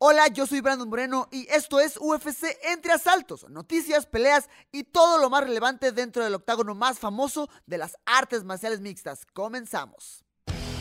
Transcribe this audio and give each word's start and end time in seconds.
Hola, 0.00 0.28
yo 0.28 0.46
soy 0.46 0.60
Brandon 0.60 0.88
Moreno 0.88 1.26
y 1.32 1.48
esto 1.50 1.80
es 1.80 1.96
UFC 2.00 2.44
Entre 2.62 2.92
Asaltos, 2.92 3.48
noticias, 3.50 4.06
peleas 4.06 4.48
y 4.70 4.84
todo 4.84 5.18
lo 5.18 5.28
más 5.28 5.42
relevante 5.42 5.90
dentro 5.90 6.22
del 6.22 6.34
octágono 6.36 6.76
más 6.76 7.00
famoso 7.00 7.48
de 7.66 7.78
las 7.78 7.96
artes 8.06 8.44
marciales 8.44 8.78
mixtas. 8.80 9.26
Comenzamos. 9.32 10.22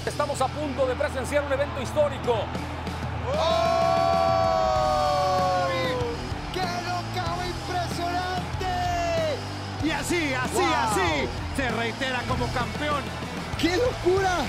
Estamos 0.05 0.39
a 0.39 0.47
punto 0.47 0.85
de 0.85 0.95
presenciar 0.95 1.43
un 1.43 1.51
evento 1.51 1.81
histórico. 1.81 2.35
¡Qué 6.53 6.61
knockout 6.61 7.45
impresionante! 7.47 8.67
Y 9.83 9.89
así, 9.89 10.33
así, 10.35 10.57
Wow. 10.57 10.73
así, 10.73 11.27
se 11.55 11.69
reitera 11.69 12.21
como 12.27 12.45
campeón. 12.53 13.03
¡Qué 13.59 13.77
locura! 13.77 14.45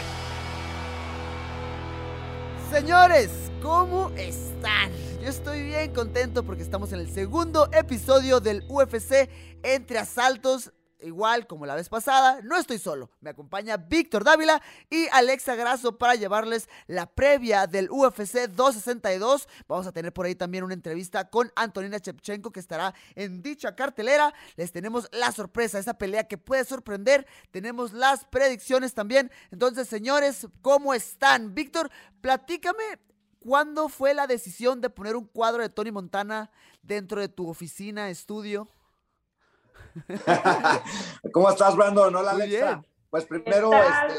Señores, 2.71 3.48
¿cómo 3.63 4.11
están? 4.17 4.91
Yo 5.21 5.29
estoy 5.29 5.63
bien 5.63 5.93
contento 5.93 6.45
porque 6.45 6.63
estamos 6.63 6.93
en 6.93 7.01
el 7.01 7.11
segundo 7.11 7.69
episodio 7.73 8.41
del 8.41 8.65
UFC 8.69 9.29
Entre 9.63 9.99
Asaltos. 9.99 10.73
Igual 11.01 11.47
como 11.47 11.65
la 11.65 11.77
vez 11.77 11.89
pasada, 11.89 12.41
no 12.43 12.57
estoy 12.57 12.79
solo. 12.79 13.11
Me 13.21 13.31
acompaña 13.31 13.77
Víctor 13.77 14.25
Dávila 14.25 14.61
y 14.91 15.07
Alexa 15.13 15.55
Grasso 15.55 15.97
para 15.97 16.17
llevarles 16.17 16.69
la 16.89 17.07
previa 17.07 17.69
del 17.69 17.89
UFC 17.89 18.49
262. 18.49 19.49
Vamos 19.69 19.87
a 19.87 19.93
tener 19.93 20.13
por 20.13 20.27
ahí 20.27 20.35
también 20.35 20.65
una 20.65 20.75
entrevista 20.75 21.31
con 21.31 21.53
Antonina 21.55 21.99
Shevchenko 21.99 22.51
que 22.51 22.59
estará 22.59 22.95
en 23.15 23.43
dicha 23.43 23.77
cartelera. 23.77 24.35
Les 24.57 24.73
tenemos 24.73 25.09
la 25.13 25.31
sorpresa, 25.31 25.79
esa 25.79 25.95
pelea 25.95 26.27
que 26.27 26.37
puede 26.37 26.65
sorprender. 26.65 27.27
Tenemos 27.53 27.93
las 27.93 28.25
predicciones 28.25 28.93
también. 28.93 29.31
Entonces, 29.53 29.89
señores, 29.89 30.49
¿cómo 30.63 30.95
están? 30.95 31.55
Víctor, 31.55 31.91
platícame 32.21 32.99
¿Cuándo 33.41 33.89
fue 33.89 34.15
la 34.15 34.27
decisión 34.27 34.81
de 34.81 34.91
poner 34.91 35.17
un 35.17 35.25
cuadro 35.27 35.63
de 35.63 35.69
Tony 35.69 35.91
Montana 35.93 36.51
dentro 36.83 37.21
de 37.21 37.29
tu 37.29 37.49
oficina, 37.49 38.11
estudio? 38.11 38.69
¿Cómo 41.33 41.51
estás, 41.51 41.77
Brandon? 41.77 42.15
Hola, 42.15 42.33
Muy 42.35 42.43
Alexa. 42.43 42.67
bien. 42.67 42.87
Pues 43.11 43.25
primero, 43.25 43.73
este, 43.73 44.15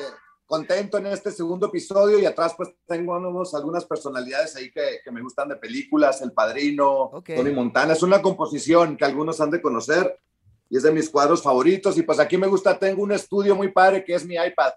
contento 0.46 0.98
en 0.98 1.06
este 1.08 1.32
segundo 1.32 1.68
episodio 1.68 2.18
y 2.20 2.26
atrás 2.26 2.54
pues 2.58 2.70
tengo 2.88 3.16
unos- 3.18 3.54
algunas 3.54 3.86
personalidades 3.86 4.56
ahí 4.56 4.72
que, 4.72 5.00
que 5.04 5.12
me 5.12 5.22
gustan 5.22 5.50
de 5.50 5.56
películas, 5.58 6.22
El 6.22 6.32
Padrino. 6.32 7.12
Tony 7.26 7.52
Montana. 7.52 7.94
Es 7.94 8.02
una 8.04 8.22
composición 8.22 8.98
que 8.98 9.06
algunos 9.06 9.40
han 9.42 9.52
de 9.52 9.62
conocer 9.62 10.20
y 10.70 10.78
es 10.78 10.84
de 10.84 10.92
mis 10.92 11.10
cuadros 11.10 11.44
favoritos. 11.44 11.98
Y 11.98 12.04
pues 12.04 12.20
aquí 12.20 12.38
me 12.38 12.48
gusta, 12.48 12.80
tengo 12.80 13.04
un 13.04 13.12
estudio 13.12 13.56
muy 13.56 13.72
padre 13.72 14.04
que 14.04 14.16
es 14.16 14.26
mi 14.26 14.36
iPad. 14.36 14.72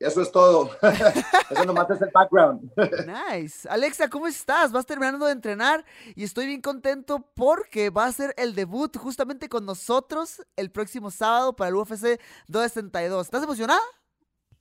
Eso 0.00 0.22
es 0.22 0.32
todo. 0.32 0.70
Eso 1.50 1.64
nomás 1.66 1.90
es 1.90 2.00
el 2.00 2.10
background. 2.12 2.72
Nice. 3.06 3.68
Alexa, 3.68 4.08
¿cómo 4.08 4.26
estás? 4.26 4.72
Vas 4.72 4.86
terminando 4.86 5.26
de 5.26 5.32
entrenar 5.32 5.84
y 6.16 6.24
estoy 6.24 6.46
bien 6.46 6.62
contento 6.62 7.28
porque 7.34 7.90
va 7.90 8.06
a 8.06 8.12
ser 8.12 8.32
el 8.38 8.54
debut 8.54 8.96
justamente 8.96 9.50
con 9.50 9.66
nosotros 9.66 10.42
el 10.56 10.70
próximo 10.70 11.10
sábado 11.10 11.54
para 11.54 11.68
el 11.68 11.74
UFC 11.74 12.18
262. 12.48 13.26
¿Estás 13.26 13.42
emocionada? 13.42 13.80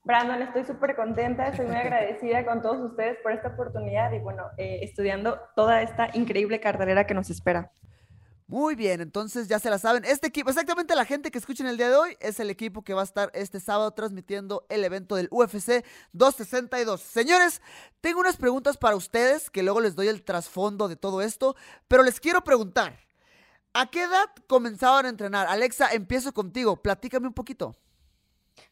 Brandon, 0.04 0.42
estoy 0.42 0.66
súper 0.66 0.96
contenta, 0.98 1.48
estoy 1.48 1.68
muy 1.68 1.76
agradecida 1.76 2.46
con 2.46 2.62
todos 2.62 2.92
ustedes 2.92 3.18
por 3.24 3.32
esta 3.32 3.50
oportunidad 3.50 4.12
y 4.12 4.20
bueno, 4.20 4.44
eh, 4.58 4.80
estudiando 4.82 5.40
toda 5.56 5.82
esta 5.82 6.10
increíble 6.14 6.60
cartelera 6.60 7.06
que 7.06 7.14
nos 7.14 7.30
espera. 7.30 7.72
Muy 8.50 8.74
bien, 8.74 9.00
entonces 9.00 9.48
ya 9.48 9.60
se 9.60 9.70
la 9.70 9.78
saben. 9.78 10.04
Este 10.06 10.26
equipo, 10.26 10.50
exactamente 10.50 10.96
la 10.96 11.06
gente 11.06 11.30
que 11.30 11.38
escuchen 11.38 11.68
el 11.68 11.78
día 11.78 11.88
de 11.88 11.96
hoy, 11.96 12.18
es 12.20 12.40
el 12.40 12.50
equipo 12.50 12.82
que 12.82 12.96
va 12.96 13.02
a 13.02 13.04
estar 13.04 13.30
este 13.36 13.60
sábado 13.60 13.92
transmitiendo 13.92 14.66
el 14.70 14.84
evento 14.84 15.16
del 15.16 15.28
UFC 15.30 15.86
262. 16.14 17.00
Señores, 17.00 17.62
tengo 18.02 18.20
unas 18.20 18.38
preguntas 18.38 18.76
para 18.76 18.96
ustedes 18.96 19.52
que 19.52 19.62
luego 19.62 19.82
les 19.82 19.94
doy 19.94 20.08
el 20.08 20.24
trasfondo 20.24 20.88
de 20.88 20.96
todo 20.96 21.22
esto, 21.22 21.56
pero 21.88 22.02
les 22.02 22.20
quiero 22.20 22.44
preguntar, 22.44 22.98
¿a 23.76 23.86
qué 23.92 24.02
edad 24.02 24.26
comenzaban 24.48 25.06
a 25.06 25.10
entrenar? 25.10 25.46
Alexa, 25.48 25.94
empiezo 25.94 26.34
contigo, 26.34 26.82
platícame 26.82 27.28
un 27.28 27.36
poquito. 27.36 27.76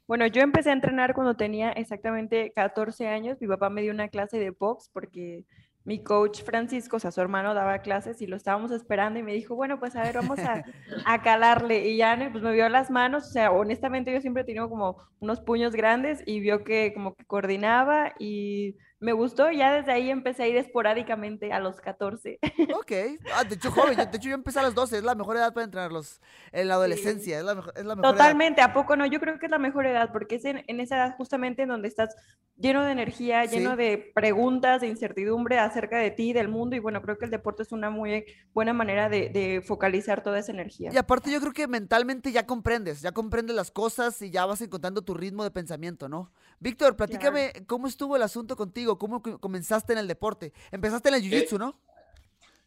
Bueno, 0.07 0.25
yo 0.25 0.41
empecé 0.41 0.71
a 0.71 0.73
entrenar 0.73 1.13
cuando 1.13 1.35
tenía 1.35 1.71
exactamente 1.73 2.51
14 2.51 3.09
años. 3.09 3.37
Mi 3.39 3.47
papá 3.47 3.69
me 3.69 3.83
dio 3.83 3.91
una 3.91 4.07
clase 4.07 4.39
de 4.39 4.49
box 4.49 4.89
porque 4.91 5.45
mi 5.87 6.03
coach 6.03 6.43
Francisco, 6.43 6.97
o 6.97 6.99
sea, 6.99 7.11
su 7.11 7.21
hermano 7.21 7.53
daba 7.53 7.79
clases 7.79 8.21
y 8.21 8.27
lo 8.27 8.35
estábamos 8.35 8.71
esperando 8.71 9.19
y 9.19 9.23
me 9.23 9.31
dijo, 9.31 9.55
bueno, 9.55 9.79
pues 9.79 9.95
a 9.95 10.03
ver, 10.03 10.15
vamos 10.15 10.37
a, 10.39 10.65
a 11.05 11.21
calarle. 11.21 11.87
Y 11.87 11.95
ya 11.95 12.29
pues 12.29 12.43
me 12.43 12.51
vio 12.51 12.67
las 12.67 12.91
manos, 12.91 13.27
o 13.27 13.31
sea, 13.31 13.51
honestamente 13.51 14.11
yo 14.11 14.19
siempre 14.19 14.43
he 14.43 14.45
tenido 14.45 14.69
como 14.69 14.97
unos 15.21 15.39
puños 15.39 15.73
grandes 15.73 16.21
y 16.25 16.41
vio 16.41 16.65
que 16.65 16.93
como 16.93 17.15
que 17.15 17.23
coordinaba 17.23 18.13
y 18.19 18.75
me 18.99 19.13
gustó. 19.13 19.51
Ya 19.51 19.73
desde 19.73 19.91
ahí 19.91 20.09
empecé 20.09 20.43
a 20.43 20.47
ir 20.47 20.57
esporádicamente 20.57 21.51
a 21.53 21.59
los 21.59 21.79
14. 21.81 22.39
Ok, 22.77 22.91
ah, 23.35 23.43
de 23.43 23.55
hecho 23.55 23.71
joven, 23.71 23.97
yo- 23.97 24.05
de 24.05 24.17
hecho 24.17 24.29
yo 24.29 24.35
empecé 24.35 24.59
a 24.59 24.63
los 24.63 24.75
12, 24.75 24.97
es 24.97 25.03
la 25.03 25.15
mejor 25.15 25.35
edad 25.37 25.53
para 25.53 25.65
entrenarlos 25.65 26.21
en 26.51 26.67
la 26.67 26.75
adolescencia, 26.75 27.37
es 27.39 27.43
la 27.45 27.55
mejor, 27.55 27.73
es 27.75 27.85
la 27.85 27.95
mejor 27.95 28.05
edad. 28.15 28.23
Totalmente, 28.23 28.61
¿a 28.61 28.73
poco 28.73 28.95
no? 28.95 29.05
Yo 29.05 29.19
creo 29.19 29.39
que 29.39 29.45
es 29.47 29.51
la 29.51 29.57
mejor 29.59 29.85
edad, 29.87 30.11
porque 30.11 30.35
es 30.35 30.45
en, 30.45 30.63
en 30.67 30.79
esa 30.79 30.95
edad 30.97 31.15
justamente 31.17 31.63
en 31.63 31.69
donde 31.69 31.87
estás 31.87 32.15
lleno 32.55 32.83
de 32.83 32.91
energía, 32.91 33.45
lleno 33.45 33.71
Sí. 33.71 33.77
de 33.77 34.11
preguntas, 34.15 34.81
de 34.81 34.87
incertidumbre 34.87 35.59
acerca 35.59 35.97
de 35.99 36.09
ti, 36.11 36.33
del 36.33 36.47
mundo, 36.47 36.75
y 36.75 36.79
bueno, 36.79 37.01
creo 37.01 37.17
que 37.17 37.25
el 37.25 37.31
deporte 37.31 37.63
es 37.63 37.71
una 37.71 37.89
muy 37.89 38.25
buena 38.53 38.73
manera 38.73 39.09
de, 39.09 39.29
de 39.29 39.61
focalizar 39.61 40.23
toda 40.23 40.39
esa 40.39 40.51
energía. 40.53 40.89
Y 40.91 40.97
aparte 40.97 41.31
yo 41.31 41.39
creo 41.39 41.53
que 41.53 41.67
mentalmente 41.67 42.31
ya 42.31 42.45
comprendes, 42.45 43.01
ya 43.01 43.11
comprendes 43.11 43.55
las 43.55 43.69
cosas 43.71 44.21
y 44.21 44.31
ya 44.31 44.45
vas 44.45 44.61
encontrando 44.61 45.01
tu 45.03 45.13
ritmo 45.13 45.43
de 45.43 45.51
pensamiento, 45.51 46.09
¿no? 46.09 46.31
Víctor, 46.59 46.95
platícame 46.95 47.51
cómo 47.67 47.87
estuvo 47.87 48.15
el 48.15 48.23
asunto 48.23 48.55
contigo, 48.55 48.86
cómo 48.95 49.23
co- 49.23 49.39
comenzaste 49.39 49.93
en 49.93 49.99
el 49.99 50.07
deporte. 50.07 50.53
Empezaste 50.71 51.09
en 51.09 51.15
el 51.15 51.23
jiu-jitsu, 51.23 51.57
¿no? 51.57 51.73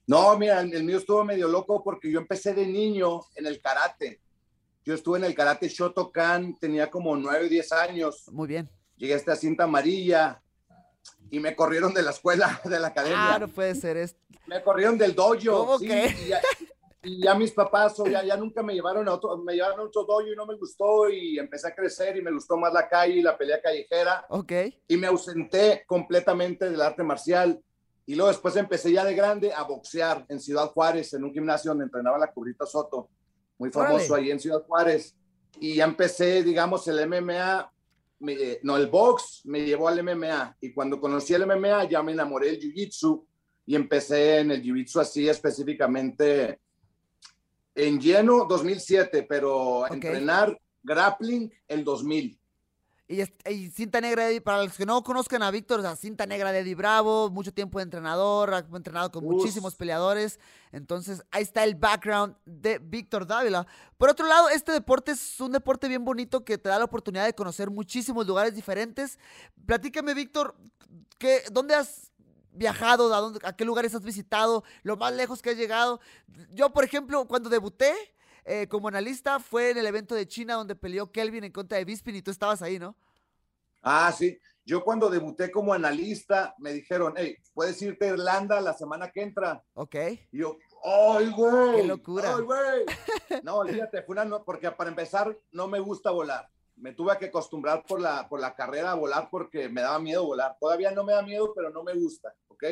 No, 0.07 0.37
mira, 0.37 0.61
el 0.61 0.83
mío 0.83 0.99
estuvo 0.99 1.23
medio 1.25 1.47
loco 1.47 1.85
porque 1.85 2.11
yo 2.11 2.19
empecé 2.19 2.53
de 2.53 2.67
niño 2.67 3.21
en 3.37 3.47
el 3.47 3.61
karate. 3.61 4.21
Yo 4.85 4.95
estuve 4.95 5.19
en 5.19 5.25
el 5.25 5.35
karate 5.35 5.69
Shotokan, 5.69 6.59
tenía 6.59 6.91
como 6.91 7.15
9 7.15 7.47
o 7.47 7.49
10 7.49 7.73
años. 7.73 8.25
Muy 8.33 8.49
bien. 8.49 8.69
Llegué 8.97 9.15
hasta 9.15 9.37
cinta 9.37 9.65
amarilla 9.65 10.43
y 11.31 11.39
me 11.39 11.55
corrieron 11.55 11.95
de 11.95 12.03
la 12.03 12.11
escuela, 12.11 12.61
de 12.65 12.81
la 12.81 12.89
academia. 12.89 13.35
Ah, 13.35 13.39
no 13.39 13.47
puede 13.49 13.75
ser. 13.77 14.11
Me 14.47 14.61
corrieron 14.63 14.99
del 14.99 15.15
dojo. 15.15 15.37
¿Cómo 15.67 15.79
sí, 15.79 15.87
que? 15.87 16.07
Y 16.07 16.33
y 17.03 17.23
ya 17.23 17.35
mis 17.35 17.53
papás 17.53 17.99
o 18.01 18.07
ya, 18.07 18.23
ya 18.25 18.37
nunca 18.37 18.63
me 18.63 18.75
llevaron 18.75 19.09
a 19.09 19.15
otro, 19.15 19.39
me 19.39 19.55
llevaron 19.55 19.81
a 19.81 19.83
otro 19.85 20.05
dojo 20.05 20.27
y 20.27 20.37
no 20.37 20.45
me 20.47 20.57
gustó 20.57 21.09
y 21.09 21.39
empecé 21.39 21.69
a 21.69 21.75
crecer 21.75 22.17
y 22.17 22.23
me 22.23 22.31
gustó 22.33 22.57
más 22.59 22.73
la 22.75 22.89
calle 22.89 23.15
y 23.15 23.23
la 23.23 23.37
pelea 23.39 23.61
callejera 23.63 24.27
Ok. 24.29 24.53
y 24.89 24.97
me 24.97 25.07
ausenté 25.07 25.85
completamente 25.87 26.69
del 26.71 26.81
arte 26.81 27.03
marcial. 27.03 27.59
Y 28.07 28.17
luego 28.17 28.29
después 28.29 28.57
empecé 28.57 28.93
ya 28.93 29.05
de 29.05 29.15
grande 29.15 29.53
a 29.53 29.63
boxear 29.63 30.27
en 30.29 30.41
Ciudad 30.41 30.67
Juárez, 30.73 31.15
en 31.15 31.25
un 31.25 31.33
gimnasio 31.33 31.71
donde 31.71 31.85
entrenaba 31.85 32.19
la 32.19 32.33
Cubrita 32.33 32.67
Soto, 32.67 33.09
muy 33.57 33.71
famoso 33.71 34.13
Órale. 34.15 34.27
ahí 34.27 34.31
en 34.33 34.41
Ciudad 34.41 34.63
Juárez. 34.67 35.15
Y 35.61 35.77
ya 35.77 35.85
empecé, 35.85 36.43
digamos, 36.43 36.87
el 36.89 36.99
MMA, 37.07 37.71
me- 38.19 38.59
no, 38.63 38.77
el 38.77 38.89
box 38.89 39.43
me 39.45 39.65
llevó 39.65 39.87
al 39.89 40.03
MMA. 40.03 40.57
Y 40.61 40.73
cuando 40.73 41.01
conocí 41.01 41.35
el 41.35 41.47
MMA 41.47 41.85
ya 41.89 42.03
me 42.03 42.13
enamoré 42.13 42.49
del 42.49 42.61
Jiu-Jitsu 42.61 43.25
y 43.67 43.77
empecé 43.77 44.39
en 44.41 44.51
el 44.51 44.63
Jiu-Jitsu 44.63 45.01
así 45.01 45.29
específicamente 45.29 46.59
en 47.87 48.01
lleno 48.01 48.45
2007, 48.45 49.27
pero 49.29 49.91
entrenar 49.91 50.59
grappling 50.83 51.53
el 51.69 51.85
2000. 51.85 52.39
Y, 53.09 53.71
cinta 53.71 54.01
negra 54.01 54.27
de 54.27 54.41
para 54.41 54.63
los 54.63 54.77
que 54.77 54.87
no 54.87 55.03
conozcan 55.03 55.43
a 55.43 55.51
Víctor, 55.51 55.81
o 55.81 55.83
sea, 55.83 55.97
cinta 55.97 56.27
negra 56.27 56.53
de 56.53 56.61
Eddie 56.61 56.77
Bravo, 56.77 57.29
mucho 57.29 57.53
tiempo 57.53 57.81
de 57.81 57.83
entrenador, 57.83 58.55
ha 58.55 58.59
entrenado 58.59 59.11
con 59.11 59.25
Uf. 59.25 59.33
muchísimos 59.33 59.75
peleadores. 59.75 60.39
Entonces, 60.71 61.25
ahí 61.33 61.43
está 61.43 61.65
el 61.65 61.75
background 61.75 62.37
de 62.45 62.79
Víctor 62.79 63.27
Dávila. 63.27 63.67
Por 63.99 64.11
otro 64.11 64.29
lado, 64.29 64.49
este 64.49 64.71
deporte 64.71 65.11
es 65.11 65.41
un 65.41 65.51
deporte 65.51 65.89
bien 65.89 66.05
bonito 66.05 66.45
que 66.45 66.57
te 66.57 66.69
da 66.69 66.79
la 66.79 66.85
oportunidad 66.85 67.25
de 67.25 67.35
conocer 67.35 67.69
muchísimos 67.69 68.29
lugares 68.29 68.55
diferentes. 68.55 69.19
Platícame, 69.67 70.15
Víctor, 70.15 70.55
¿qué, 71.19 71.43
¿dónde 71.51 71.75
has 71.75 72.10
viajado? 72.53 73.13
¿A, 73.15 73.19
dónde- 73.21 73.41
¿A 73.45 73.55
qué 73.55 73.65
lugares 73.65 73.95
has 73.95 74.03
visitado? 74.03 74.65
¿Lo 74.83 74.97
más 74.97 75.13
lejos 75.15 75.43
que 75.43 75.51
has 75.51 75.57
llegado? 75.57 76.01
Yo, 76.51 76.71
por 76.71 76.85
ejemplo, 76.85 77.27
cuando 77.27 77.49
debuté 77.51 77.95
eh, 78.45 78.67
como 78.69 78.89
analista 78.89 79.39
fue 79.39 79.71
en 79.71 79.79
el 79.79 79.87
evento 79.87 80.15
de 80.15 80.27
China 80.27 80.55
donde 80.55 80.75
peleó 80.75 81.11
Kelvin 81.13 81.45
en 81.45 81.53
contra 81.53 81.79
de 81.79 81.85
Bisping 81.85 82.17
y 82.17 82.23
tú 82.23 82.31
estabas 82.31 82.63
ahí, 82.63 82.79
¿no? 82.79 82.97
Ah, 83.83 84.13
sí. 84.17 84.39
Yo 84.65 84.85
cuando 84.85 85.09
debuté 85.11 85.51
como 85.51 85.73
analista 85.73 86.55
me 86.59 86.73
dijeron, 86.73 87.15
hey, 87.17 87.37
puedes 87.55 87.81
irte 87.83 88.07
a 88.07 88.13
Irlanda 88.13 88.61
la 88.61 88.75
semana 88.75 89.11
que 89.11 89.23
entra. 89.23 89.63
Ok. 89.75 89.95
Y 90.33 90.39
yo, 90.39 90.57
¡Ay, 90.85 91.31
güey! 91.31 91.77
¡Qué 91.77 91.85
locura! 91.85 92.35
¡Ay, 92.37 92.43
güey! 92.43 92.85
No, 93.45 93.57
olvídate, 93.57 94.03
fue 94.03 94.15
una 94.15 94.25
no, 94.25 94.45
porque 94.45 94.71
para 94.73 94.91
empezar 94.91 95.37
no 95.53 95.69
me 95.69 95.79
gusta 95.79 96.11
volar. 96.11 96.49
Me 96.81 96.93
tuve 96.95 97.17
que 97.19 97.27
acostumbrar 97.27 97.85
por 97.87 98.01
la, 98.01 98.29
por 98.29 98.41
la 98.41 98.55
carrera 98.55 98.93
a 98.93 98.95
volar 98.95 99.29
porque 99.31 99.69
me 99.69 99.83
daba 99.83 99.99
miedo 99.99 100.25
volar. 100.25 100.57
Todavía 100.59 100.91
no 100.91 101.05
me 101.05 101.13
da 101.13 101.23
miedo, 101.23 101.53
pero 101.55 101.71
no 101.71 101.83
me 101.83 101.95
gusta, 101.95 102.35
¿ok? 102.49 102.65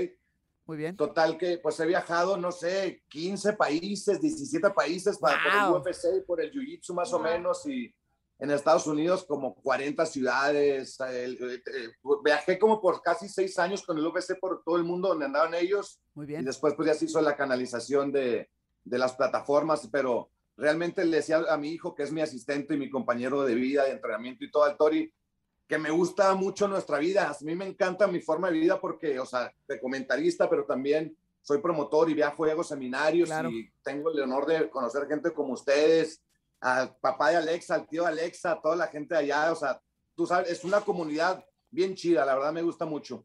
Muy 0.66 0.76
bien. 0.76 0.96
Total 0.96 1.36
que 1.38 1.58
pues 1.58 1.78
he 1.80 1.86
viajado, 1.86 2.36
no 2.36 2.52
sé, 2.52 3.02
15 3.08 3.54
países, 3.54 4.20
17 4.20 4.70
países 4.70 5.18
para 5.18 5.42
por 5.42 5.52
el 5.52 5.68
Wow. 5.70 5.78
UFC 5.80 6.16
y 6.18 6.20
por 6.22 6.40
el 6.40 6.52
Jiu-Jitsu 6.52 6.92
más 6.94 7.12
o 7.12 7.18
Wow. 7.18 7.24
menos 7.26 7.66
y 7.66 7.94
en 8.40 8.50
Estados 8.50 8.86
Unidos 8.86 9.24
como 9.24 9.54
40 9.54 10.04
ciudades. 10.06 10.98
el- 11.00 11.36
el- 11.42 11.62
el- 11.66 11.94
viajé 12.24 12.58
como 12.58 12.80
por 12.80 13.02
casi 13.02 13.28
seis 13.28 13.58
años 13.58 13.82
con 13.82 13.98
el 13.98 14.06
UFC 14.06 14.36
por 14.38 14.62
todo 14.62 14.76
el 14.76 14.84
mundo 14.84 15.08
donde 15.08 15.24
andaban 15.26 15.54
ellos 15.54 16.00
Muy 16.14 16.24
y 16.24 16.28
bien. 16.28 16.44
después 16.44 16.74
pues 16.74 16.86
ya 16.86 16.94
se 16.94 17.06
hizo 17.06 17.20
la 17.20 17.36
canalización 17.36 18.12
de, 18.12 18.48
de 18.84 18.98
las 18.98 19.14
plataformas, 19.14 19.88
pero 19.90 20.30
realmente 20.58 21.04
le 21.04 21.18
decía 21.18 21.42
a 21.48 21.56
mi 21.56 21.70
hijo 21.70 21.94
que 21.94 22.02
es 22.02 22.12
mi 22.12 22.20
asistente 22.20 22.74
y 22.74 22.78
mi 22.78 22.90
compañero 22.90 23.44
de 23.44 23.54
vida, 23.54 23.84
de 23.84 23.92
entrenamiento 23.92 24.44
y 24.44 24.50
todo 24.50 24.64
al 24.64 24.76
Tori, 24.76 25.10
que 25.66 25.78
me 25.78 25.90
gusta 25.90 26.34
mucho 26.34 26.66
nuestra 26.66 26.98
vida. 26.98 27.30
A 27.30 27.44
mí 27.44 27.54
me 27.54 27.66
encanta 27.66 28.06
mi 28.08 28.20
forma 28.20 28.50
de 28.50 28.58
vida 28.58 28.80
porque, 28.80 29.18
o 29.20 29.24
sea, 29.24 29.52
de 29.68 29.80
comentarista, 29.80 30.50
pero 30.50 30.64
también 30.64 31.16
soy 31.40 31.58
promotor 31.58 32.10
y 32.10 32.14
viajo 32.14 32.46
y 32.46 32.50
hago 32.50 32.64
seminarios 32.64 33.28
Claro. 33.28 33.50
y 33.50 33.70
tengo 33.82 34.10
el 34.10 34.20
honor 34.20 34.46
de 34.46 34.68
conocer 34.68 35.06
gente 35.06 35.32
como 35.32 35.52
ustedes, 35.54 36.20
al 36.60 36.96
papá 36.96 37.30
de 37.30 37.36
Alexa, 37.36 37.76
al 37.76 37.86
tío 37.88 38.02
de 38.02 38.08
Alexa, 38.08 38.52
a 38.52 38.60
toda 38.60 38.74
la 38.74 38.88
gente 38.88 39.14
de 39.14 39.20
allá, 39.20 39.52
o 39.52 39.54
sea, 39.56 39.80
tú 40.16 40.26
sabes, 40.26 40.50
es 40.50 40.64
una 40.64 40.80
comunidad 40.80 41.44
bien 41.70 41.94
chida, 41.94 42.26
la 42.26 42.34
verdad 42.34 42.52
me 42.52 42.62
gusta 42.62 42.84
mucho. 42.84 43.24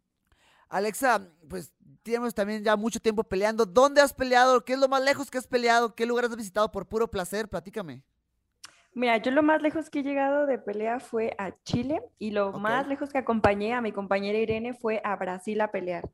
Alexa, 0.69 1.27
pues 1.50 1.74
tenemos 2.03 2.33
también 2.33 2.63
ya 2.63 2.75
mucho 2.75 3.00
tiempo 3.00 3.23
peleando. 3.23 3.65
¿Dónde 3.65 4.01
has 4.01 4.13
peleado? 4.13 4.63
¿Qué 4.63 4.73
es 4.73 4.79
lo 4.79 4.88
más 4.88 5.01
lejos 5.03 5.31
que 5.31 5.38
has 5.38 5.47
peleado? 5.47 5.95
¿Qué 5.95 6.05
lugares 6.05 6.29
has 6.31 6.38
visitado 6.38 6.71
por 6.71 6.85
puro 6.88 7.09
placer? 7.09 7.47
Platícame. 7.47 8.03
Mira, 8.94 9.17
yo 9.17 9.31
lo 9.31 9.41
más 9.41 9.61
lejos 9.61 9.89
que 9.89 10.00
he 10.00 10.03
llegado 10.03 10.45
de 10.45 10.59
pelea 10.59 11.00
fue 11.00 11.35
a 11.39 11.51
Chile 11.63 12.01
y 12.19 12.31
lo 12.31 12.50
Ok. 12.50 12.59
más 12.59 12.88
lejos 12.88 13.11
que 13.11 13.17
acompañé 13.17 13.73
a 13.73 13.81
mi 13.81 13.91
compañera 13.91 14.38
Irene 14.38 14.73
fue 14.75 15.01
a 15.03 15.15
Brasil 15.15 15.59
a 15.61 15.71
pelear 15.71 16.07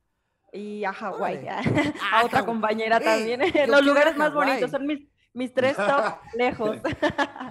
y 0.52 0.84
a 0.84 0.92
Hawái, 0.92 1.38
Órale. 1.38 1.94
a 2.12 2.24
otra 2.24 2.44
compañera 2.46 2.96
Ey, 2.98 3.04
también. 3.04 3.40
Los 3.70 3.84
lugares 3.84 4.16
más 4.16 4.32
bonitos 4.32 4.70
son 4.70 4.86
mis, 4.86 5.00
mis 5.34 5.52
tres 5.52 5.76
top 5.76 6.16
lejos. 6.34 6.78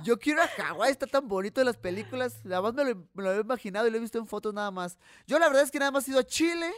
Yo 0.03 0.17
quiero 0.17 0.41
a 0.41 0.47
Hawái, 0.47 0.91
está 0.91 1.05
tan 1.05 1.27
bonito 1.27 1.61
de 1.61 1.65
las 1.65 1.77
películas. 1.77 2.41
Además 2.43 2.73
me 2.73 2.85
lo, 2.85 2.95
me 3.13 3.23
lo 3.23 3.33
he 3.33 3.41
imaginado 3.41 3.87
y 3.87 3.91
lo 3.91 3.97
he 3.97 4.01
visto 4.01 4.17
en 4.17 4.25
fotos 4.25 4.53
nada 4.53 4.71
más. 4.71 4.97
Yo 5.27 5.37
la 5.37 5.47
verdad 5.47 5.63
es 5.63 5.71
que 5.71 5.79
nada 5.79 5.91
más 5.91 6.07
he 6.07 6.11
ido 6.11 6.19
a 6.19 6.25
Chile, 6.25 6.71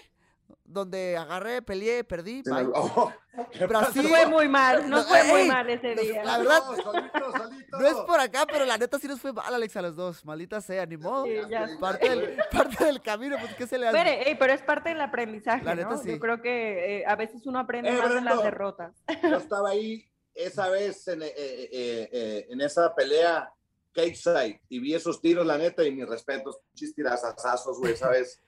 donde 0.63 1.17
agarré, 1.17 1.61
peleé, 1.61 2.03
perdí. 2.03 2.43
Oh, 2.73 3.11
¿qué 3.51 3.65
Brasil. 3.65 4.03
Nos 4.03 4.11
fue 4.11 4.25
muy 4.27 4.47
mal, 4.47 4.89
nos 4.89 5.03
No, 5.03 5.09
fue 5.09 5.23
muy 5.25 5.41
ey, 5.41 5.47
mal 5.47 5.69
ese 5.69 5.95
día. 5.95 6.23
la 6.23 6.37
verdad- 6.39 6.59
No, 6.67 6.75
solito, 6.83 7.31
solito. 7.31 7.79
No 7.79 7.87
es 7.87 7.93
por 7.95 8.19
acá, 8.19 8.45
pero 8.51 8.65
la 8.65 8.77
neta 8.77 8.99
sí 8.99 9.07
nos 9.07 9.19
fue 9.21 9.33
mal, 9.33 9.53
Alex, 9.53 9.75
a 9.77 9.81
los 9.81 9.95
dos. 9.95 10.25
Maldita 10.25 10.61
sea, 10.61 10.85
ni 10.85 10.97
modo. 10.97 11.25
Sí, 11.25 11.33
ya 11.49 11.67
Parte 11.79 12.09
del, 12.09 12.37
parte 12.51 12.85
del 12.85 13.01
camino, 13.01 13.37
pues 13.39 13.53
¿qué 13.55 13.67
se 13.67 13.77
le 13.77 13.87
hace? 13.87 13.97
Pero, 13.97 14.09
ey, 14.29 14.35
pero 14.35 14.53
es 14.53 14.61
parte 14.61 14.89
del 14.89 15.01
aprendizaje, 15.01 15.63
La 15.63 15.75
neta, 15.75 15.89
¿no? 15.91 15.97
sí. 15.97 16.09
Yo 16.11 16.19
creo 16.19 16.41
que 16.41 16.99
eh, 16.99 17.03
a 17.05 17.15
veces 17.15 17.45
uno 17.45 17.59
aprende 17.59 17.89
Eh, 17.89 17.93
más 17.97 18.13
de 18.13 18.21
las 18.21 18.43
derrotas. 18.43 18.93
Yo 19.23 19.35
estaba 19.37 19.69
ahí 19.69 20.07
esa 20.33 20.69
vez 20.69 21.07
en, 21.09 21.23
eh, 21.23 21.33
eh, 21.35 22.09
eh, 22.11 22.47
en 22.49 22.61
esa 22.61 22.93
pelea 22.95 23.51
Cakeside 23.93 24.61
y 24.69 24.79
vi 24.79 24.95
esos 24.95 25.19
tiros, 25.19 25.45
la 25.45 25.57
neta, 25.57 25.83
y 25.83 25.91
mis 25.91 26.07
respetos, 26.07 26.59
pinches 26.71 26.95
tirazazazos, 26.95 27.77
güey, 27.77 27.95
¿sabes? 27.97 28.41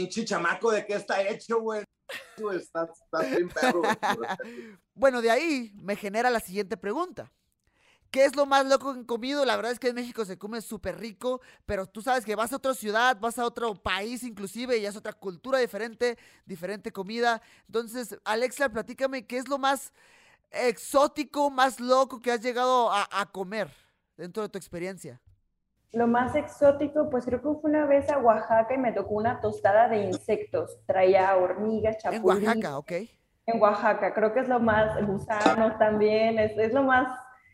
Pinche 0.00 0.24
chamaco, 0.24 0.70
¿de 0.70 0.86
qué 0.86 0.94
está 0.94 1.20
hecho, 1.28 1.60
güey? 1.60 1.84
Estás, 2.54 2.88
estás 3.02 3.30
bien 3.30 3.48
perro, 3.54 3.82
güey. 3.82 4.78
Bueno, 4.94 5.20
de 5.20 5.30
ahí 5.30 5.72
me 5.74 5.94
genera 5.94 6.30
la 6.30 6.40
siguiente 6.40 6.78
pregunta. 6.78 7.30
¿Qué 8.10 8.24
es 8.24 8.34
lo 8.34 8.46
más 8.46 8.64
loco 8.64 8.94
que 8.94 9.00
han 9.00 9.04
comido? 9.04 9.44
La 9.44 9.56
verdad 9.56 9.72
es 9.72 9.78
que 9.78 9.88
en 9.88 9.96
México 9.96 10.24
se 10.24 10.38
come 10.38 10.62
súper 10.62 10.98
rico, 10.98 11.42
pero 11.66 11.84
tú 11.86 12.00
sabes 12.00 12.24
que 12.24 12.34
vas 12.34 12.50
a 12.54 12.56
otra 12.56 12.72
ciudad, 12.72 13.20
vas 13.20 13.38
a 13.38 13.44
otro 13.44 13.74
país 13.74 14.22
inclusive 14.22 14.78
y 14.78 14.86
es 14.86 14.96
otra 14.96 15.12
cultura 15.12 15.58
diferente, 15.58 16.16
diferente 16.46 16.90
comida. 16.92 17.42
Entonces, 17.66 18.16
Alexa, 18.24 18.70
platícame, 18.70 19.26
¿qué 19.26 19.36
es 19.36 19.48
lo 19.48 19.58
más 19.58 19.92
exótico, 20.50 21.50
más 21.50 21.78
loco 21.78 22.22
que 22.22 22.32
has 22.32 22.40
llegado 22.40 22.90
a, 22.90 23.06
a 23.12 23.30
comer 23.30 23.70
dentro 24.16 24.42
de 24.42 24.48
tu 24.48 24.56
experiencia? 24.56 25.20
Lo 25.92 26.06
más 26.06 26.36
exótico, 26.36 27.10
pues 27.10 27.24
creo 27.24 27.40
que 27.40 27.60
fue 27.60 27.70
una 27.70 27.84
vez 27.86 28.08
a 28.10 28.18
Oaxaca 28.18 28.74
y 28.74 28.78
me 28.78 28.92
tocó 28.92 29.14
una 29.14 29.40
tostada 29.40 29.88
de 29.88 30.04
insectos. 30.04 30.78
Traía 30.86 31.36
hormigas, 31.36 31.96
En 31.96 32.00
chapulín. 32.00 32.46
Oaxaca, 32.46 32.78
¿ok? 32.78 32.92
En 33.46 33.60
Oaxaca, 33.60 34.14
creo 34.14 34.32
que 34.32 34.40
es 34.40 34.48
lo 34.48 34.60
más, 34.60 35.04
gusanos 35.04 35.76
también, 35.78 36.38
es, 36.38 36.56
es 36.56 36.72
lo 36.72 36.84
más 36.84 37.08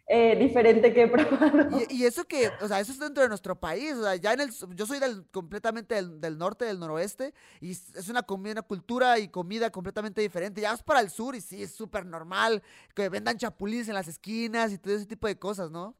eh, 0.08 0.36
diferente 0.36 0.92
que 0.92 1.04
he 1.04 1.08
probado. 1.08 1.80
Y, 1.88 2.02
y 2.02 2.04
eso 2.04 2.24
que, 2.24 2.50
o 2.60 2.68
sea, 2.68 2.78
eso 2.80 2.92
es 2.92 2.98
dentro 2.98 3.22
de 3.22 3.28
nuestro 3.30 3.58
país, 3.58 3.94
o 3.94 4.02
sea, 4.02 4.16
ya 4.16 4.34
en 4.34 4.40
el, 4.40 4.50
yo 4.74 4.84
soy 4.84 4.98
del, 4.98 5.26
completamente 5.30 5.94
del, 5.94 6.20
del 6.20 6.36
norte, 6.36 6.66
del 6.66 6.78
noroeste, 6.78 7.32
y 7.60 7.70
es 7.70 8.08
una 8.10 8.22
comida, 8.22 8.52
una 8.52 8.62
cultura 8.62 9.18
y 9.18 9.28
comida 9.28 9.70
completamente 9.70 10.20
diferente. 10.20 10.60
Ya 10.60 10.72
vas 10.72 10.82
para 10.82 11.00
el 11.00 11.08
sur 11.08 11.34
y 11.34 11.40
sí, 11.40 11.62
es 11.62 11.74
súper 11.74 12.04
normal 12.04 12.62
que 12.94 13.08
vendan 13.08 13.38
chapulines 13.38 13.88
en 13.88 13.94
las 13.94 14.08
esquinas 14.08 14.72
y 14.72 14.78
todo 14.78 14.94
ese 14.94 15.06
tipo 15.06 15.26
de 15.26 15.38
cosas, 15.38 15.70
¿no? 15.70 15.96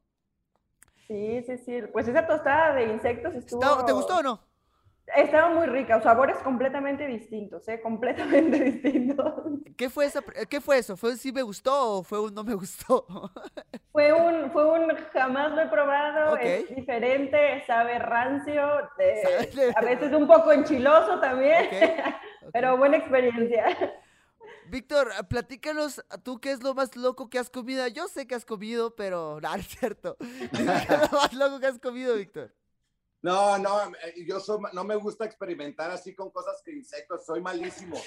Sí, 1.07 1.43
sí, 1.45 1.57
sí. 1.57 1.81
Pues 1.93 2.07
esa 2.07 2.27
tostada 2.27 2.73
de 2.75 2.85
insectos 2.85 3.33
estuvo... 3.35 3.63
¿Está- 3.63 3.85
¿Te 3.85 3.91
gustó 3.93 4.17
o 4.17 4.23
no? 4.23 4.39
Estaba 5.15 5.49
muy 5.49 5.67
rica, 5.67 6.01
sabores 6.01 6.37
completamente 6.39 7.07
distintos, 7.07 7.67
¿eh? 7.69 7.81
Completamente 7.81 8.59
distintos. 8.63 9.33
¿Qué 9.77 9.89
fue, 9.89 10.05
esa, 10.05 10.21
¿Qué 10.49 10.59
fue 10.59 10.79
eso? 10.79 10.97
¿Fue 10.97 11.11
un 11.11 11.17
sí 11.17 11.31
me 11.31 11.41
gustó 11.43 11.99
o 11.99 12.03
fue 12.03 12.19
un 12.19 12.33
no 12.33 12.43
me 12.43 12.53
gustó? 12.55 13.05
Fue 13.91 14.13
un, 14.13 14.51
fue 14.51 14.65
un 14.71 14.95
jamás 15.11 15.51
lo 15.53 15.61
he 15.61 15.67
probado, 15.67 16.35
Ok. 16.35 16.41
es 16.45 16.75
diferente, 16.75 17.63
sabe 17.65 17.97
rancio, 17.97 18.61
Sabe- 18.95 19.73
a 19.75 19.81
veces 19.81 20.13
un 20.13 20.27
poco 20.27 20.51
enchiloso 20.51 21.19
también, 21.19 21.65
Ok, 21.67 22.51
pero 22.53 22.77
buena 22.77 22.97
experiencia. 22.97 23.65
Víctor, 24.69 25.11
platícanos 25.29 26.03
tú 26.23 26.39
qué 26.39 26.51
es 26.51 26.63
lo 26.63 26.73
más 26.73 26.95
loco 26.95 27.29
que 27.29 27.39
has 27.39 27.49
comido. 27.49 27.87
Yo 27.87 28.07
sé 28.07 28.27
que 28.27 28.35
has 28.35 28.45
comido, 28.45 28.95
pero 28.95 29.39
no, 29.41 29.55
es 29.55 29.67
cierto. 29.67 30.17
Qué 30.19 30.63
es 30.63 31.11
lo 31.11 31.17
más 31.17 31.33
loco 31.33 31.59
que 31.59 31.67
has 31.67 31.79
comido, 31.79 32.15
Víctor. 32.15 32.53
No, 33.21 33.57
no, 33.57 33.87
eh, 33.87 34.25
yo 34.27 34.39
soy, 34.39 34.59
no 34.73 34.83
me 34.83 34.95
gusta 34.95 35.25
experimentar 35.25 35.89
así 35.89 36.13
con 36.13 36.29
cosas 36.29 36.61
que 36.63 36.71
insectos, 36.71 37.25
soy 37.25 37.41
malísimo, 37.41 37.97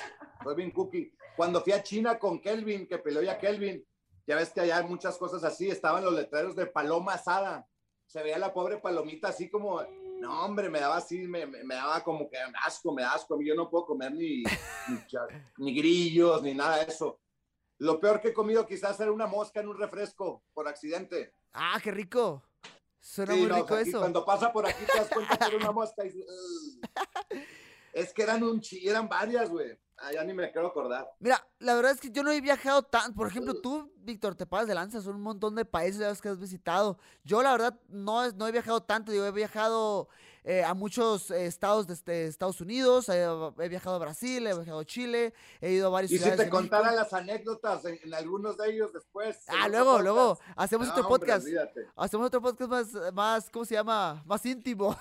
soy 0.42 0.54
bien 0.54 0.70
cookie. 0.70 1.12
Cuando 1.36 1.60
fui 1.62 1.72
a 1.72 1.82
China 1.82 2.18
con 2.18 2.40
Kelvin, 2.40 2.86
que 2.86 2.98
peleó 2.98 3.20
ya 3.20 3.38
Kelvin, 3.38 3.84
ya 4.26 4.36
ves 4.36 4.50
que 4.50 4.60
allá 4.60 4.78
hay 4.78 4.84
muchas 4.84 5.18
cosas 5.18 5.42
así, 5.42 5.68
estaban 5.68 6.04
los 6.04 6.14
letreros 6.14 6.54
de 6.54 6.66
paloma 6.66 7.14
asada, 7.14 7.68
se 8.06 8.22
veía 8.22 8.38
la 8.38 8.54
pobre 8.54 8.78
palomita 8.78 9.28
así 9.28 9.50
como, 9.50 9.82
no 10.20 10.44
hombre, 10.44 10.68
me 10.68 10.78
daba 10.80 10.98
así, 10.98 11.18
me, 11.18 11.46
me- 11.46 11.74
daba 11.74 12.02
como 12.04 12.28
que 12.28 12.36
asco, 12.64 12.92
me 12.92 13.02
da 13.02 13.14
asco, 13.14 13.40
yo 13.42 13.54
no 13.54 13.68
puedo 13.70 13.86
comer 13.86 14.12
ni, 14.12 14.42
ni, 15.58 15.74
grillos, 15.74 16.42
ni 16.42 16.54
nada 16.54 16.76
de 16.84 16.92
eso. 16.92 17.18
Lo 17.78 17.98
peor 17.98 18.20
que 18.20 18.28
he 18.28 18.32
comido 18.34 18.66
quizás 18.66 19.00
era 19.00 19.10
una 19.10 19.26
mosca 19.26 19.60
en 19.60 19.68
un 19.68 19.78
refresco, 19.78 20.42
por 20.52 20.68
accidente. 20.68 21.32
Ah, 21.52 21.78
qué 21.82 21.90
rico. 21.90 22.42
Suena 23.00 23.32
Sí, 23.32 23.40
muy 23.40 23.48
no, 23.48 23.56
rico 23.56 23.76
eso. 23.78 23.98
cuando 24.00 24.24
pasa 24.26 24.52
por 24.52 24.66
aquí 24.66 24.84
te 24.84 24.98
das 24.98 25.08
cuenta 25.08 25.36
que 25.38 25.44
era 25.46 25.56
una 25.56 25.72
mosca 25.72 26.04
y 26.04 26.12
es 27.94 28.12
que 28.12 28.22
eran 28.22 28.42
un 28.42 28.60
chi- 28.60 28.86
eran 28.86 29.08
varias, 29.08 29.48
güey. 29.48 29.78
Ah, 30.02 30.12
ya 30.12 30.24
ni 30.24 30.32
me 30.32 30.50
quiero 30.50 30.68
acordar. 30.68 31.10
Mira, 31.18 31.46
la 31.58 31.74
verdad 31.74 31.92
es 31.92 32.00
que 32.00 32.10
yo 32.10 32.22
no 32.22 32.30
he 32.30 32.40
viajado 32.40 32.82
tan, 32.82 33.12
por 33.14 33.26
ejemplo, 33.28 33.60
tú, 33.60 33.92
Víctor, 33.98 34.34
te 34.34 34.46
pasas 34.46 34.66
de 34.68 34.74
lanza, 34.74 35.02
son 35.02 35.16
un 35.16 35.22
montón 35.22 35.54
de 35.54 35.66
países 35.66 36.22
que 36.22 36.28
has 36.30 36.38
visitado. 36.38 36.98
Yo, 37.22 37.42
la 37.42 37.52
verdad, 37.52 37.78
no, 37.88 38.30
no 38.32 38.48
he 38.48 38.52
viajado 38.52 38.82
tanto, 38.82 39.12
yo 39.12 39.26
he 39.26 39.30
viajado 39.30 40.08
eh, 40.42 40.64
a 40.64 40.72
muchos 40.72 41.30
eh, 41.30 41.44
estados 41.44 41.86
de 41.86 41.92
este- 41.92 42.24
Estados 42.26 42.62
Unidos, 42.62 43.10
he 43.10 43.68
viajado 43.68 43.96
a 43.96 43.98
Brasil, 43.98 44.46
he 44.46 44.54
viajado 44.54 44.78
a 44.78 44.84
Chile, 44.86 45.34
he 45.60 45.72
ido 45.72 45.88
a 45.88 45.90
varias 45.90 46.12
Y 46.12 46.14
si 46.14 46.18
ciudades 46.24 46.38
te 46.38 46.44
de 46.46 46.50
México. 46.50 46.70
contara 46.70 46.92
las 46.96 47.12
anécdotas 47.12 47.84
en, 47.84 47.98
en 48.02 48.14
algunos 48.14 48.56
de 48.56 48.70
ellos 48.70 48.94
después. 48.94 49.44
Ah, 49.48 49.68
luego, 49.68 49.90
podcast. 49.98 50.04
luego, 50.04 50.38
hacemos 50.56 50.86
No, 50.86 50.92
otro 50.94 51.08
podcast, 51.08 51.46
hacemos 51.94 52.26
otro 52.28 52.40
podcast 52.40 52.70
más, 52.70 53.12
más, 53.12 53.50
¿cómo 53.50 53.66
se 53.66 53.74
llama? 53.74 54.22
Más 54.24 54.46
íntimo. 54.46 54.96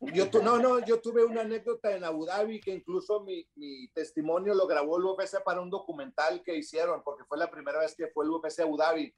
Yo 0.00 0.30
tu- 0.30 0.42
no, 0.42 0.58
no, 0.58 0.84
yo 0.84 1.00
tuve 1.00 1.24
una 1.24 1.40
anécdota 1.40 1.94
en 1.96 2.04
Abu 2.04 2.26
Dhabi 2.26 2.60
que 2.60 2.70
incluso 2.72 3.20
mi, 3.20 3.48
mi 3.54 3.88
testimonio 3.88 4.54
lo 4.54 4.66
grabó 4.66 4.98
el 4.98 5.04
UFC 5.04 5.42
para 5.42 5.60
un 5.60 5.70
documental 5.70 6.42
que 6.42 6.54
hicieron, 6.56 7.02
porque 7.02 7.24
fue 7.24 7.38
la 7.38 7.50
primera 7.50 7.78
vez 7.80 7.94
que 7.96 8.08
fue 8.08 8.24
el 8.26 8.30
UFC 8.30 8.60
Abu 8.60 8.76
Dhabi. 8.76 9.14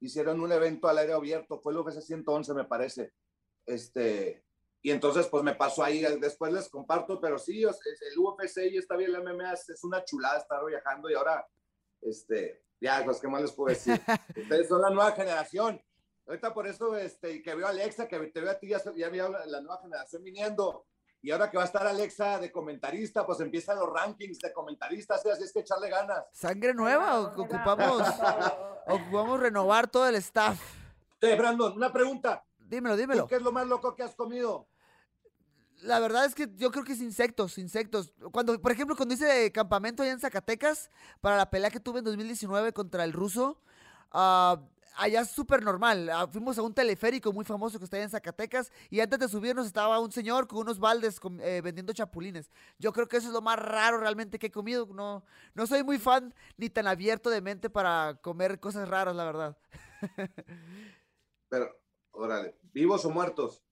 Hicieron 0.00 0.40
un 0.40 0.50
evento 0.50 0.88
al 0.88 0.98
aire 0.98 1.12
abierto, 1.12 1.60
fue 1.60 1.72
el 1.72 1.78
UFC 1.78 2.00
111, 2.00 2.54
me 2.54 2.64
parece. 2.64 3.12
Este, 3.66 4.42
y 4.80 4.90
entonces, 4.90 5.26
pues 5.28 5.44
me 5.44 5.54
pasó 5.54 5.84
ahí, 5.84 6.00
después 6.20 6.52
les 6.52 6.68
comparto, 6.68 7.20
pero 7.20 7.38
sí, 7.38 7.62
el 7.62 8.18
UFC 8.18 8.70
y 8.72 8.78
está 8.78 8.96
bien, 8.96 9.14
el 9.14 9.22
MMA 9.22 9.52
es, 9.52 9.68
es 9.68 9.84
una 9.84 10.02
chulada 10.04 10.38
estar 10.38 10.64
viajando 10.64 11.08
y 11.10 11.14
ahora, 11.14 11.46
este, 12.00 12.64
ya, 12.80 13.02
pues, 13.04 13.20
¿qué 13.20 13.28
más 13.28 13.42
les 13.42 13.52
puedo 13.52 13.68
decir? 13.68 14.00
Ustedes 14.36 14.68
son 14.68 14.82
la 14.82 14.90
nueva 14.90 15.12
generación. 15.12 15.80
Ahorita 16.26 16.54
por 16.54 16.66
eso, 16.66 16.96
este, 16.96 17.32
y 17.32 17.42
que 17.42 17.54
veo 17.54 17.66
a 17.66 17.70
Alexa, 17.70 18.06
que 18.06 18.18
te 18.18 18.40
veo 18.40 18.50
a 18.50 18.58
ti, 18.58 18.68
ya, 18.68 18.80
ya 18.94 19.08
veo 19.08 19.28
la, 19.28 19.44
la 19.46 19.60
nueva 19.60 19.80
generación 19.80 20.22
viniendo. 20.22 20.86
Y 21.24 21.30
ahora 21.30 21.50
que 21.50 21.56
va 21.56 21.62
a 21.62 21.66
estar 21.66 21.86
Alexa 21.86 22.40
de 22.40 22.50
comentarista, 22.50 23.24
pues 23.24 23.38
empiezan 23.40 23.78
los 23.78 23.88
rankings 23.88 24.40
de 24.40 24.52
comentaristas, 24.52 25.24
¿eh? 25.24 25.30
así 25.30 25.44
es 25.44 25.52
que 25.52 25.60
echarle 25.60 25.88
ganas. 25.88 26.24
¿Sangre 26.32 26.74
nueva 26.74 27.20
o 27.20 27.40
ocupamos, 27.40 28.02
ocupamos 28.88 29.38
renovar 29.38 29.88
todo 29.88 30.08
el 30.08 30.16
staff? 30.16 30.60
Eh, 31.20 31.36
Brandon, 31.36 31.74
una 31.76 31.92
pregunta. 31.92 32.44
Dímelo, 32.58 32.96
¿Tú 32.96 33.00
dímelo. 33.00 33.26
¿Qué 33.28 33.36
es 33.36 33.42
lo 33.42 33.52
más 33.52 33.68
loco 33.68 33.94
que 33.94 34.02
has 34.02 34.16
comido? 34.16 34.66
La 35.82 36.00
verdad 36.00 36.24
es 36.24 36.34
que 36.34 36.48
yo 36.56 36.72
creo 36.72 36.84
que 36.84 36.92
es 36.92 37.00
insectos, 37.00 37.56
insectos. 37.56 38.12
Cuando, 38.32 38.60
por 38.60 38.72
ejemplo, 38.72 38.96
cuando 38.96 39.14
hice 39.14 39.52
campamento 39.52 40.02
allá 40.02 40.12
en 40.12 40.20
Zacatecas, 40.20 40.90
para 41.20 41.36
la 41.36 41.50
pelea 41.50 41.70
que 41.70 41.78
tuve 41.78 42.00
en 42.00 42.04
2019 42.04 42.72
contra 42.72 43.04
el 43.04 43.12
ruso, 43.12 43.60
ah, 44.10 44.60
allá 44.96 45.20
es 45.22 45.30
súper 45.30 45.62
normal. 45.62 46.08
Ah, 46.10 46.26
fuimos 46.26 46.58
a 46.58 46.62
un 46.62 46.74
teleférico 46.74 47.32
muy 47.32 47.44
famoso 47.44 47.78
que 47.78 47.84
está 47.84 47.96
allá 47.96 48.04
en 48.04 48.10
Zacatecas 48.10 48.70
y 48.90 49.00
antes 49.00 49.18
de 49.18 49.28
subirnos 49.28 49.66
estaba 49.66 49.98
un 50.00 50.12
señor 50.12 50.46
con 50.46 50.58
unos 50.60 50.78
baldes 50.78 51.20
eh, 51.40 51.60
vendiendo 51.62 51.92
chapulines. 51.92 52.50
Yo 52.78 52.92
creo 52.92 53.08
que 53.08 53.16
eso 53.16 53.28
es 53.28 53.32
lo 53.32 53.40
más 53.42 53.58
raro 53.58 53.98
realmente 53.98 54.38
que 54.38 54.46
he 54.48 54.50
comido. 54.50 54.86
No, 54.86 55.24
no 55.54 55.66
soy 55.66 55.82
muy 55.82 55.98
fan 55.98 56.34
ni 56.56 56.70
tan 56.70 56.86
abierto 56.86 57.30
de 57.30 57.40
mente 57.40 57.70
para 57.70 58.18
comer 58.22 58.60
cosas 58.60 58.88
raras, 58.88 59.14
la 59.16 59.24
verdad. 59.24 59.56
Pero, 61.48 61.70
órale, 62.12 62.56
¿vivos 62.72 63.04
o 63.04 63.10
muertos? 63.10 63.62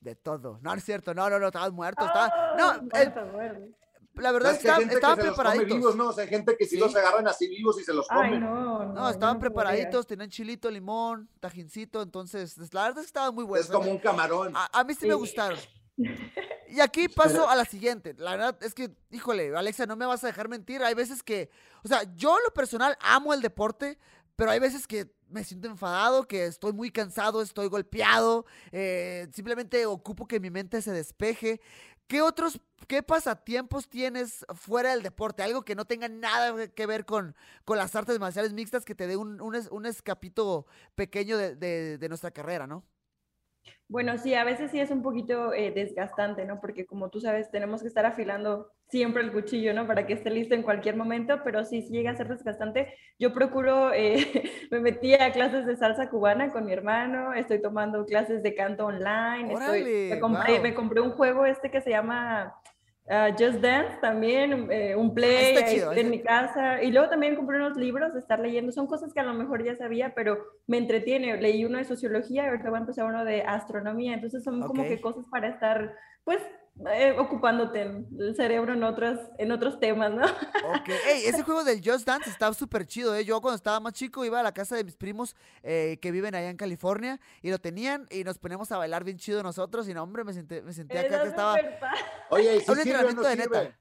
De 0.00 0.14
todo. 0.14 0.58
No, 0.60 0.70
no 0.72 0.74
es 0.74 0.84
cierto. 0.84 1.14
No, 1.14 1.30
no, 1.30 1.38
no, 1.38 1.46
estaban 1.46 1.74
muertos. 1.74 2.06
estaba- 2.06 2.26
Ah, 2.34 2.54
No, 2.58 2.82
muerto, 2.82 3.24
muerto. 3.32 3.76
La 4.16 4.32
verdad 4.32 4.52
Es 4.52 4.58
que 4.58 4.68
estaban, 4.68 5.18
preparaditos. 5.18 5.66
vivos, 5.76 5.96
¿no? 5.96 6.08
O 6.08 6.12
sea, 6.12 6.24
hay 6.24 6.30
gente 6.30 6.56
que 6.56 6.64
sí, 6.64 6.76
Sí. 6.76 6.80
los 6.80 6.94
agarran 6.96 7.26
así 7.28 7.48
vivos 7.48 7.80
y 7.80 7.84
se 7.84 7.92
los 7.92 8.06
comen. 8.08 8.34
Ay, 8.34 8.40
no. 8.40 8.84
No, 8.92 9.08
estaban 9.10 9.36
podría. 9.36 9.40
preparaditos, 9.40 10.06
tenían 10.06 10.30
chilito, 10.30 10.70
limón, 10.70 11.28
tajincito, 11.40 12.02
entonces 12.02 12.56
la 12.72 12.82
verdad 12.84 12.98
es 12.98 13.04
que 13.04 13.08
estaban 13.08 13.34
muy 13.34 13.44
buenos. 13.44 13.66
es 13.66 13.72
como 13.72 13.90
un 13.90 13.98
camarón. 13.98 14.52
A, 14.56 14.80
a 14.80 14.84
mí 14.84 14.94
sí, 14.94 15.06
me 15.06 15.14
Sí. 15.14 15.18
gustaron. 15.18 15.58
Y 16.66 16.80
aquí 16.80 17.08
paso 17.08 17.48
a 17.48 17.54
la 17.54 17.64
siguiente. 17.64 18.14
La 18.18 18.32
verdad 18.32 18.58
es 18.62 18.74
que, 18.74 18.90
híjole, 19.12 19.54
Alexa, 19.56 19.86
no 19.86 19.94
me 19.94 20.06
vas 20.06 20.24
a 20.24 20.26
dejar 20.26 20.48
mentir. 20.48 20.82
Hay 20.82 20.94
veces 20.94 21.22
que, 21.22 21.48
o 21.84 21.88
sea, 21.88 22.02
yo 22.16 22.36
en 22.36 22.42
lo 22.42 22.52
personal 22.52 22.96
amo 23.00 23.32
el 23.32 23.40
deporte, 23.42 23.96
pero 24.34 24.50
hay 24.50 24.58
veces 24.58 24.88
que 24.88 25.14
me 25.28 25.44
siento 25.44 25.68
enfadado, 25.68 26.26
que 26.26 26.46
estoy 26.46 26.72
muy 26.72 26.90
cansado, 26.90 27.42
estoy 27.42 27.68
golpeado, 27.68 28.44
eh, 28.72 29.28
simplemente 29.32 29.86
ocupo 29.86 30.26
que 30.26 30.40
mi 30.40 30.50
mente 30.50 30.82
se 30.82 30.90
despeje. 30.90 31.60
¿Qué 32.06 32.20
otros, 32.22 32.60
qué 32.86 33.02
pasatiempos 33.02 33.88
tienes 33.88 34.44
fuera 34.54 34.90
del 34.90 35.02
deporte? 35.02 35.42
Algo 35.42 35.62
que 35.64 35.74
no 35.74 35.84
tenga 35.86 36.08
nada 36.08 36.68
que 36.68 36.86
ver 36.86 37.04
con, 37.06 37.34
con 37.64 37.78
las 37.78 37.94
artes 37.96 38.18
marciales 38.20 38.52
mixtas, 38.52 38.84
que 38.84 38.94
te 38.94 39.06
dé 39.06 39.16
un, 39.16 39.40
un, 39.40 39.54
es- 39.54 39.68
un 39.70 39.86
escapito 39.86 40.66
pequeño 40.94 41.38
de- 41.38 41.98
de 41.98 42.08
nuestra 42.08 42.30
carrera, 42.30 42.66
¿no? 42.66 42.84
Bueno, 43.88 44.16
sí, 44.18 44.34
a 44.34 44.44
veces 44.44 44.70
sí 44.70 44.80
es 44.80 44.90
un 44.90 45.02
poquito 45.02 45.52
eh, 45.52 45.70
desgastante, 45.70 46.44
¿no? 46.44 46.60
Porque 46.60 46.86
como 46.86 47.10
tú 47.10 47.20
sabes, 47.20 47.50
tenemos 47.50 47.82
que 47.82 47.88
estar 47.88 48.06
afilando 48.06 48.70
siempre 48.88 49.22
el 49.22 49.32
cuchillo, 49.32 49.74
¿no? 49.74 49.86
Para 49.86 50.06
que 50.06 50.14
esté 50.14 50.30
listo 50.30 50.54
en 50.54 50.62
cualquier 50.62 50.96
momento, 50.96 51.40
pero 51.44 51.64
sí, 51.64 51.82
sí 51.82 51.90
llega 51.92 52.10
a 52.10 52.16
ser 52.16 52.28
desgastante. 52.28 52.94
Yo 53.18 53.32
procuro, 53.32 53.92
eh, 53.92 54.16
me 54.70 54.80
metí 54.80 55.14
a 55.14 55.32
clases 55.32 55.66
de 55.66 55.76
salsa 55.76 56.08
cubana 56.10 56.50
con 56.52 56.64
mi 56.64 56.72
hermano, 56.72 57.34
estoy 57.34 57.60
tomando 57.60 58.04
clases 58.06 58.42
de 58.42 58.54
canto 58.54 58.86
online, 58.86 59.52
estoy- 59.52 60.20
compré, 60.20 60.60
me 60.60 60.74
compré 60.74 61.00
un 61.00 61.10
juego 61.12 61.46
este 61.46 61.70
que 61.70 61.80
se 61.80 61.90
llama 61.90 62.54
ah, 63.08 63.30
Just 63.38 63.60
Dance 63.60 63.98
también, 64.00 64.70
eh, 64.70 64.96
un 64.96 65.14
play 65.14 65.54
está 65.54 65.66
ahí 65.66 65.74
chido, 65.74 65.92
en 65.92 66.10
mi 66.10 66.22
casa, 66.22 66.82
y 66.82 66.90
luego 66.90 67.08
también 67.08 67.36
compré 67.36 67.56
unos 67.58 67.76
libros 67.76 68.12
de 68.14 68.20
estar 68.20 68.40
leyendo, 68.40 68.72
son 68.72 68.86
cosas 68.86 69.12
que 69.12 69.20
a 69.20 69.24
lo 69.24 69.34
mejor 69.34 69.64
ya 69.64 69.76
sabía, 69.76 70.14
pero 70.14 70.38
me 70.66 70.78
entretiene. 70.78 71.36
Leí 71.40 71.64
uno 71.64 71.78
de 71.78 71.84
sociología 71.84 72.44
y 72.44 72.46
ahorita 72.48 72.70
voy 72.70 72.78
a 72.78 72.80
empezar 72.80 73.06
uno 73.06 73.24
de 73.24 73.42
astronomía. 73.42 74.14
Entonces 74.14 74.42
son 74.42 74.62
como 74.62 74.82
Ok. 74.82 74.88
que 74.88 75.00
cosas 75.00 75.24
para 75.30 75.48
estar, 75.48 75.94
pues, 76.24 76.40
eh, 76.90 77.14
ocupándote 77.18 77.82
el 77.82 78.34
cerebro 78.36 78.72
en 78.72 78.82
otros, 78.82 79.20
en 79.38 79.52
otros 79.52 79.78
temas, 79.78 80.12
¿no? 80.12 80.24
Ok, 80.24 80.88
Ey, 81.06 81.26
ese 81.26 81.42
juego 81.42 81.62
del 81.62 81.80
Just 81.84 82.06
Dance 82.06 82.28
está 82.28 82.52
súper 82.52 82.86
chido, 82.86 83.14
¿eh? 83.14 83.24
Yo 83.24 83.40
cuando 83.40 83.56
estaba 83.56 83.78
más 83.80 83.92
chico 83.92 84.24
iba 84.24 84.40
a 84.40 84.42
la 84.42 84.52
casa 84.52 84.74
de 84.76 84.84
mis 84.84 84.96
primos 84.96 85.36
eh, 85.62 85.98
que 86.02 86.10
viven 86.10 86.34
allá 86.34 86.50
en 86.50 86.56
California 86.56 87.20
y 87.42 87.50
lo 87.50 87.58
tenían 87.58 88.06
y 88.10 88.24
nos 88.24 88.38
poníamos 88.38 88.72
a 88.72 88.78
bailar 88.78 89.04
bien 89.04 89.18
chido 89.18 89.42
nosotros 89.42 89.88
y 89.88 89.94
no, 89.94 90.02
hombre, 90.02 90.24
me 90.24 90.32
senté, 90.32 90.62
me 90.62 90.72
senté 90.72 90.98
acá 90.98 91.22
que 91.22 91.28
estaba... 91.28 91.56
Oye, 92.30 92.56
¿y 92.56 92.60
si 92.60 92.70
un 92.70 92.76
sirve 92.78 92.98
o 92.98 93.02
no 93.02 93.08
entrenamiento 93.08 93.22
de 93.22 93.36
neta. 93.36 93.78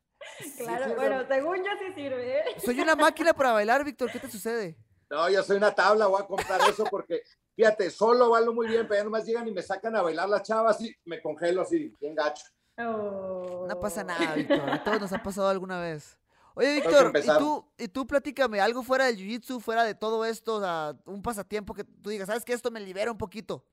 Claro, 0.58 0.86
sí, 0.86 0.92
bueno, 0.96 1.24
según 1.28 1.58
yo 1.58 1.72
sí 1.80 1.94
sirve, 1.96 2.38
¿eh? 2.40 2.44
Soy 2.58 2.80
una 2.80 2.96
máquina 2.96 3.34
para 3.34 3.54
bailar, 3.54 3.84
Víctor, 3.84 4.12
¿qué 4.12 4.20
te 4.20 4.30
sucede? 4.30 4.78
No, 5.10 5.30
yo 5.30 5.44
soy 5.44 5.58
una 5.58 5.74
tabla, 5.74 6.08
voy 6.08 6.22
a 6.22 6.26
comprar 6.26 6.62
eso 6.70 6.86
porque, 6.86 7.22
fíjate, 7.56 7.90
solo 7.90 8.30
bailo 8.30 8.54
muy 8.54 8.68
bien, 8.68 8.88
pero 8.88 9.00
ya 9.00 9.04
nomás 9.04 9.26
llegan 9.26 9.48
y 9.48 9.52
me 9.52 9.62
sacan 9.62 9.96
a 9.96 10.02
bailar 10.02 10.30
las 10.30 10.44
chavas 10.44 10.82
y 10.82 10.96
me 11.06 11.22
congelo 11.22 11.62
así, 11.62 11.94
bien 12.00 12.16
gacho. 12.16 12.46
Oh. 12.78 13.66
No 13.70 13.80
pasa 13.80 14.04
nada, 14.04 14.34
Víctor, 14.36 14.70
a 14.70 14.84
todos 14.84 15.00
nos 15.02 15.14
ha 15.14 15.22
pasado 15.22 15.48
alguna 15.50 15.80
vez. 15.80 16.18
Oye, 16.56 16.82
que 16.82 16.88
Víctor, 16.88 17.14
¿y 17.18 17.28
tú, 17.40 17.72
y 17.78 17.88
tú 17.88 18.06
platícame, 18.08 18.60
algo 18.62 18.84
fuera 18.84 19.06
del 19.06 19.18
Jiu-Jitsu, 19.18 19.60
fuera 19.60 19.84
de 19.84 19.96
todo 19.96 20.24
esto, 20.26 20.56
o 20.56 20.60
sea, 20.62 20.96
un 21.06 21.22
pasatiempo 21.22 21.74
que 21.74 21.84
tú 21.84 22.10
digas, 22.10 22.28
¿sabes 22.28 22.46
qué? 22.46 22.54
Esto 22.54 22.72
me 22.72 22.80
libera 22.80 23.12
un 23.12 23.18
poquito. 23.18 23.66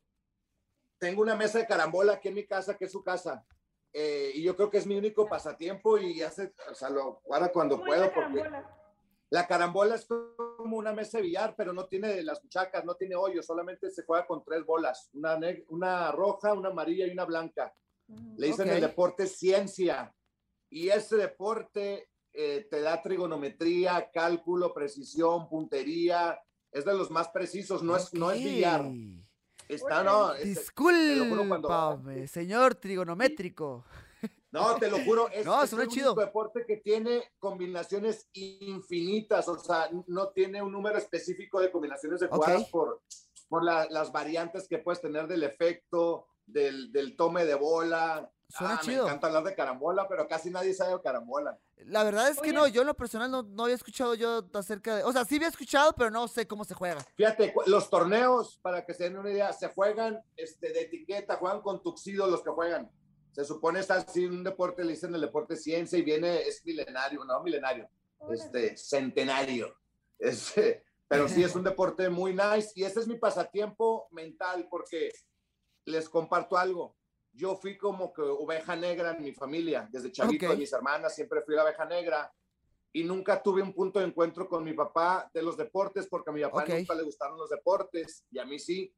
Tengo 0.98 1.22
una 1.22 1.34
mesa 1.36 1.58
de 1.58 1.66
carambola 1.66 2.14
aquí 2.14 2.28
en 2.28 2.34
mi 2.34 2.46
casa, 2.46 2.76
que 2.76 2.84
es 2.86 2.92
su 2.92 3.02
casa. 3.02 3.44
eh, 3.92 4.30
y 4.34 4.42
yo 4.42 4.54
creo 4.54 4.70
que 4.70 4.78
es 4.78 4.86
mi 4.86 4.96
único 4.96 5.26
pasatiempo 5.28 5.98
y 5.98 6.22
hace, 6.22 6.54
o 6.70 6.74
sea, 6.74 6.90
lo 6.90 7.22
ahora 7.30 7.50
cuando 7.50 7.76
¿Cómo 7.78 7.86
es 7.86 7.88
puedo, 7.88 8.06
la 8.06 8.14
porque 8.14 8.40
carambola? 8.42 8.76
la 9.30 9.46
carambola 9.46 9.94
es 9.96 10.06
como 10.06 10.76
una 10.76 10.92
mesa 10.92 11.18
de 11.18 11.24
billar, 11.24 11.54
pero 11.56 11.72
no 11.72 11.86
tiene 11.86 12.22
las 12.22 12.42
muchacas, 12.42 12.84
no 12.84 12.94
tiene 12.94 13.16
hoyo, 13.16 13.42
solamente 13.42 13.90
se 13.90 14.04
juega 14.04 14.26
con 14.26 14.44
tres 14.44 14.64
bolas, 14.64 15.10
una, 15.12 15.38
una 15.68 16.12
roja, 16.12 16.52
una 16.54 16.68
amarilla 16.70 17.06
y 17.06 17.10
una 17.12 17.24
blanca. 17.24 17.74
Le 18.36 18.46
dicen 18.48 18.68
el 18.68 18.80
deporte 18.80 19.26
ciencia. 19.26 20.14
Y 20.70 20.88
ese 20.88 21.16
deporte 21.16 22.08
eh, 22.32 22.66
te 22.70 22.80
da 22.80 23.02
trigonometría, 23.02 24.10
cálculo, 24.12 24.72
precisión, 24.72 25.48
puntería. 25.48 26.40
Es 26.72 26.84
de 26.84 26.94
los 26.94 27.10
más 27.10 27.28
precisos, 27.30 27.82
no 27.82 27.96
es, 27.96 28.14
no 28.14 28.30
es 28.30 28.42
billar. 28.42 28.84
Está, 29.68 30.02
no, 30.04 30.28
cuando- 30.28 30.34
Discúlpame, 30.44 32.26
señor 32.28 32.74
trigonométrico. 32.76 33.84
no, 34.52 34.76
te 34.76 34.88
lo 34.90 34.98
juro, 35.04 35.28
es, 35.30 35.44
No, 35.46 35.62
es 35.62 35.72
el 35.72 35.88
chido. 35.88 36.14
deporte 36.14 36.64
que 36.66 36.76
tiene 36.78 37.22
combinaciones 37.38 38.28
infinitas, 38.32 39.48
o 39.48 39.58
sea, 39.58 39.88
no 40.06 40.28
tiene 40.30 40.62
un 40.62 40.72
número 40.72 40.98
específico 40.98 41.60
de 41.60 41.70
combinaciones 41.70 42.20
de 42.20 42.28
jugadas 42.28 42.68
por, 42.70 43.02
por 43.48 43.64
la- 43.64 43.86
las 43.90 44.12
variantes 44.12 44.68
que 44.68 44.78
puedes 44.78 45.00
tener 45.00 45.26
del 45.26 45.42
efecto, 45.42 46.26
del, 46.52 46.92
del 46.92 47.16
tome 47.16 47.44
de 47.44 47.54
bola. 47.54 48.30
Suena 48.48 48.74
Ah, 48.74 48.80
chido. 48.82 49.04
Me 49.04 49.10
encanta 49.10 49.28
hablar 49.28 49.44
de 49.44 49.54
carambola, 49.54 50.08
pero 50.08 50.26
casi 50.26 50.50
nadie 50.50 50.74
sabe 50.74 50.92
de 50.94 51.00
carambola. 51.00 51.56
La 51.86 52.02
verdad 52.02 52.28
es 52.28 52.36
que 52.36 52.50
Oye. 52.50 52.52
no, 52.52 52.66
yo 52.66 52.80
en 52.80 52.88
lo 52.88 52.94
personal 52.96 53.30
no, 53.30 53.42
no 53.44 53.64
había 53.64 53.76
escuchado 53.76 54.14
yo 54.14 54.44
acerca 54.54 54.96
de... 54.96 55.04
O 55.04 55.12
sea, 55.12 55.24
sí 55.24 55.36
había 55.36 55.48
escuchado, 55.48 55.92
pero 55.92 56.10
no 56.10 56.26
sé 56.26 56.46
cómo 56.46 56.64
se 56.64 56.74
juega. 56.74 57.00
Fíjate, 57.16 57.54
los 57.66 57.88
torneos, 57.88 58.58
para 58.60 58.84
que 58.84 58.92
se 58.92 59.04
den 59.04 59.18
una 59.18 59.30
idea, 59.30 59.52
se 59.52 59.68
juegan 59.68 60.20
este, 60.36 60.72
de 60.72 60.82
etiqueta, 60.82 61.36
juegan 61.36 61.62
con 61.62 61.82
tuxido 61.82 62.26
los 62.26 62.42
que 62.42 62.50
juegan. 62.50 62.90
Se 63.32 63.44
supone 63.44 63.80
es 63.80 63.90
así 63.90 64.26
un 64.26 64.42
deporte, 64.42 64.84
le 64.84 64.92
dicen 64.92 65.14
el 65.14 65.20
deporte 65.20 65.54
ciencia 65.56 65.96
y 65.98 66.02
viene, 66.02 66.42
es 66.42 66.64
milenario, 66.64 67.24
no 67.24 67.40
milenario, 67.42 67.88
este, 68.32 68.76
centenario. 68.76 69.74
Este, 70.18 70.84
pero 71.06 71.28
sí 71.28 71.42
es 71.42 71.54
un 71.54 71.64
deporte 71.64 72.08
muy 72.08 72.34
nice 72.34 72.72
y 72.74 72.84
ese 72.84 73.00
es 73.00 73.06
mi 73.08 73.16
pasatiempo 73.16 74.08
mental 74.10 74.66
porque 74.68 75.10
les 75.84 76.08
comparto 76.08 76.56
algo. 76.56 76.96
Yo 77.32 77.56
fui 77.56 77.76
como 77.78 78.12
que 78.12 78.22
oveja 78.22 78.74
negra 78.76 79.12
en 79.16 79.22
mi 79.22 79.32
familia, 79.32 79.88
desde 79.90 80.10
chavito, 80.10 80.46
Ok. 80.46 80.52
de 80.52 80.58
mis 80.58 80.72
hermanas, 80.72 81.14
siempre 81.14 81.42
fui 81.42 81.54
la 81.54 81.64
oveja 81.64 81.84
negra 81.84 82.32
y 82.92 83.04
nunca 83.04 83.40
tuve 83.40 83.62
un 83.62 83.72
punto 83.72 84.00
de 84.00 84.06
encuentro 84.06 84.48
con 84.48 84.64
mi 84.64 84.72
papá 84.72 85.30
de 85.32 85.42
los 85.42 85.56
deportes 85.56 86.08
porque 86.08 86.30
a 86.30 86.32
mi 86.32 86.42
papá 86.42 86.64
Ok. 86.64 86.68
nunca 86.70 86.94
le 86.94 87.04
gustaron 87.04 87.38
los 87.38 87.48
deportes 87.50 88.24
y 88.32 88.38
a 88.40 88.44
mí 88.44 88.58
sí. 88.58 88.92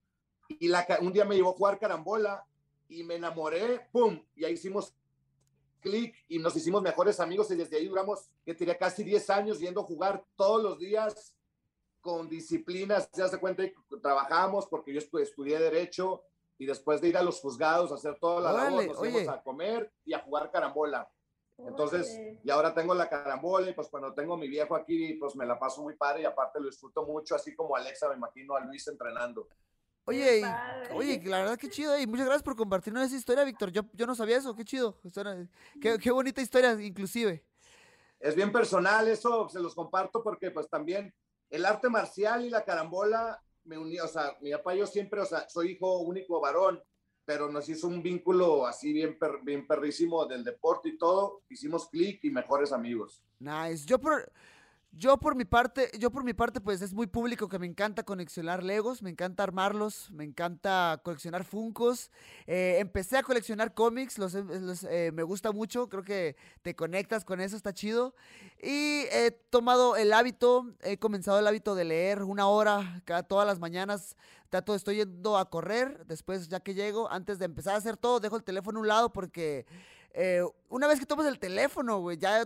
Y 0.48 0.68
la, 0.68 0.86
un 1.02 1.12
día 1.12 1.24
me 1.24 1.34
llevó 1.36 1.50
a 1.50 1.54
jugar 1.54 1.78
carambola 1.78 2.44
y 2.88 3.04
me 3.04 3.16
enamoré, 3.16 3.88
¡pum! 3.92 4.22
Y 4.34 4.44
ahí 4.44 4.54
hicimos 4.54 4.94
clic 5.80 6.14
y 6.28 6.38
nos 6.38 6.56
hicimos 6.56 6.80
mejores 6.82 7.20
amigos 7.20 7.50
y 7.50 7.56
desde 7.56 7.76
ahí 7.76 7.86
duramos, 7.88 8.30
que 8.44 8.54
tenía 8.54 8.78
casi 8.78 9.02
10 9.04 9.28
años 9.30 9.58
yendo 9.58 9.80
a 9.80 9.84
jugar 9.84 10.24
todos 10.36 10.62
los 10.62 10.78
días 10.78 11.34
con 12.00 12.28
disciplinas, 12.28 13.08
se 13.12 13.22
hace 13.22 13.38
cuenta 13.38 13.62
que 13.64 13.74
trabajamos 14.02 14.66
porque 14.66 14.92
yo 14.92 15.00
estu- 15.00 15.20
estudié 15.20 15.58
Derecho 15.58 16.22
y 16.62 16.66
después 16.66 17.00
de 17.00 17.08
ir 17.08 17.16
a 17.16 17.24
los 17.24 17.40
juzgados 17.40 17.90
a 17.90 17.96
hacer 17.96 18.16
toda 18.20 18.40
la 18.40 18.52
labor, 18.52 18.86
nos 18.86 18.98
oye. 18.98 19.10
íbamos 19.10 19.28
a 19.36 19.42
comer 19.42 19.92
y 20.04 20.14
a 20.14 20.20
jugar 20.20 20.48
carambola. 20.52 21.10
Entonces, 21.58 22.08
Órale. 22.14 22.40
y 22.44 22.50
ahora 22.50 22.72
tengo 22.72 22.94
la 22.94 23.08
carambola 23.08 23.68
y 23.68 23.74
pues 23.74 23.88
cuando 23.88 24.14
tengo 24.14 24.36
mi 24.36 24.46
viejo 24.46 24.76
aquí, 24.76 25.14
pues 25.14 25.34
me 25.34 25.44
la 25.44 25.58
paso 25.58 25.82
muy 25.82 25.96
padre 25.96 26.22
y 26.22 26.24
aparte 26.24 26.60
lo 26.60 26.66
disfruto 26.66 27.04
mucho, 27.04 27.34
así 27.34 27.52
como 27.56 27.74
Alexa, 27.74 28.08
me 28.10 28.14
imagino 28.14 28.54
a 28.54 28.60
Luis 28.60 28.86
entrenando. 28.86 29.48
Oye, 30.04 30.38
y- 30.38 30.94
oye, 30.94 31.20
la 31.24 31.40
verdad 31.40 31.58
que 31.58 31.68
chido, 31.68 31.98
y 31.98 32.06
muchas 32.06 32.26
gracias 32.26 32.44
por 32.44 32.54
compartirnos 32.54 33.02
esa 33.02 33.16
historia, 33.16 33.42
Víctor. 33.42 33.72
Yo, 33.72 33.82
yo 33.92 34.06
no 34.06 34.14
sabía 34.14 34.36
eso, 34.36 34.54
qué 34.54 34.64
chido. 34.64 35.00
Qué, 35.80 35.98
qué 35.98 36.10
bonita 36.12 36.40
historia, 36.40 36.80
inclusive. 36.80 37.44
Es 38.20 38.36
bien 38.36 38.52
personal, 38.52 39.08
eso 39.08 39.48
se 39.48 39.58
los 39.58 39.74
comparto 39.74 40.22
porque 40.22 40.52
pues 40.52 40.68
también 40.68 41.12
el 41.50 41.66
arte 41.66 41.88
marcial 41.88 42.44
y 42.44 42.50
la 42.50 42.64
carambola 42.64 43.42
me 43.64 43.78
uní, 43.78 43.98
o 44.00 44.08
sea, 44.08 44.36
mi 44.40 44.50
papá 44.52 44.74
yo 44.74 44.86
siempre, 44.86 45.20
o 45.20 45.26
sea, 45.26 45.48
soy 45.48 45.72
hijo 45.72 46.00
único 46.00 46.40
varón 46.40 46.82
pero 47.24 47.50
nos 47.50 47.68
hizo 47.68 47.86
un 47.88 48.02
vínculo 48.02 48.66
así 48.66 48.92
bien, 48.92 49.16
bien 49.44 49.66
perrísimo 49.66 50.26
del 50.26 50.44
deporte 50.44 50.90
y 50.90 50.98
todo. 50.98 51.42
Hicimos 51.48 51.88
clic 51.88 52.24
y 52.24 52.30
mejores 52.30 52.72
amigos. 52.72 53.22
Nice. 53.38 53.86
Yo 53.86 53.98
por, 53.98 54.30
yo 54.94 55.16
por 55.16 55.34
mi 55.34 55.46
parte, 55.46 55.90
yo 55.98 56.10
por 56.10 56.22
mi 56.22 56.34
parte, 56.34 56.60
pues 56.60 56.82
es 56.82 56.92
muy 56.92 57.06
público 57.06 57.48
que 57.48 57.58
me 57.58 57.66
encanta 57.66 58.02
coleccionar 58.02 58.62
Legos, 58.62 59.02
me 59.02 59.08
encanta 59.08 59.42
armarlos, 59.42 60.10
me 60.10 60.24
encanta 60.24 61.00
coleccionar 61.02 61.44
Funcos. 61.44 62.10
Eh, 62.46 62.76
empecé 62.78 63.16
a 63.16 63.22
coleccionar 63.22 63.72
cómics, 63.72 64.18
los, 64.18 64.34
eh, 64.34 65.10
me 65.14 65.22
gusta 65.22 65.50
mucho, 65.50 65.88
creo 65.88 66.02
que 66.02 66.36
te 66.60 66.76
conectas 66.76 67.24
con 67.24 67.40
eso, 67.40 67.56
está 67.56 67.72
chido. 67.72 68.14
Y 68.62 69.06
he 69.10 69.30
tomado 69.48 69.96
el 69.96 70.12
hábito, 70.12 70.66
he 70.82 70.98
comenzado 70.98 71.38
el 71.38 71.46
hábito 71.46 71.74
de 71.74 71.84
leer 71.84 72.22
una 72.22 72.46
hora 72.46 73.02
cada, 73.06 73.22
todas 73.22 73.46
las 73.46 73.58
mañanas. 73.58 74.16
Trato, 74.50 74.74
estoy 74.74 74.96
yendo 74.96 75.38
a 75.38 75.48
correr, 75.48 76.04
después 76.06 76.48
ya 76.48 76.60
que 76.60 76.74
llego, 76.74 77.10
antes 77.10 77.38
de 77.38 77.46
empezar 77.46 77.74
a 77.74 77.78
hacer 77.78 77.96
todo, 77.96 78.20
dejo 78.20 78.36
el 78.36 78.44
teléfono 78.44 78.78
a 78.78 78.82
un 78.82 78.88
lado 78.88 79.10
porque 79.10 79.64
eh, 80.12 80.42
una 80.68 80.86
vez 80.86 81.00
que 81.00 81.06
tomas 81.06 81.26
el 81.26 81.38
teléfono, 81.38 82.00
güey, 82.00 82.18
ya 82.18 82.44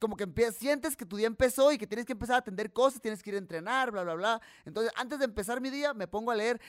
como 0.00 0.16
que 0.16 0.24
empiezas, 0.24 0.56
sientes 0.56 0.96
que 0.96 1.06
tu 1.06 1.16
día 1.16 1.26
empezó 1.26 1.72
y 1.72 1.78
que 1.78 1.86
tienes 1.86 2.06
que 2.06 2.12
empezar 2.12 2.36
a 2.36 2.38
atender 2.38 2.72
cosas, 2.72 3.00
tienes 3.00 3.22
que 3.22 3.30
ir 3.30 3.36
a 3.36 3.38
entrenar, 3.38 3.90
bla, 3.90 4.02
bla, 4.02 4.14
bla. 4.14 4.42
Entonces, 4.64 4.92
antes 4.96 5.18
de 5.18 5.24
empezar 5.24 5.60
mi 5.60 5.70
día, 5.70 5.94
me 5.94 6.06
pongo 6.06 6.30
a 6.30 6.34
leer, 6.34 6.60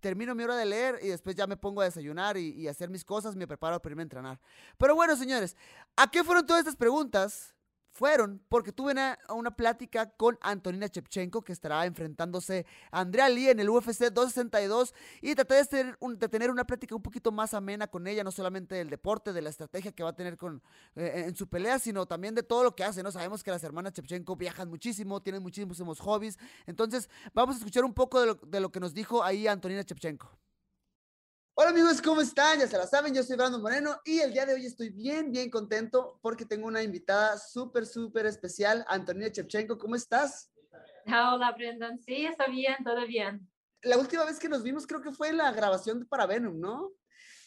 termino 0.00 0.34
mi 0.34 0.44
hora 0.44 0.56
de 0.56 0.66
leer 0.66 0.98
y 1.02 1.08
después 1.08 1.36
ya 1.36 1.46
me 1.46 1.56
pongo 1.56 1.80
a 1.80 1.84
desayunar 1.84 2.36
y, 2.36 2.50
y 2.50 2.68
hacer 2.68 2.90
mis 2.90 3.04
cosas, 3.04 3.36
me 3.36 3.46
preparo 3.46 3.80
para 3.80 3.92
irme 3.92 4.02
a 4.02 4.04
entrenar. 4.04 4.40
Pero 4.78 4.94
bueno, 4.94 5.16
señores, 5.16 5.56
¿a 5.96 6.10
qué 6.10 6.24
fueron 6.24 6.46
todas 6.46 6.60
estas 6.60 6.76
preguntas? 6.76 7.54
Fueron 7.90 8.40
porque 8.48 8.72
tuve 8.72 8.92
una, 8.92 9.50
plática 9.56 10.10
con 10.10 10.38
Antonina 10.40 10.88
Chepchenko, 10.88 11.42
que 11.42 11.52
estará 11.52 11.84
enfrentándose 11.86 12.64
a 12.90 13.00
Andrea 13.00 13.28
Lee 13.28 13.48
en 13.48 13.60
el 13.60 13.68
UFC 13.68 14.10
262, 14.12 14.94
y 15.20 15.34
traté 15.34 15.54
de 15.54 15.64
tener, 15.66 15.98
de 15.98 16.28
tener 16.28 16.50
una 16.50 16.64
plática 16.64 16.94
un 16.94 17.02
poquito 17.02 17.32
más 17.32 17.52
amena 17.52 17.88
con 17.88 18.06
ella, 18.06 18.24
no 18.24 18.30
solamente 18.30 18.76
del 18.76 18.90
deporte, 18.90 19.32
de 19.32 19.42
la 19.42 19.50
estrategia 19.50 19.92
que 19.92 20.02
va 20.02 20.10
a 20.10 20.16
tener 20.16 20.36
con, 20.36 20.62
eh, 20.94 21.24
en 21.26 21.34
su 21.34 21.48
pelea, 21.48 21.78
sino 21.78 22.06
también 22.06 22.34
de 22.34 22.42
todo 22.42 22.64
lo 22.64 22.74
que 22.74 22.84
hace, 22.84 23.02
¿no? 23.02 23.10
Sabemos 23.10 23.42
que 23.42 23.50
las 23.50 23.64
hermanas 23.64 23.92
Chepchenko 23.92 24.36
viajan 24.36 24.68
muchísimo, 24.68 25.20
tienen 25.20 25.42
muchísimos 25.42 26.00
hobbies, 26.00 26.38
entonces 26.66 27.08
vamos 27.34 27.56
a 27.56 27.58
escuchar 27.58 27.84
un 27.84 27.94
poco 27.94 28.20
de 28.20 28.26
lo, 28.26 28.34
de 28.34 28.60
lo 28.60 28.70
que 28.70 28.80
nos 28.80 28.94
dijo 28.94 29.22
ahí 29.22 29.46
Antonina 29.46 29.84
Chepchenko. 29.84 30.30
Hola 31.62 31.72
amigos, 31.72 32.00
¿cómo 32.00 32.22
están? 32.22 32.58
Ya 32.58 32.66
se 32.66 32.78
la 32.78 32.86
saben, 32.86 33.14
yo 33.14 33.22
soy 33.22 33.36
Brandon 33.36 33.60
Moreno 33.60 34.00
y 34.06 34.20
el 34.20 34.32
día 34.32 34.46
de 34.46 34.54
hoy 34.54 34.64
estoy 34.64 34.88
bien, 34.88 35.30
bien 35.30 35.50
contento 35.50 36.18
porque 36.22 36.46
tengo 36.46 36.66
una 36.66 36.82
invitada 36.82 37.36
súper, 37.36 37.84
súper 37.84 38.24
especial, 38.24 38.82
Antonina 38.88 39.30
Chevchenko. 39.30 39.76
¿Cómo 39.76 39.94
estás? 39.94 40.50
Hola 41.04 41.52
Brandon, 41.54 41.98
sí, 41.98 42.24
está 42.24 42.46
bien, 42.46 42.76
todo 42.82 43.06
bien. 43.06 43.46
La 43.82 43.98
última 43.98 44.24
vez 44.24 44.38
que 44.38 44.48
nos 44.48 44.62
vimos 44.62 44.86
creo 44.86 45.02
que 45.02 45.12
fue 45.12 45.28
en 45.28 45.36
la 45.36 45.52
grabación 45.52 46.06
para 46.06 46.24
Venom, 46.24 46.58
¿no? 46.58 46.92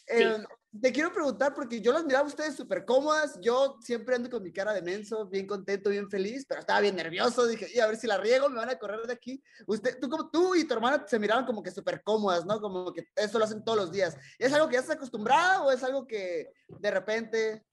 Eh, 0.06 0.38
te 0.82 0.92
quiero 0.92 1.12
preguntar, 1.14 1.54
porque 1.54 1.82
yo 1.82 1.94
las 1.94 2.04
miraba 2.04 2.24
a 2.24 2.28
ustedes 2.28 2.56
súper 2.56 2.84
cómodas, 2.84 3.40
yo 3.42 3.78
siempre 3.82 4.16
ando 4.16 4.30
con 4.30 4.42
mi 4.42 4.52
cara 4.52 4.74
de 4.74 4.82
menso, 4.82 5.28
bien 5.28 5.46
contento, 5.46 5.92
bien 5.92 6.10
feliz, 6.10 6.46
pero 6.48 6.62
estaba 6.62 6.80
bien 6.80 6.96
nervioso, 6.96 7.46
dije, 7.46 7.68
y 7.74 7.80
a 7.80 7.86
ver 7.86 7.96
si 7.96 8.08
la 8.08 8.18
riego, 8.18 8.50
me 8.50 8.56
van 8.56 8.70
a 8.70 8.80
correr 8.80 9.06
de 9.06 9.14
aquí. 9.14 9.44
Usted, 9.68 10.00
tú, 10.00 10.10
como, 10.10 10.32
tú 10.32 10.56
y 10.56 10.68
tu 10.68 10.74
hermana 10.74 11.06
se 11.08 11.20
miraban 11.20 11.46
como 11.46 11.62
que 11.62 11.70
súper 11.70 12.02
cómodas, 12.04 12.46
¿no? 12.46 12.60
Como 12.60 12.92
que 12.92 13.08
eso 13.16 13.38
lo 13.38 13.46
hacen 13.46 13.64
todos 13.64 13.78
los 13.78 13.92
días. 13.92 14.18
¿Es 14.40 14.52
algo 14.52 14.68
que 14.68 14.74
ya 14.74 14.80
estás 14.80 14.96
acostumbrada 14.96 15.64
o 15.64 15.72
es 15.72 15.84
algo 15.84 16.08
que 16.08 16.52
de 16.68 16.92
repente... 16.92 17.66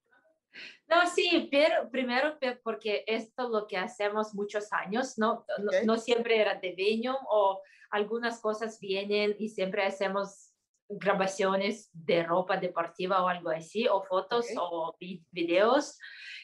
No, 0.87 1.09
sí, 1.09 1.49
pero 1.50 1.88
primero 1.90 2.37
porque 2.62 3.04
esto 3.07 3.45
es 3.45 3.50
lo 3.50 3.66
que 3.66 3.78
hacemos 3.78 4.35
muchos 4.35 4.73
años, 4.73 5.16
¿no? 5.16 5.47
No, 5.59 5.71
no 5.85 5.97
siempre 5.97 6.40
era 6.40 6.57
de 6.57 6.75
Venom 6.76 7.16
o 7.30 7.62
algunas 7.90 8.40
cosas 8.40 8.78
vienen 8.78 9.37
y 9.38 9.49
siempre 9.49 9.85
hacemos 9.85 10.50
grabaciones 10.90 11.88
de 11.92 12.23
ropa 12.23 12.56
deportiva 12.56 13.23
o 13.23 13.28
algo 13.28 13.50
así, 13.50 13.87
o 13.88 14.02
fotos 14.02 14.47
o 14.59 14.97
videos. 15.30 15.99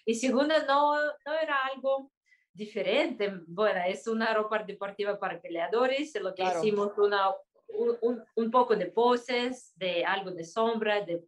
Y 0.04 0.14
segundo, 0.14 0.54
no, 0.66 0.94
no 0.96 1.34
era 1.40 1.56
algo 1.72 2.12
diferente. 2.52 3.32
Bueno, 3.46 3.80
es 3.86 4.06
una 4.06 4.32
ropa 4.32 4.62
deportiva 4.62 5.18
para 5.18 5.40
peleadores, 5.40 6.14
lo 6.20 6.34
que 6.34 6.44
hicimos 6.44 6.92
una, 6.96 7.34
un, 7.68 8.24
un, 8.34 8.50
poco 8.50 8.76
de 8.76 8.86
poses, 8.86 9.72
de 9.76 10.04
algo 10.04 10.30
de 10.30 10.44
sombra, 10.44 11.04
de, 11.04 11.24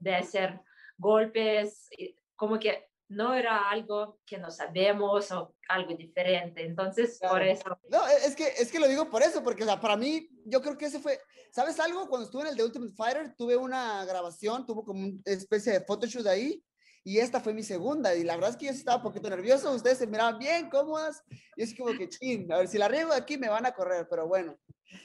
de 0.00 0.14
hacer 0.14 0.60
golpes, 0.96 1.88
como 2.36 2.58
que 2.58 2.87
no 3.08 3.34
era 3.34 3.70
algo 3.70 4.18
que 4.26 4.38
no 4.38 4.50
sabemos 4.50 5.30
o 5.32 5.54
algo 5.68 5.94
diferente. 5.94 6.64
Entonces, 6.64 7.18
por 7.20 7.42
eso. 7.42 7.78
No, 7.90 8.06
e, 8.06 8.26
es 8.26 8.36
que, 8.36 8.46
es 8.46 8.70
que 8.70 8.78
lo 8.78 8.86
digo 8.86 9.08
por 9.08 9.22
eso, 9.22 9.42
porque 9.42 9.62
o 9.62 9.66
sea, 9.66 9.80
para 9.80 9.96
mí, 9.96 10.28
yo 10.44 10.60
creo 10.60 10.76
que 10.76 10.86
ese 10.86 11.00
fue, 11.00 11.18
¿sabes 11.50 11.80
algo? 11.80 12.08
Cuando 12.08 12.26
estuve 12.26 12.42
en 12.42 12.48
el 12.48 12.56
The 12.56 12.64
Ultimate 12.64 12.94
Fighter, 12.94 13.34
tuve 13.36 13.56
una 13.56 14.04
grabación, 14.04 14.66
tuvo 14.66 14.84
como 14.84 15.00
una 15.00 15.20
especie 15.24 15.72
de 15.72 15.80
photoshoot 15.80 16.26
ahí, 16.26 16.62
y 17.08 17.20
esta 17.20 17.40
fue 17.40 17.54
mi 17.54 17.62
segunda, 17.62 18.14
y 18.14 18.22
la 18.22 18.34
verdad 18.34 18.50
es 18.50 18.56
que 18.58 18.66
yo 18.66 18.72
estaba 18.72 18.98
un 18.98 19.02
poquito 19.02 19.30
nervioso, 19.30 19.72
ustedes 19.72 19.96
se 19.96 20.06
miraban 20.06 20.38
bien 20.38 20.68
cómodas, 20.68 21.22
y 21.56 21.62
es 21.62 21.74
como 21.74 21.96
que, 21.96 22.06
chin, 22.06 22.52
a 22.52 22.58
ver, 22.58 22.68
si 22.68 22.76
la 22.76 22.86
riego 22.86 23.14
aquí 23.14 23.38
me 23.38 23.48
van 23.48 23.64
a 23.64 23.72
correr, 23.72 24.06
pero 24.10 24.28
bueno. 24.28 24.58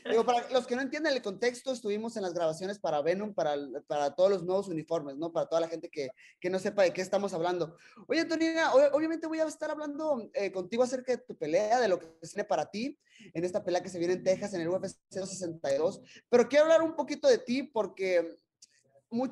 Digo, 0.09 0.25
para 0.25 0.49
los 0.49 0.67
que 0.67 0.75
no 0.75 0.81
entienden 0.81 1.13
el 1.13 1.21
contexto, 1.21 1.71
estuvimos 1.71 2.17
en 2.17 2.23
las 2.23 2.33
grabaciones 2.33 2.77
para 2.77 3.01
Venom, 3.01 3.33
para, 3.33 3.55
para 3.87 4.13
todos 4.15 4.29
los 4.29 4.43
nuevos 4.43 4.67
uniformes, 4.67 5.15
¿no? 5.15 5.31
Para 5.31 5.47
toda 5.47 5.61
la 5.61 5.69
gente 5.69 5.89
que, 5.89 6.09
que 6.41 6.49
no 6.49 6.59
sepa 6.59 6.83
de 6.83 6.91
qué 6.91 7.01
estamos 7.01 7.33
hablando. 7.33 7.77
Oye, 8.07 8.19
Antonina, 8.19 8.73
obviamente 8.73 9.27
voy 9.27 9.39
a 9.39 9.45
estar 9.45 9.71
hablando 9.71 10.29
eh, 10.33 10.51
contigo 10.51 10.83
acerca 10.83 11.13
de 11.13 11.19
tu 11.19 11.37
pelea, 11.37 11.79
de 11.79 11.87
lo 11.87 11.99
que 11.99 12.07
viene 12.21 12.43
para 12.43 12.69
ti 12.69 12.99
en 13.33 13.45
esta 13.45 13.63
pelea 13.63 13.81
que 13.81 13.89
se 13.89 13.99
viene 13.99 14.15
en 14.15 14.23
Texas, 14.23 14.53
en 14.53 14.61
el 14.61 14.67
UFC 14.67 14.97
62. 15.09 16.01
Pero 16.29 16.49
quiero 16.49 16.65
hablar 16.65 16.81
un 16.81 16.95
poquito 16.95 17.29
de 17.29 17.37
ti 17.37 17.63
porque 17.63 18.37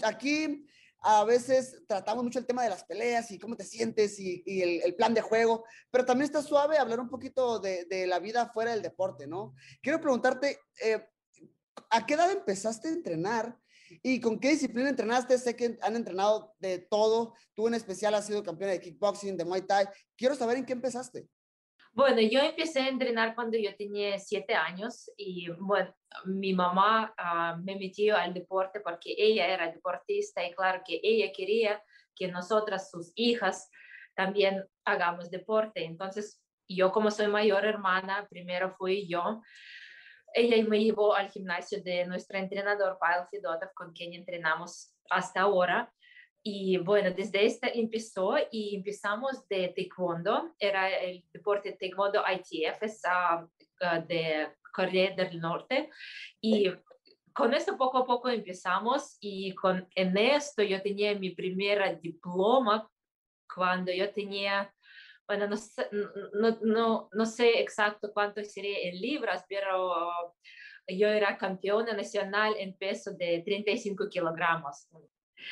aquí 0.04 0.66
a 1.02 1.24
veces 1.24 1.82
tratamos 1.88 2.24
mucho 2.24 2.40
el 2.40 2.46
tema 2.46 2.64
de 2.64 2.70
las 2.70 2.84
peleas 2.84 3.32
y 3.32 3.40
cómo 3.40 3.58
te 3.58 3.64
sientes 3.64 4.20
y, 4.20 4.44
el, 4.62 4.96
plan 4.96 5.14
de 5.14 5.22
juego, 5.22 5.66
pero 5.90 6.06
también 6.06 6.26
está 6.26 6.44
suave 6.44 6.78
hablar 6.78 7.00
un 7.00 7.10
poquito 7.10 7.60
de, 7.60 8.06
la 8.08 8.20
vida 8.20 8.52
fuera 8.54 8.72
del 8.72 8.84
deporte, 8.84 9.26
¿no? 9.26 9.56
Quiero 9.82 10.00
preguntarte, 10.00 10.60
eh, 10.84 11.04
¿a 11.90 12.06
qué 12.06 12.14
edad 12.14 12.32
empezaste 12.32 12.90
a 12.90 12.92
entrenar 12.92 13.58
y 14.04 14.22
con 14.22 14.40
qué 14.40 14.50
disciplina 14.50 14.90
entrenaste? 14.90 15.38
Sé 15.40 15.56
que 15.56 15.78
han 15.82 15.96
entrenado 15.96 16.54
de 16.60 16.78
todo, 16.78 17.34
tú 17.56 17.68
en 17.68 17.74
especial 17.74 18.14
has 18.14 18.28
sido 18.28 18.44
campeona 18.44 18.74
de 18.74 18.82
kickboxing, 18.82 19.38
de 19.38 19.46
Muay 19.46 19.64
Thai. 19.64 19.88
Quiero 20.16 20.36
saber 20.36 20.58
en 20.58 20.66
qué 20.66 20.74
empezaste. 20.74 21.28
Bueno, 21.94 22.22
yo 22.22 22.40
empecé 22.40 22.80
a 22.82 22.88
entrenar 22.88 23.36
cuando 23.36 23.58
yo 23.58 23.76
tenía 23.76 24.18
siete 24.18 24.56
años 24.56 25.12
y 25.18 25.50
bueno, 25.50 25.94
mi 26.24 26.54
mamá 26.54 27.14
ah, 27.18 27.58
me 27.62 27.76
metió 27.76 28.16
al 28.16 28.34
deporte 28.34 28.80
porque 28.80 29.14
ella 29.18 29.48
era 29.48 29.70
deportista 29.70 30.46
y 30.46 30.54
claro 30.54 30.82
que 30.86 31.02
ella 31.04 31.34
quería 31.36 31.84
que 32.16 32.30
nosotras, 32.30 32.90
sus 32.90 33.12
hijas, 33.16 33.70
también 34.16 34.66
hagamos 34.86 35.30
deporte. 35.30 35.84
Entonces, 35.84 36.42
yo 36.68 36.94
como 36.94 37.12
soy 37.12 37.28
mayor 37.28 37.66
hermana, 37.66 38.26
primero 38.30 38.72
fui 38.72 39.08
yo. 39.08 39.42
Ella 40.34 40.64
me 40.64 40.82
llevó 40.82 41.14
al 41.14 41.30
gimnasio 41.30 41.84
de 41.84 42.06
nuestro 42.06 42.38
entrenador, 42.38 42.98
Pavel 43.00 43.28
Fedotov, 43.30 43.74
con 43.74 43.92
quien 43.92 44.14
entrenamos 44.14 44.96
hasta 45.10 45.42
ahora. 45.42 45.94
Y 46.44 46.78
bueno, 46.78 47.12
desde 47.12 47.46
esta 47.46 47.68
empezó 47.68 48.36
y 48.52 48.76
empezamos 48.76 49.48
de 49.48 49.70
taekwondo, 49.70 50.56
era 50.58 50.90
el 50.90 51.24
deporte 51.32 51.74
taekwondo 51.74 52.24
ITF, 52.28 52.82
es 52.82 53.02
uh, 53.06 54.08
de 54.08 54.50
Corea 54.74 55.16
del 55.16 55.40
Norte. 55.40 55.90
Y 56.40 56.72
con 57.34 57.54
esto 57.54 57.78
poco 57.78 58.00
a 58.00 58.06
poco 58.06 58.30
empezamos 58.30 59.18
y 59.20 59.54
con, 59.54 59.88
en 59.96 60.18
esto 60.18 60.64
yo 60.64 60.82
tenía 60.82 61.14
mi 61.16 61.32
primera 61.32 61.94
diploma 61.94 62.90
cuando 63.54 63.92
yo 63.92 64.12
tenía, 64.12 64.74
bueno, 65.28 65.48
no 65.48 65.58
sé, 65.58 65.88
no, 66.34 66.58
no, 66.62 67.10
no 67.12 67.26
sé 67.26 67.62
exacto 67.62 68.12
cuánto 68.14 68.44
sería 68.44 68.90
en 68.90 69.00
libras, 69.00 69.46
pero 69.48 70.34
yo 70.88 71.08
era 71.08 71.38
campeona 71.38 71.94
nacional 71.94 72.56
en 72.58 72.76
peso 72.76 73.12
de 73.12 73.42
35 73.46 74.10
kilogramos. 74.10 74.88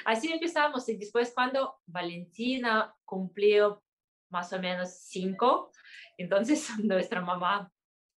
Así 0.05 0.31
empezamos 0.31 0.87
y 0.89 0.97
después 0.97 1.31
cuando 1.33 1.79
Valentina 1.85 2.93
cumplió 3.05 3.83
más 4.29 4.53
o 4.53 4.59
menos 4.59 4.89
cinco, 5.01 5.71
entonces 6.17 6.67
nuestra 6.83 7.21
mamá 7.21 7.71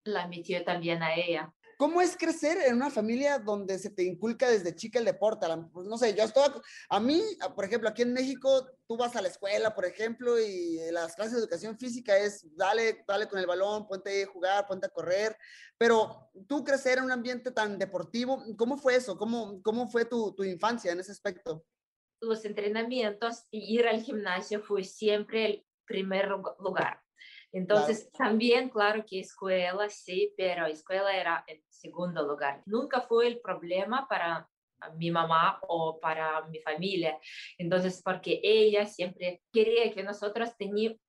la 0.04 0.26
metió 0.28 0.64
también 0.64 1.02
a 1.02 1.14
ella. 1.14 1.52
¿Cómo 1.78 2.00
es 2.00 2.16
crecer 2.16 2.58
en 2.66 2.76
una 2.76 2.90
familia 2.90 3.38
donde 3.38 3.76
se 3.76 3.90
te 3.90 4.04
inculca 4.04 4.48
desde 4.48 4.74
chica 4.74 5.00
el 5.00 5.04
deporte? 5.04 5.46
Pues, 5.72 5.86
no 5.88 5.98
sé, 5.98 6.14
yo 6.14 6.22
estoy, 6.22 6.44
a 6.88 7.00
mí, 7.00 7.20
por 7.56 7.64
ejemplo, 7.64 7.88
aquí 7.88 8.02
en 8.02 8.12
México, 8.12 8.68
tú 8.92 8.98
vas 8.98 9.16
a 9.16 9.22
la 9.22 9.28
escuela, 9.28 9.74
por 9.74 9.86
ejemplo, 9.86 10.38
y 10.38 10.78
las 10.90 11.16
clases 11.16 11.32
de 11.32 11.38
educación 11.38 11.78
física 11.78 12.14
es, 12.14 12.54
dale, 12.54 13.02
dale 13.08 13.26
con 13.26 13.38
el 13.38 13.46
balón, 13.46 13.88
ponte 13.88 14.22
a 14.22 14.26
jugar, 14.26 14.66
ponte 14.66 14.86
a 14.86 14.90
correr, 14.90 15.34
pero 15.78 16.30
tú 16.46 16.62
crecer 16.62 16.98
en 16.98 17.04
un 17.04 17.10
ambiente 17.10 17.52
tan 17.52 17.78
deportivo, 17.78 18.44
¿cómo 18.58 18.76
fue 18.76 18.96
eso? 18.96 19.16
¿Cómo, 19.16 19.62
cómo 19.62 19.88
fue 19.88 20.04
tu, 20.04 20.34
tu 20.34 20.44
infancia 20.44 20.92
en 20.92 21.00
ese 21.00 21.10
aspecto? 21.10 21.64
Los 22.20 22.44
entrenamientos 22.44 23.46
y 23.50 23.78
ir 23.78 23.88
al 23.88 24.02
gimnasio 24.02 24.60
fue 24.60 24.84
siempre 24.84 25.46
el 25.46 25.66
primer 25.86 26.28
lugar. 26.28 27.00
Entonces, 27.50 28.12
también, 28.12 28.68
claro 28.68 29.06
que 29.08 29.20
escuela, 29.20 29.88
sí, 29.88 30.34
pero 30.36 30.66
escuela 30.66 31.16
era 31.16 31.44
el 31.46 31.64
segundo 31.70 32.26
lugar. 32.26 32.62
Nunca 32.66 33.00
fue 33.00 33.26
el 33.26 33.40
problema 33.40 34.06
para, 34.06 34.50
mi 34.96 35.10
mamá 35.10 35.58
o 35.68 35.98
para 36.00 36.46
mi 36.48 36.58
familia. 36.60 37.18
Entonces, 37.58 38.00
porque 38.04 38.40
ella 38.42 38.86
siempre 38.86 39.42
quería 39.52 39.92
que 39.92 40.02
nosotros 40.02 40.50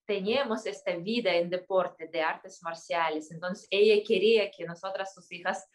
teníamos 0.05 0.65
esta 0.65 0.95
vida 0.97 1.33
en 1.35 1.49
deporte 1.49 2.07
de 2.07 2.21
artes 2.21 2.61
marciales. 2.63 3.31
Entonces, 3.31 3.67
ella 3.69 4.03
quería 4.05 4.51
que 4.51 4.65
nosotras, 4.65 5.13
sus 5.13 5.31
hijas, 5.31 5.67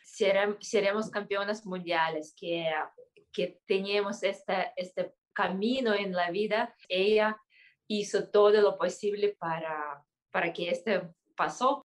seremos 0.61 1.11
campeonas 1.11 1.65
mundiales, 1.67 2.35
que, 2.37 2.71
que 3.33 3.61
teníamos 3.67 4.23
este, 4.23 4.73
este 4.77 5.15
camino 5.33 5.95
en 5.95 6.13
la 6.13 6.31
vida. 6.31 6.75
Ella 6.89 7.41
hizo 7.87 8.29
todo 8.29 8.61
lo 8.61 8.77
posible 8.77 9.37
para, 9.39 10.05
para 10.31 10.53
que 10.53 10.71
este 10.71 11.03
pasó. 11.37 11.88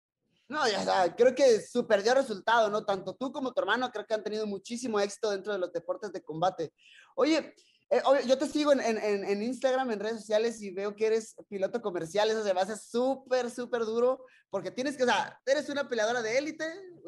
No, 0.48 0.66
ya, 0.66 1.14
creo 1.14 1.34
que 1.34 1.60
super 1.60 2.02
dio 2.02 2.14
resultado, 2.14 2.70
¿no? 2.70 2.84
Tanto 2.84 3.14
tú 3.14 3.30
como 3.30 3.52
tu 3.52 3.60
hermano 3.60 3.90
creo 3.90 4.06
que 4.06 4.14
han 4.14 4.24
tenido 4.24 4.46
muchísimo 4.46 4.98
éxito 4.98 5.30
dentro 5.30 5.52
de 5.52 5.58
los 5.58 5.72
deportes 5.72 6.10
de 6.10 6.22
combate. 6.22 6.72
Oye, 7.14 7.54
eh, 7.90 8.00
yo 8.26 8.36
te 8.38 8.46
sigo 8.46 8.72
en, 8.72 8.80
en, 8.80 9.24
en, 9.24 9.42
Instagram, 9.42 9.90
en 9.90 10.00
redes 10.00 10.20
sociales 10.20 10.60
y 10.62 10.70
veo 10.70 10.96
que 10.96 11.06
eres 11.06 11.34
piloto 11.48 11.82
comercial. 11.82 12.30
Eso 12.30 12.42
se 12.42 12.54
me 12.54 12.60
hace 12.60 12.76
súper, 12.76 13.50
súper 13.50 13.84
duro 13.84 14.24
porque 14.50 14.70
tienes 14.70 14.96
que, 14.96 15.04
o 15.04 15.06
sea, 15.06 15.38
eres 15.44 15.68
una 15.68 15.88
peleadora 15.88 16.22
de 16.22 16.38
élite, 16.38 16.64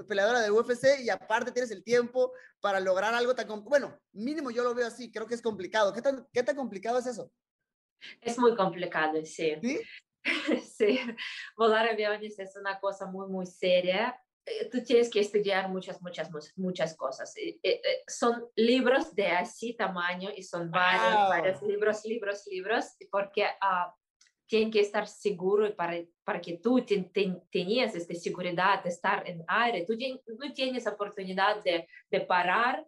peleadora 0.06 0.40
de 0.40 0.50
UFC 0.50 1.00
y 1.02 1.08
aparte 1.08 1.52
tienes 1.52 1.70
el 1.70 1.82
tiempo 1.82 2.32
para 2.60 2.80
lograr 2.80 3.14
algo 3.14 3.34
tan, 3.34 3.46
bueno, 3.64 3.98
mínimo 4.12 4.50
yo 4.50 4.62
lo 4.62 4.74
veo 4.74 4.86
así, 4.86 5.10
creo 5.10 5.26
que 5.26 5.34
es 5.34 5.42
complicado. 5.42 5.92
¿Qué 5.92 6.02
tan, 6.02 6.26
qué 6.32 6.42
tan 6.42 6.56
complicado 6.56 6.98
es 6.98 7.06
eso? 7.06 7.30
Es 8.20 8.38
muy 8.38 8.54
complicado, 8.56 9.18
sí. 9.24 9.54
¿Sí? 9.62 9.80
sí, 10.76 11.00
volar 11.56 11.88
aviones 11.88 12.38
es 12.38 12.56
una 12.56 12.78
cosa 12.78 13.06
muy, 13.06 13.28
muy 13.28 13.46
seria. 13.46 14.20
Eh, 14.46 14.68
tú 14.70 14.82
tienes 14.82 15.10
que 15.10 15.20
estudiar 15.20 15.68
muchas, 15.68 16.00
muchas, 16.02 16.30
muchas 16.56 16.96
cosas. 16.96 17.34
Eh, 17.36 17.58
eh, 17.62 17.80
son 18.06 18.44
libros 18.56 19.14
de 19.14 19.28
así 19.28 19.74
tamaño 19.74 20.30
y 20.34 20.42
son 20.42 20.70
varios, 20.70 21.28
varios 21.28 21.62
libros, 21.62 22.04
libros, 22.04 22.46
libros, 22.50 22.84
porque 23.10 23.44
uh, 23.44 23.90
tienen 24.46 24.70
que 24.70 24.80
estar 24.80 25.06
seguro 25.06 25.74
para, 25.76 26.02
para 26.24 26.40
que 26.40 26.58
tú 26.58 26.84
tenías 26.84 27.94
esta 27.94 28.14
seguridad 28.14 28.82
de 28.82 28.88
estar 28.88 29.28
en 29.28 29.44
aire. 29.46 29.84
Tú 29.86 29.94
no 30.38 30.52
tienes 30.52 30.86
oportunidad 30.86 31.62
de, 31.62 31.86
de 32.10 32.20
parar 32.22 32.84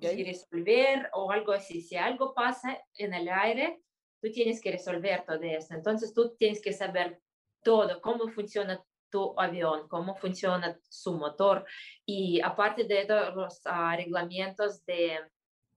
y 0.00 0.24
resolver 0.24 1.10
o 1.12 1.30
algo 1.30 1.52
así. 1.52 1.80
Si 1.80 1.96
algo 1.96 2.34
pasa 2.34 2.78
en 2.94 3.14
el 3.14 3.28
aire, 3.28 3.82
tú 4.22 4.30
tienes 4.30 4.60
que 4.60 4.70
resolver 4.70 5.24
todo 5.26 5.42
eso. 5.42 5.74
Entonces 5.74 6.14
tú 6.14 6.34
tienes 6.36 6.62
que 6.62 6.72
saber 6.72 7.20
todo, 7.62 8.00
cómo 8.00 8.28
funciona 8.28 8.82
tu 9.10 9.34
avión, 9.38 9.88
cómo 9.88 10.14
funciona 10.16 10.78
su 10.88 11.12
motor 11.12 11.66
y 12.06 12.40
aparte 12.40 12.84
de 12.84 13.04
todos 13.04 13.34
los 13.34 13.60
uh, 13.66 13.94
reglamentos 13.94 14.84
de 14.86 15.18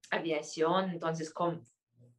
aviación, 0.10 0.92
entonces 0.92 1.34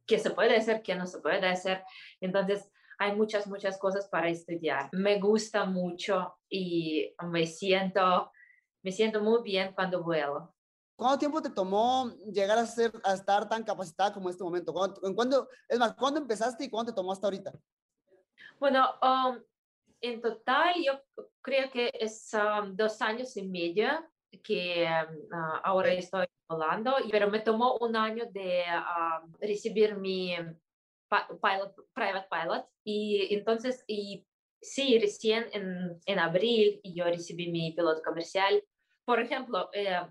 qué 0.05 0.19
se 0.19 0.29
puede 0.31 0.57
hacer, 0.57 0.83
qué 0.83 0.95
no 0.95 1.07
se 1.07 1.19
puede 1.19 1.47
hacer. 1.47 1.83
Entonces 2.21 2.69
hay 2.99 3.15
muchas, 3.15 3.47
muchas 3.47 3.79
cosas 3.79 4.07
para 4.07 4.29
estudiar. 4.29 4.89
Me 4.91 5.19
gusta 5.19 5.65
mucho 5.65 6.35
y 6.49 7.13
me 7.23 7.47
siento, 7.47 8.31
me 8.83 8.91
siento 8.91 9.21
muy 9.21 9.41
bien 9.43 9.73
cuando 9.73 10.03
vuelo. 10.03 10.53
¿Cuánto 10.97 11.19
tiempo 11.19 11.41
te 11.43 11.51
tomó 11.51 12.09
llegar 12.33 12.57
a, 12.57 12.65
ser, 12.65 12.91
a 13.03 13.13
estar 13.13 13.47
tan 13.47 13.63
capacitada 13.63 14.11
como 14.11 14.29
en 14.29 14.31
este 14.31 14.43
momento? 14.43 14.73
¿En 15.03 15.13
cuándo, 15.13 15.47
es 15.69 15.77
más, 15.77 15.93
¿cuándo 15.93 16.19
empezaste 16.19 16.63
y 16.63 16.69
cuándo 16.71 16.91
te 16.91 16.95
tomó 16.95 17.11
hasta 17.11 17.27
ahorita? 17.27 17.53
Bueno, 18.59 18.83
um, 19.03 19.39
en 20.01 20.19
total 20.19 20.73
yo 20.83 20.99
creo 21.43 21.69
que 21.69 21.91
es 21.93 22.31
um, 22.33 22.75
dos 22.75 22.99
años 23.03 23.37
y 23.37 23.47
medio 23.47 23.89
que 24.43 24.87
um, 24.87 25.39
ahora 25.63 25.93
estoy 25.93 26.25
volando, 26.49 26.95
pero 27.11 27.29
me 27.29 27.41
tomó 27.41 27.77
un 27.79 27.95
año 27.95 28.25
de 28.31 28.63
recibir 29.39 29.95
mi 29.95 30.35
pilot, 31.09 31.75
private 31.93 32.27
pilot 32.31 32.65
y 32.83 33.35
entonces 33.35 33.83
y 33.85 34.25
sí, 34.59 34.97
recién 34.97 35.45
en, 35.53 35.99
en 36.07 36.19
abril 36.19 36.81
yo 36.83 37.05
recibí 37.05 37.51
mi 37.51 37.71
piloto 37.73 38.01
comercial 38.01 38.63
por 39.07 39.21
ejemplo, 39.21 39.69
eh, 39.71 40.01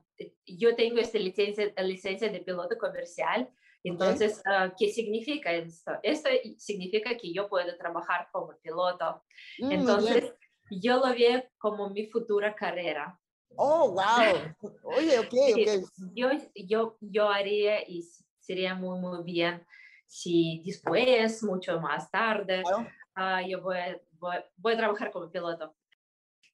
yo 0.46 0.74
tengo 0.74 0.98
esta 1.00 1.18
licencia, 1.18 1.70
licencia 1.82 2.30
de 2.30 2.40
piloto 2.40 2.78
comercial, 2.78 3.46
entonces, 3.84 4.42
uh, 4.46 4.72
¿qué 4.78 4.88
significa 4.88 5.52
esto? 5.52 5.92
Esto 6.02 6.30
significa 6.56 7.14
que 7.14 7.30
yo 7.30 7.46
puedo 7.46 7.76
trabajar 7.76 8.26
como 8.32 8.56
piloto. 8.62 9.22
Mm, 9.58 9.70
entonces, 9.70 10.32
yo 10.70 10.96
lo 10.96 11.14
veo 11.14 11.44
como 11.58 11.90
mi 11.90 12.06
futura 12.06 12.54
carrera. 12.54 13.20
Oh, 13.54 13.90
wow. 13.90 14.72
Oye, 14.82 15.18
ok, 15.18 15.34
ok. 15.54 15.88
Yo, 16.14 16.30
yo, 16.54 16.96
yo 17.02 17.28
haría 17.28 17.86
y 17.86 18.02
sería 18.40 18.74
muy, 18.74 18.98
muy 18.98 19.22
bien 19.24 19.62
si 20.06 20.62
después, 20.64 21.42
mucho 21.42 21.78
más 21.80 22.10
tarde, 22.10 22.62
uh, 22.64 23.46
yo 23.46 23.60
voy, 23.60 23.76
voy, 24.12 24.36
voy 24.56 24.72
a 24.72 24.78
trabajar 24.78 25.12
como 25.12 25.30
piloto. 25.30 25.75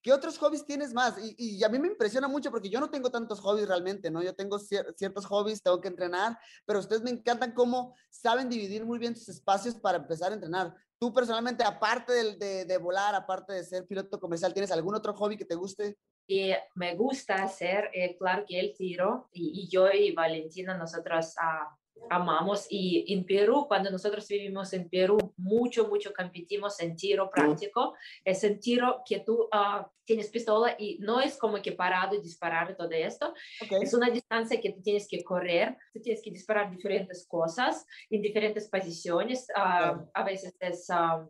¿Qué 0.02 0.12
otros 0.12 0.36
hobbies 0.38 0.64
tienes 0.66 0.92
más? 0.92 1.14
Y, 1.38 1.62
a 1.62 1.68
mí 1.68 1.78
me 1.78 1.86
impresiona 1.86 2.26
mucho 2.26 2.50
porque 2.50 2.68
yo 2.68 2.80
no 2.80 2.90
tengo 2.90 3.10
tantos 3.10 3.38
hobbies 3.40 3.68
realmente, 3.68 4.10
¿no? 4.10 4.20
Yo 4.20 4.34
tengo 4.34 4.58
ciertos 4.58 5.26
hobbies, 5.26 5.62
tengo 5.62 5.80
que 5.80 5.88
entrenar, 5.88 6.36
pero 6.66 6.80
ustedes 6.80 7.02
me 7.02 7.10
encantan 7.10 7.52
cómo 7.52 7.94
saben 8.10 8.48
dividir 8.48 8.84
muy 8.84 8.98
bien 8.98 9.14
sus 9.14 9.28
espacios 9.28 9.76
para 9.76 9.98
empezar 9.98 10.32
a 10.32 10.34
entrenar. 10.34 10.74
Tú 10.98 11.12
personalmente, 11.12 11.62
aparte 11.62 12.12
de, 12.34 12.78
volar, 12.78 13.14
aparte 13.14 13.52
de 13.52 13.64
ser 13.64 13.86
piloto 13.86 14.18
comercial, 14.18 14.52
¿tienes 14.52 14.72
algún 14.72 14.94
otro 14.94 15.14
hobby 15.14 15.36
que 15.36 15.44
te 15.44 15.54
guste? 15.54 15.96
Y 16.26 16.52
me 16.74 16.94
gusta 16.96 17.36
hacer, 17.36 17.90
eh, 17.92 18.16
claro 18.16 18.44
que 18.46 18.58
el 18.58 18.74
tiro, 18.76 19.28
y, 19.32 19.68
yo 19.68 19.90
y 19.90 20.12
Valentina, 20.12 20.76
nosotros 20.76 21.34
uh, 21.38 21.81
amamos. 22.10 22.66
Y 22.68 23.12
en 23.12 23.24
Perú, 23.24 23.66
cuando 23.68 23.90
nosotros 23.90 24.26
vivimos 24.28 24.72
en 24.72 24.88
Perú, 24.88 25.18
mucho, 25.36 25.88
mucho 25.88 26.12
competimos 26.12 26.80
en 26.80 26.96
tiro 26.96 27.30
práctico. 27.30 27.94
Es 28.24 28.44
en 28.44 28.58
tiro 28.60 29.02
que 29.06 29.20
tú 29.20 29.48
uh, 29.52 29.84
tienes 30.04 30.28
pistola 30.28 30.74
y 30.78 30.98
no 30.98 31.20
es 31.20 31.38
como 31.38 31.60
que 31.60 31.72
parado 31.72 32.14
y 32.14 32.20
disparar 32.20 32.76
todo 32.76 32.90
esto. 32.90 33.32
Es 33.80 33.94
una 33.94 34.10
distancia 34.10 34.60
que 34.60 34.72
tú 34.72 34.82
tienes 34.82 35.08
que 35.08 35.22
correr, 35.24 35.76
tú 35.92 36.00
tienes 36.00 36.22
que 36.22 36.30
disparar 36.30 36.70
diferentes 36.70 37.26
cosas 37.26 37.86
en 38.10 38.20
diferentes 38.22 38.68
posiciones. 38.68 39.46
Uh, 39.56 40.06
a 40.12 40.24
veces 40.24 40.54
es... 40.60 40.88
Uh, 40.90 41.26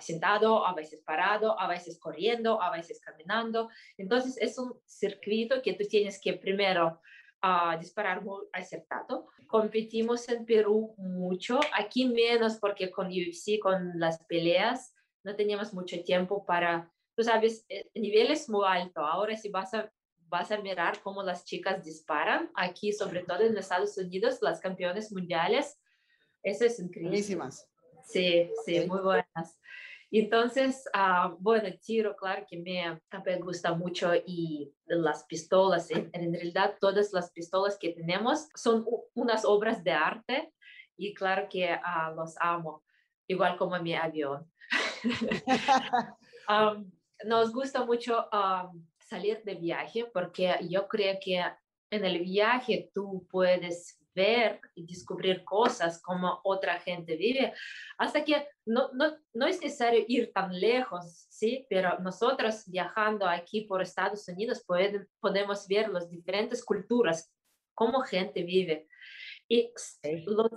sentado, 0.00 0.66
a 0.66 0.72
veces 0.72 1.02
parado, 1.04 1.60
a 1.60 1.68
veces 1.68 1.98
corriendo, 2.00 2.62
a 2.62 2.70
veces 2.70 2.98
caminando. 2.98 3.68
Entonces 3.98 4.38
es 4.40 4.58
un 4.58 4.72
circuito 4.86 5.60
que 5.60 5.74
tú 5.74 5.84
tienes 5.86 6.18
que 6.18 6.32
primero 6.32 6.98
a 7.40 7.76
disparar 7.78 8.22
muy 8.24 8.44
acertado. 8.52 9.28
Competimos 9.46 10.28
en 10.28 10.44
Perú 10.44 10.94
mucho, 10.98 11.60
aquí 11.72 12.06
menos 12.06 12.56
porque 12.56 12.90
con 12.90 13.06
UFC, 13.08 13.58
con 13.60 13.98
las 13.98 14.24
peleas, 14.24 14.94
no 15.22 15.34
teníamos 15.36 15.72
mucho 15.72 16.02
tiempo 16.02 16.44
para, 16.44 16.92
tú 17.14 17.22
sabes, 17.22 17.64
el 17.68 17.88
nivel 17.94 18.30
es 18.30 18.48
muy 18.48 18.64
alto. 18.66 19.00
Ahora 19.00 19.36
si 19.36 19.48
vas 19.48 19.74
a, 19.74 19.90
vas 20.28 20.50
a 20.50 20.58
mirar 20.58 21.00
cómo 21.02 21.22
las 21.22 21.44
chicas 21.44 21.84
disparan, 21.84 22.50
aquí 22.54 22.92
sobre 22.92 23.22
todo 23.22 23.40
en 23.40 23.56
Estados 23.56 23.96
Unidos, 23.98 24.38
las 24.40 24.60
campeones 24.60 25.12
mundiales, 25.12 25.78
eso 26.42 26.64
es 26.64 26.78
increíble. 26.78 27.16
Sí, 28.04 28.50
sí, 28.64 28.86
muy 28.86 29.00
buenas. 29.00 29.60
Entonces, 30.10 30.84
uh, 30.94 31.36
bueno, 31.38 31.68
tiro, 31.84 32.14
claro 32.16 32.46
que 32.48 32.56
me, 32.56 33.00
me, 33.24 33.38
gusta 33.38 33.74
mucho 33.74 34.14
y 34.14 34.72
las 34.86 35.24
pistolas, 35.24 35.90
en, 35.90 36.10
en, 36.12 36.32
realidad 36.32 36.76
todas 36.80 37.12
las 37.12 37.30
pistolas 37.32 37.76
que 37.76 37.90
tenemos 37.90 38.48
son 38.54 38.84
unas 39.14 39.44
obras 39.44 39.82
de 39.82 39.90
arte 39.90 40.52
y 40.96 41.12
claro 41.12 41.48
que 41.50 41.74
uh, 41.74 42.14
los 42.14 42.36
amo, 42.40 42.84
igual 43.26 43.56
como 43.56 43.78
mi 43.80 43.94
avión. 43.94 44.50
um, 46.48 46.90
nos 47.24 47.52
gusta 47.52 47.84
mucho 47.84 48.28
um, 48.32 48.86
salir 48.98 49.42
de 49.44 49.54
viaje 49.54 50.06
porque 50.12 50.56
yo 50.68 50.86
creo 50.86 51.18
que 51.20 51.44
en 51.90 52.04
el 52.04 52.20
viaje 52.20 52.90
tú 52.94 53.26
puedes 53.30 53.98
ver 54.16 54.60
y 54.74 54.86
descubrir 54.86 55.44
cosas 55.44 56.00
como 56.02 56.40
otra 56.42 56.80
gente 56.80 57.16
vive, 57.16 57.52
hasta 57.98 58.24
que 58.24 58.48
no, 58.64 58.90
no, 58.94 59.16
no 59.34 59.46
es 59.46 59.60
necesario 59.60 60.04
ir 60.08 60.32
tan 60.32 60.58
lejos, 60.58 61.26
¿sí? 61.28 61.66
Pero 61.68 61.98
nosotros 62.00 62.64
viajando 62.66 63.28
aquí 63.28 63.60
por 63.60 63.82
Estados 63.82 64.26
Unidos 64.26 64.64
podemos 65.20 65.68
ver 65.68 65.90
las 65.90 66.10
diferentes 66.10 66.64
culturas, 66.64 67.30
cómo 67.74 68.00
gente 68.00 68.42
vive. 68.42 68.88
Y 69.46 69.70
los 70.26 70.50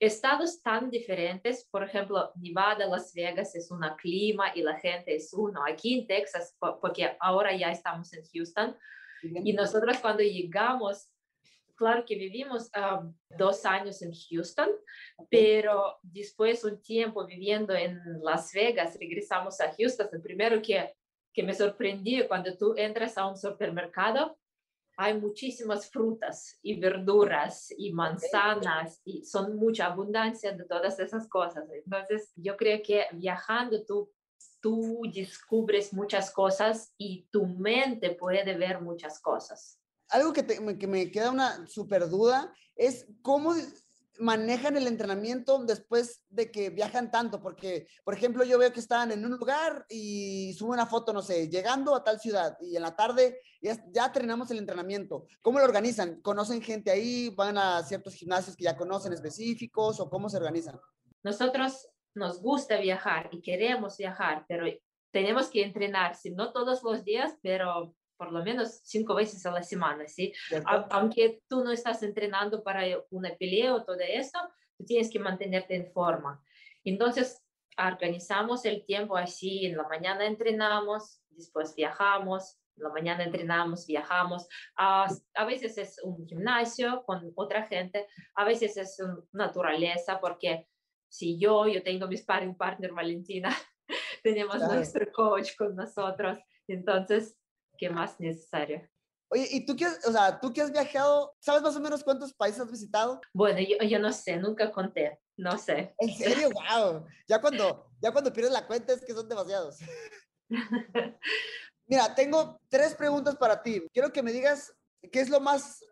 estados 0.00 0.60
tan 0.62 0.90
diferentes, 0.90 1.68
por 1.70 1.84
ejemplo, 1.84 2.32
Nevada, 2.36 2.86
Las 2.86 3.12
Vegas 3.14 3.54
es 3.54 3.70
un 3.70 3.82
clima 3.96 4.50
y 4.54 4.62
la 4.62 4.78
gente 4.80 5.14
es 5.14 5.32
uno. 5.32 5.62
Aquí 5.64 6.00
en 6.00 6.06
Texas, 6.06 6.56
porque 6.80 7.16
ahora 7.20 7.54
ya 7.54 7.70
estamos 7.70 8.12
en 8.14 8.24
Houston, 8.32 8.76
y 9.22 9.52
nosotros 9.52 9.98
cuando 10.00 10.22
llegamos 10.22 11.08
claro 11.74 12.04
que 12.04 12.16
vivimos 12.16 12.70
dos 13.36 13.64
años 13.64 14.02
en 14.02 14.12
Houston, 14.12 14.70
pero 15.30 15.98
después 16.02 16.64
un 16.64 16.80
tiempo 16.80 17.26
viviendo 17.26 17.74
en 17.74 18.00
Las 18.22 18.52
Vegas, 18.52 18.96
regresamos 18.98 19.60
a 19.60 19.72
Houston. 19.72 20.08
El 20.12 20.22
primero 20.22 20.62
que, 20.62 20.94
que 21.32 21.42
me 21.42 21.54
sorprendió 21.54 22.28
cuando 22.28 22.56
tú 22.56 22.74
entras 22.76 23.18
a 23.18 23.26
un 23.26 23.36
supermercado, 23.36 24.38
hay 24.96 25.18
muchísimas 25.18 25.90
frutas 25.90 26.58
y 26.62 26.78
verduras 26.78 27.72
y 27.76 27.92
manzanas 27.92 29.00
y 29.04 29.24
son 29.24 29.56
mucha 29.56 29.86
abundancia 29.86 30.52
de 30.52 30.64
todas 30.64 30.98
esas 31.00 31.28
cosas. 31.28 31.64
Entonces, 31.72 32.32
yo 32.36 32.56
creo 32.56 32.80
que 32.82 33.06
viajando 33.12 33.84
tú, 33.84 34.12
tú 34.60 35.02
descubres 35.12 35.92
muchas 35.92 36.30
cosas 36.30 36.94
y 36.96 37.26
tu 37.32 37.46
mente 37.46 38.10
puede 38.10 38.56
ver 38.56 38.80
muchas 38.80 39.20
cosas. 39.20 39.80
Algo 40.10 40.32
que, 40.32 40.46
que 40.78 40.86
me 40.86 41.10
queda 41.10 41.30
una 41.30 41.66
súper 41.66 42.08
duda 42.08 42.52
es 42.76 43.06
cómo 43.22 43.54
manejan 44.18 44.76
el 44.76 44.86
entrenamiento 44.86 45.64
después 45.64 46.22
de 46.28 46.50
que 46.50 46.70
viajan 46.70 47.10
tanto? 47.10 47.40
Porque, 47.40 47.86
por 48.04 48.14
ejemplo, 48.14 48.44
yo 48.44 48.58
veo 48.58 48.72
que 48.72 48.80
están 48.80 49.12
en 49.12 49.24
un 49.24 49.32
lugar 49.32 49.84
y 49.88 50.54
suben 50.54 50.74
una 50.74 50.86
foto, 50.86 51.12
no 51.12 51.22
sé, 51.22 51.48
llegando 51.48 51.94
a 51.94 52.04
tal 52.04 52.20
ciudad 52.20 52.56
y 52.60 52.76
en 52.76 52.82
la 52.82 52.94
tarde 52.94 53.40
ya, 53.60 53.82
ya 53.90 54.12
terminamos 54.12 54.50
el 54.50 54.58
entrenamiento. 54.58 55.26
¿Cómo 55.42 55.58
lo 55.58 55.64
organizan? 55.64 56.20
¿Conocen 56.20 56.62
gente 56.62 56.90
ahí? 56.90 57.30
¿Van 57.30 57.58
a 57.58 57.82
ciertos 57.82 58.14
gimnasios 58.14 58.56
que 58.56 58.64
ya 58.64 58.76
conocen 58.76 59.12
específicos 59.12 60.00
o 60.00 60.08
cómo 60.08 60.28
se 60.28 60.36
organizan? 60.36 60.78
Nosotros 61.22 61.88
nos 62.14 62.40
gusta 62.40 62.78
viajar 62.78 63.28
y 63.32 63.40
queremos 63.40 63.96
viajar, 63.96 64.44
pero 64.48 64.66
tenemos 65.10 65.48
que 65.48 65.62
entrenar, 65.62 66.14
si 66.14 66.30
no 66.30 66.52
todos 66.52 66.82
los 66.82 67.04
días, 67.04 67.36
pero 67.42 67.94
por 68.16 68.32
lo 68.32 68.42
menos 68.42 68.80
cinco 68.84 69.14
veces 69.14 69.44
a 69.46 69.50
la 69.50 69.62
semana, 69.62 70.06
¿sí? 70.06 70.32
Aunque 70.90 71.42
tú 71.48 71.64
no 71.64 71.72
estás 71.72 72.02
entrenando 72.02 72.62
para 72.62 72.82
una 73.10 73.34
pelea 73.36 73.74
o 73.74 73.84
todo 73.84 73.98
eso, 74.00 74.38
tú 74.76 74.84
tienes 74.84 75.10
que 75.10 75.18
mantenerte 75.18 75.74
en 75.74 75.92
forma. 75.92 76.42
Entonces, 76.84 77.42
organizamos 77.76 78.64
el 78.64 78.84
tiempo 78.84 79.16
así, 79.16 79.66
en 79.66 79.76
la 79.76 79.88
mañana 79.88 80.26
entrenamos, 80.26 81.20
después 81.30 81.74
viajamos, 81.74 82.58
en 82.76 82.84
la 82.84 82.90
mañana 82.90 83.24
entrenamos, 83.24 83.86
viajamos. 83.86 84.48
a 84.76 85.44
veces 85.46 85.78
es 85.78 86.00
un 86.02 86.26
gimnasio 86.26 87.04
con 87.04 87.32
otra 87.36 87.66
gente, 87.66 88.06
a 88.34 88.44
veces 88.44 88.76
es 88.76 89.02
naturaleza, 89.32 90.20
porque 90.20 90.68
si 91.08 91.38
yo, 91.38 91.68
yo 91.68 91.82
tengo 91.82 92.08
mi 92.08 92.16
sparring 92.16 92.56
partner 92.56 92.92
Valentina, 92.92 93.50
tenemos 94.22 94.58
nuestro 94.60 95.10
coach 95.12 95.56
con 95.56 95.76
nosotros, 95.76 96.38
entonces 96.66 97.38
¿Qué 97.78 97.90
más 97.90 98.18
necesario? 98.20 98.88
Oye, 99.28 99.48
¿y 99.50 99.66
tú 99.66 99.74
qué, 99.74 99.86
o 99.86 100.12
sea, 100.12 100.38
tú 100.38 100.52
que 100.52 100.62
has 100.62 100.70
viajado, 100.70 101.34
sabes 101.40 101.62
más 101.62 101.74
o 101.76 101.80
menos 101.80 102.04
cuántos 102.04 102.32
países 102.32 102.60
has 102.60 102.70
visitado? 102.70 103.20
Bueno, 103.32 103.58
yo, 103.60 103.84
yo 103.86 103.98
no 103.98 104.12
sé, 104.12 104.36
nunca 104.36 104.70
conté, 104.70 105.20
no 105.36 105.58
sé. 105.58 105.94
¿En 105.98 106.14
serio? 106.14 106.50
¡Wow! 106.50 107.06
Ya 107.26 107.40
cuando, 107.40 107.90
ya 108.00 108.12
cuando 108.12 108.32
pierdes 108.32 108.52
la 108.52 108.66
cuenta 108.66 108.92
es 108.92 109.04
que 109.04 109.12
son 109.12 109.28
demasiados. 109.28 109.78
Mira, 111.86 112.14
tengo 112.14 112.60
tres 112.68 112.94
preguntas 112.94 113.36
para 113.36 113.62
ti. 113.62 113.84
Quiero 113.92 114.12
que 114.12 114.22
me 114.22 114.32
digas 114.32 114.74
qué 115.10 115.20
es 115.20 115.28
lo 115.28 115.40
más 115.40 115.84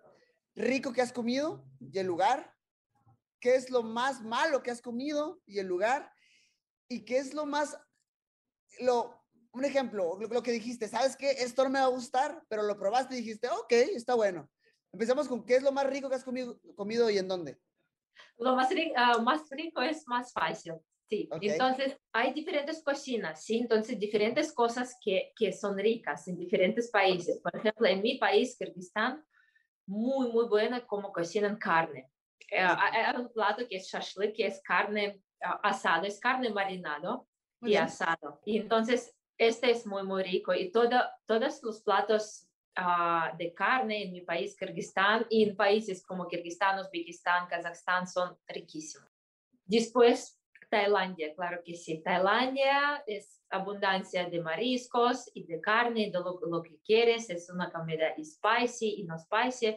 rico 0.55 0.93
que 0.93 1.03
has 1.03 1.13
comido 1.13 1.65
y 1.81 1.99
el 1.99 2.07
lugar, 2.07 2.55
qué 3.41 3.57
es 3.57 3.71
lo 3.71 3.83
más 3.83 4.23
malo 4.23 4.63
que 4.63 4.71
has 4.71 4.81
comido 4.81 5.41
y 5.47 5.59
el 5.59 5.67
lugar, 5.67 6.13
y 6.89 7.05
qué 7.05 7.19
es 7.19 7.35
lo 7.35 7.47
más, 7.47 7.77
lo 8.81 9.22
un 9.53 9.65
ejemplo, 9.65 10.19
lo, 10.19 10.43
que 10.43 10.53
dijiste, 10.53 10.89
¿sabes 10.89 11.17
qué? 11.17 11.31
Esto 11.31 11.65
no 11.65 11.71
me 11.71 11.79
va 11.79 11.87
a 11.87 11.91
gustar, 11.91 12.43
pero 12.49 12.63
lo 12.63 12.79
probaste 12.79 13.15
y 13.15 13.19
dijiste, 13.19 13.49
ok, 13.49 13.73
está 13.95 14.15
bueno. 14.15 14.49
Empezamos 14.93 15.29
con 15.29 15.45
qué 15.45 15.57
es 15.57 15.63
lo 15.63 15.73
más 15.73 15.87
rico 15.87 16.09
que 16.09 16.17
has 16.17 16.25
comido, 16.25 16.59
comido 16.75 17.11
y 17.11 17.19
en 17.19 17.29
dónde. 17.29 17.59
Lo 18.39 18.57
más 18.57 18.71
rico, 18.71 18.95
ah, 18.97 19.19
más 19.19 19.49
rico 19.51 19.83
es 19.83 20.07
más 20.07 20.33
fácil. 20.33 20.75
Sí, 21.09 21.29
entonces 21.43 21.99
hay 22.13 22.33
diferentes 22.33 22.83
cocinas, 22.83 23.45
¿sí? 23.45 23.59
Entonces 23.59 23.99
diferentes 23.99 24.51
cosas 24.55 24.97
que, 25.03 25.33
que 25.37 25.53
son 25.53 25.77
ricas 25.77 26.27
en 26.29 26.39
diferentes 26.39 26.91
países. 26.91 27.39
Por 27.43 27.55
ejemplo, 27.55 27.87
en 27.87 28.01
mi 28.01 28.17
país, 28.17 28.57
Kirguistán, 28.57 29.23
muy, 29.87 30.33
muy 30.33 30.47
buena 30.47 30.87
como 30.87 31.13
cocinan 31.13 31.59
carne. 31.59 32.11
Eh, 32.51 32.59
hay 32.59 33.17
un 33.17 33.31
plato 33.31 33.67
que 33.69 33.77
es 33.77 33.87
shashlik, 33.89 34.35
que 34.35 34.47
es 34.47 34.63
carne 34.63 35.21
uh, 35.43 35.59
asado, 35.63 36.07
es 36.07 36.19
carne 36.19 36.49
marinado 36.51 37.29
y 37.61 37.75
asado. 37.77 38.41
Y 38.47 38.59
entonces 38.59 39.15
este 39.49 39.71
es 39.71 39.87
muy, 39.87 40.03
muy 40.05 40.23
rico 40.23 40.55
y 40.55 40.71
todo, 40.71 41.01
todos 41.27 41.63
los 41.63 41.83
platos 41.83 42.49
uh, 42.79 43.37
de 43.37 43.53
carne 43.55 44.05
en 44.05 44.13
mi 44.13 44.21
país, 44.23 44.57
Kirguistán, 44.57 45.27
y 45.29 45.45
en 45.45 45.57
países 45.57 46.05
como 46.05 46.29
Kirguistán, 46.29 46.79
Uzbekistán, 46.79 47.49
Kazajstán 47.49 48.07
son 48.07 48.37
riquísimos. 48.47 49.09
Después, 49.65 50.41
Tailandia, 50.71 51.35
claro 51.35 51.63
que 51.65 51.75
sí. 51.75 52.03
Tailandia 52.03 53.05
es 53.07 53.43
abundancia 53.51 54.29
de 54.29 54.41
mariscos 54.41 55.31
y 55.35 55.45
de 55.45 55.61
carne, 55.61 56.11
de 56.11 56.19
lo, 56.19 56.41
lo 56.49 56.63
que 56.63 56.79
quieres. 56.85 57.29
Es 57.29 57.51
una 57.51 57.71
comida 57.71 58.15
spicy 58.17 59.01
y 59.01 59.05
no 59.05 59.19
spicy, 59.19 59.77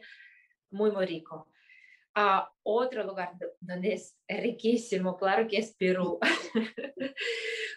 muy, 0.72 0.92
muy 0.92 1.06
rico. 1.06 1.50
Uh, 2.18 2.48
otro 2.64 3.04
lugar 3.04 3.34
donde 3.60 3.94
es 3.94 4.18
riquísimo, 4.28 5.18
claro 5.18 5.48
que 5.50 5.58
es 5.58 5.76
Perú. 5.76 6.18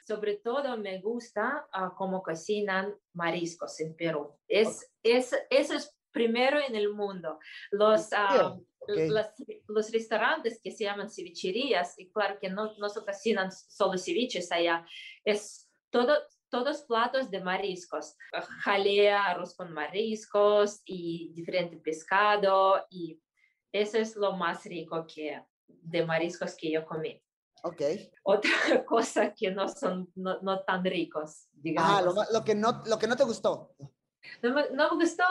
Sobre 0.07 0.37
todo 0.37 0.77
me 0.77 1.01
gusta 1.01 1.67
uh, 1.75 1.95
cómo 1.97 2.23
cocinan 2.23 2.95
mariscos 3.15 3.81
en 3.81 3.97
Perú. 3.97 4.39
Es, 4.47 4.89
es, 5.03 5.35
eso 5.51 5.75
es 5.75 5.93
primero 6.13 6.61
en 6.61 6.77
el 6.77 6.95
mundo. 6.95 7.41
Los, 7.73 8.11
uh, 8.13 8.65
los, 8.87 9.27
los, 9.67 9.93
restaurantes 9.93 10.61
que 10.63 10.71
se 10.71 10.85
llaman 10.85 11.11
cevicherías, 11.11 11.99
y 11.99 12.09
claro 12.11 12.39
que 12.41 12.49
no, 12.49 12.75
no 12.79 12.89
se 12.89 13.05
cocinan 13.05 13.51
solo 13.51 13.99
ceviches 13.99 14.53
allá, 14.53 14.87
es 15.25 15.69
todo, 15.91 16.17
todos 16.49 16.83
platos 16.83 17.29
de 17.31 17.41
mariscos, 17.41 18.17
jalea, 18.63 19.27
arroz 19.27 19.55
con 19.57 19.73
mariscos 19.73 20.81
y 20.85 21.33
diferente 21.35 21.77
pescado 21.77 22.87
y 22.89 23.21
eso 23.73 23.99
es 23.99 24.17
lo 24.17 24.33
más 24.33 24.65
rico 24.65 25.07
que 25.07 25.43
de 25.67 26.05
mariscos 26.05 26.57
que 26.57 26.71
yo 26.71 26.85
comí. 26.85 27.23
Ok. 27.63 27.83
Otra 28.23 28.85
cosa 28.85 29.33
que 29.35 29.51
no 29.51 29.69
son 29.69 30.11
no, 30.15 30.41
no 30.41 30.61
tan 30.65 30.85
ricos, 30.85 31.49
digamos. 31.53 31.91
Ah, 31.91 32.03
lo, 32.03 32.39
lo, 32.39 32.45
que 32.45 32.55
no, 32.55 32.83
lo 32.87 32.99
que 32.99 33.07
no 33.07 33.17
te 33.17 33.25
gustó. 33.25 33.75
No, 34.43 34.51
no 34.71 34.91
me 34.91 35.05
gustó, 35.05 35.25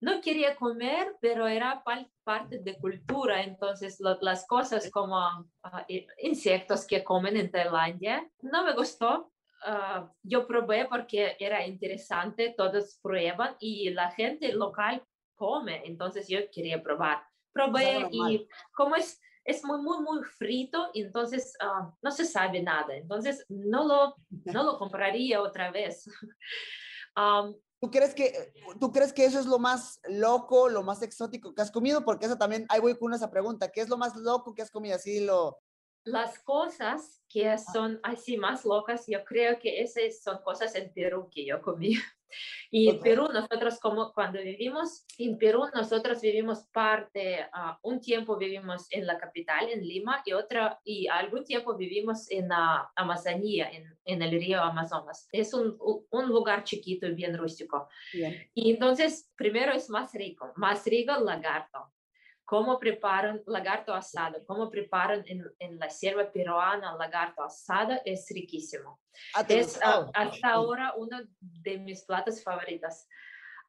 no 0.00 0.20
quería 0.20 0.56
comer, 0.56 1.16
pero 1.20 1.46
era 1.46 1.82
parte 2.24 2.58
de 2.58 2.78
cultura, 2.78 3.42
entonces 3.42 3.98
las 4.20 4.46
cosas 4.46 4.90
como 4.90 5.18
uh, 5.18 5.84
insectos 6.22 6.86
que 6.86 7.02
comen 7.02 7.36
en 7.36 7.50
Tailandia, 7.50 8.28
no 8.40 8.64
me 8.64 8.74
gustó. 8.74 9.32
Uh, 9.66 10.06
yo 10.22 10.46
probé 10.46 10.86
porque 10.86 11.36
era 11.40 11.66
interesante, 11.66 12.54
todos 12.56 13.00
prueban 13.02 13.56
y 13.58 13.90
la 13.90 14.12
gente 14.12 14.52
local 14.52 15.02
come, 15.34 15.82
entonces 15.84 16.28
yo 16.28 16.38
quería 16.52 16.80
probar 16.80 17.24
probé 17.52 18.08
y 18.10 18.48
como 18.72 18.96
es, 18.96 19.20
es 19.44 19.64
muy, 19.64 19.80
muy, 19.80 20.00
muy 20.00 20.22
frito, 20.24 20.90
entonces 20.94 21.54
uh, 21.62 21.90
no 22.02 22.10
se 22.10 22.24
sabe 22.24 22.62
nada. 22.62 22.96
Entonces 22.96 23.44
no 23.48 23.86
lo, 23.86 24.16
no 24.44 24.62
lo 24.62 24.78
compraría 24.78 25.40
otra 25.40 25.70
vez. 25.70 26.04
um, 27.16 27.54
¿Tú 27.80 27.90
crees, 27.90 28.12
que, 28.12 28.52
¿Tú 28.80 28.90
crees 28.90 29.12
que 29.12 29.24
eso 29.24 29.38
es 29.38 29.46
lo 29.46 29.58
más 29.58 30.00
loco, 30.08 30.68
lo 30.68 30.82
más 30.82 31.00
exótico 31.02 31.54
que 31.54 31.62
has 31.62 31.70
comido? 31.70 32.04
Porque 32.04 32.26
eso 32.26 32.36
también, 32.36 32.66
ahí 32.68 32.80
voy 32.80 32.98
con 32.98 33.14
esa 33.14 33.30
pregunta. 33.30 33.70
¿Qué 33.70 33.80
es 33.80 33.88
lo 33.88 33.96
más 33.96 34.16
loco 34.16 34.54
que 34.54 34.62
has 34.62 34.70
comido? 34.70 34.96
Así 34.96 35.20
lo... 35.20 35.58
Las 36.10 36.38
cosas 36.38 37.22
que 37.28 37.56
son 37.58 38.00
así 38.02 38.36
más 38.36 38.64
locas, 38.64 39.04
yo 39.06 39.22
creo 39.24 39.58
que 39.58 39.82
esas 39.82 40.22
son 40.22 40.38
cosas 40.42 40.74
en 40.74 40.92
Perú 40.92 41.28
que 41.30 41.44
yo 41.44 41.60
comí. 41.60 41.94
Y 42.70 42.90
en 42.90 43.00
Perú, 43.00 43.28
nosotros 43.32 43.80
como 43.80 44.12
cuando 44.12 44.38
vivimos 44.38 45.06
en 45.16 45.38
Perú, 45.38 45.64
nosotros 45.74 46.20
vivimos 46.20 46.66
parte, 46.70 47.46
uh, 47.54 47.88
un 47.88 48.02
tiempo 48.02 48.36
vivimos 48.36 48.86
en 48.90 49.06
la 49.06 49.16
capital, 49.16 49.70
en 49.70 49.80
Lima, 49.80 50.22
y 50.26 50.34
otra, 50.34 50.78
y 50.84 51.08
algún 51.08 51.44
tiempo 51.44 51.74
vivimos 51.74 52.30
en 52.30 52.48
la 52.48 52.92
Amazonía, 52.94 53.70
en, 53.70 53.98
en 54.04 54.20
el 54.20 54.30
río 54.32 54.60
Amazonas. 54.60 55.26
Es 55.32 55.54
un, 55.54 55.78
un 56.10 56.28
lugar 56.28 56.64
chiquito 56.64 57.06
y 57.06 57.14
bien 57.14 57.34
rústico. 57.34 57.88
Y 58.52 58.72
entonces, 58.72 59.32
primero 59.34 59.72
es 59.72 59.88
más 59.88 60.12
rico, 60.12 60.52
más 60.56 60.84
rico 60.84 61.14
el 61.16 61.24
lagarto 61.24 61.90
cómo 62.48 62.78
preparan 62.78 63.42
lagarto 63.46 63.92
asado, 63.92 64.42
cómo 64.46 64.70
preparan 64.70 65.22
en, 65.26 65.44
en 65.58 65.78
la 65.78 65.90
sierva 65.90 66.32
peruana 66.32 66.96
lagarto 66.96 67.42
asado 67.42 68.00
es 68.06 68.26
riquísimo. 68.30 68.98
Ah, 69.34 69.44
es 69.46 69.76
uh, 69.76 70.10
hasta 70.14 70.48
ahora 70.48 70.94
uno 70.96 71.18
de 71.40 71.76
mis 71.76 72.02
platos 72.06 72.42
favoritos. 72.42 73.06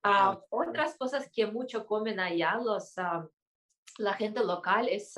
Uh, 0.01 0.39
otras 0.49 0.95
cosas 0.97 1.29
que 1.29 1.45
mucho 1.45 1.85
comen 1.85 2.21
allá 2.21 2.55
los, 2.63 2.97
uh, 2.97 3.29
la 3.97 4.13
gente 4.13 4.41
local 4.45 4.87
es, 4.87 5.13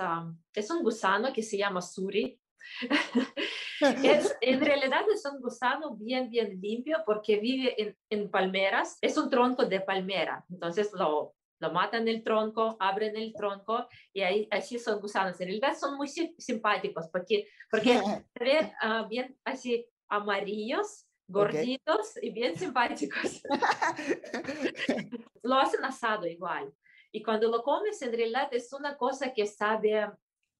es 0.55 0.71
un 0.71 0.81
gusano 0.81 1.31
que 1.31 1.43
se 1.43 1.55
llama 1.55 1.83
suri. 1.83 2.41
es, 4.03 4.35
en 4.41 4.59
realidad 4.59 5.03
es 5.13 5.23
un 5.27 5.39
gusano 5.39 5.95
bien, 5.95 6.31
bien 6.31 6.59
limpio 6.59 7.03
porque 7.05 7.37
vive 7.37 7.79
en, 7.79 7.95
en 8.09 8.31
palmeras. 8.31 8.97
Es 9.01 9.17
un 9.17 9.29
tronco 9.29 9.65
de 9.65 9.81
palmera. 9.81 10.43
Entonces 10.49 10.91
lo, 10.93 11.35
lo 11.61 11.71
matan 11.71 12.07
el 12.07 12.23
tronco, 12.23 12.75
abren 12.79 13.15
el 13.15 13.33
tronco 13.33 13.87
y 14.11 14.21
ahí 14.21 14.47
así 14.51 14.79
son 14.79 14.99
gusanos. 14.99 15.39
En 15.39 15.47
realidad 15.47 15.77
son 15.79 15.95
muy 15.95 16.07
simpáticos 16.07 17.07
porque, 17.09 17.47
porque 17.69 17.93
se 18.35 18.43
ven 18.43 18.71
uh, 18.83 19.07
bien 19.07 19.37
así 19.45 19.87
amarillos, 20.09 21.05
gorditos 21.27 22.17
okay. 22.17 22.29
y 22.29 22.33
bien 22.33 22.57
simpáticos. 22.57 23.43
lo 25.43 25.55
hacen 25.55 25.85
asado 25.85 26.25
igual. 26.25 26.73
Y 27.11 27.21
cuando 27.21 27.49
lo 27.49 27.61
comes, 27.61 28.01
en 28.01 28.11
realidad 28.11 28.49
es 28.51 28.73
una 28.73 28.97
cosa 28.97 29.33
que 29.33 29.45
sabe 29.45 30.09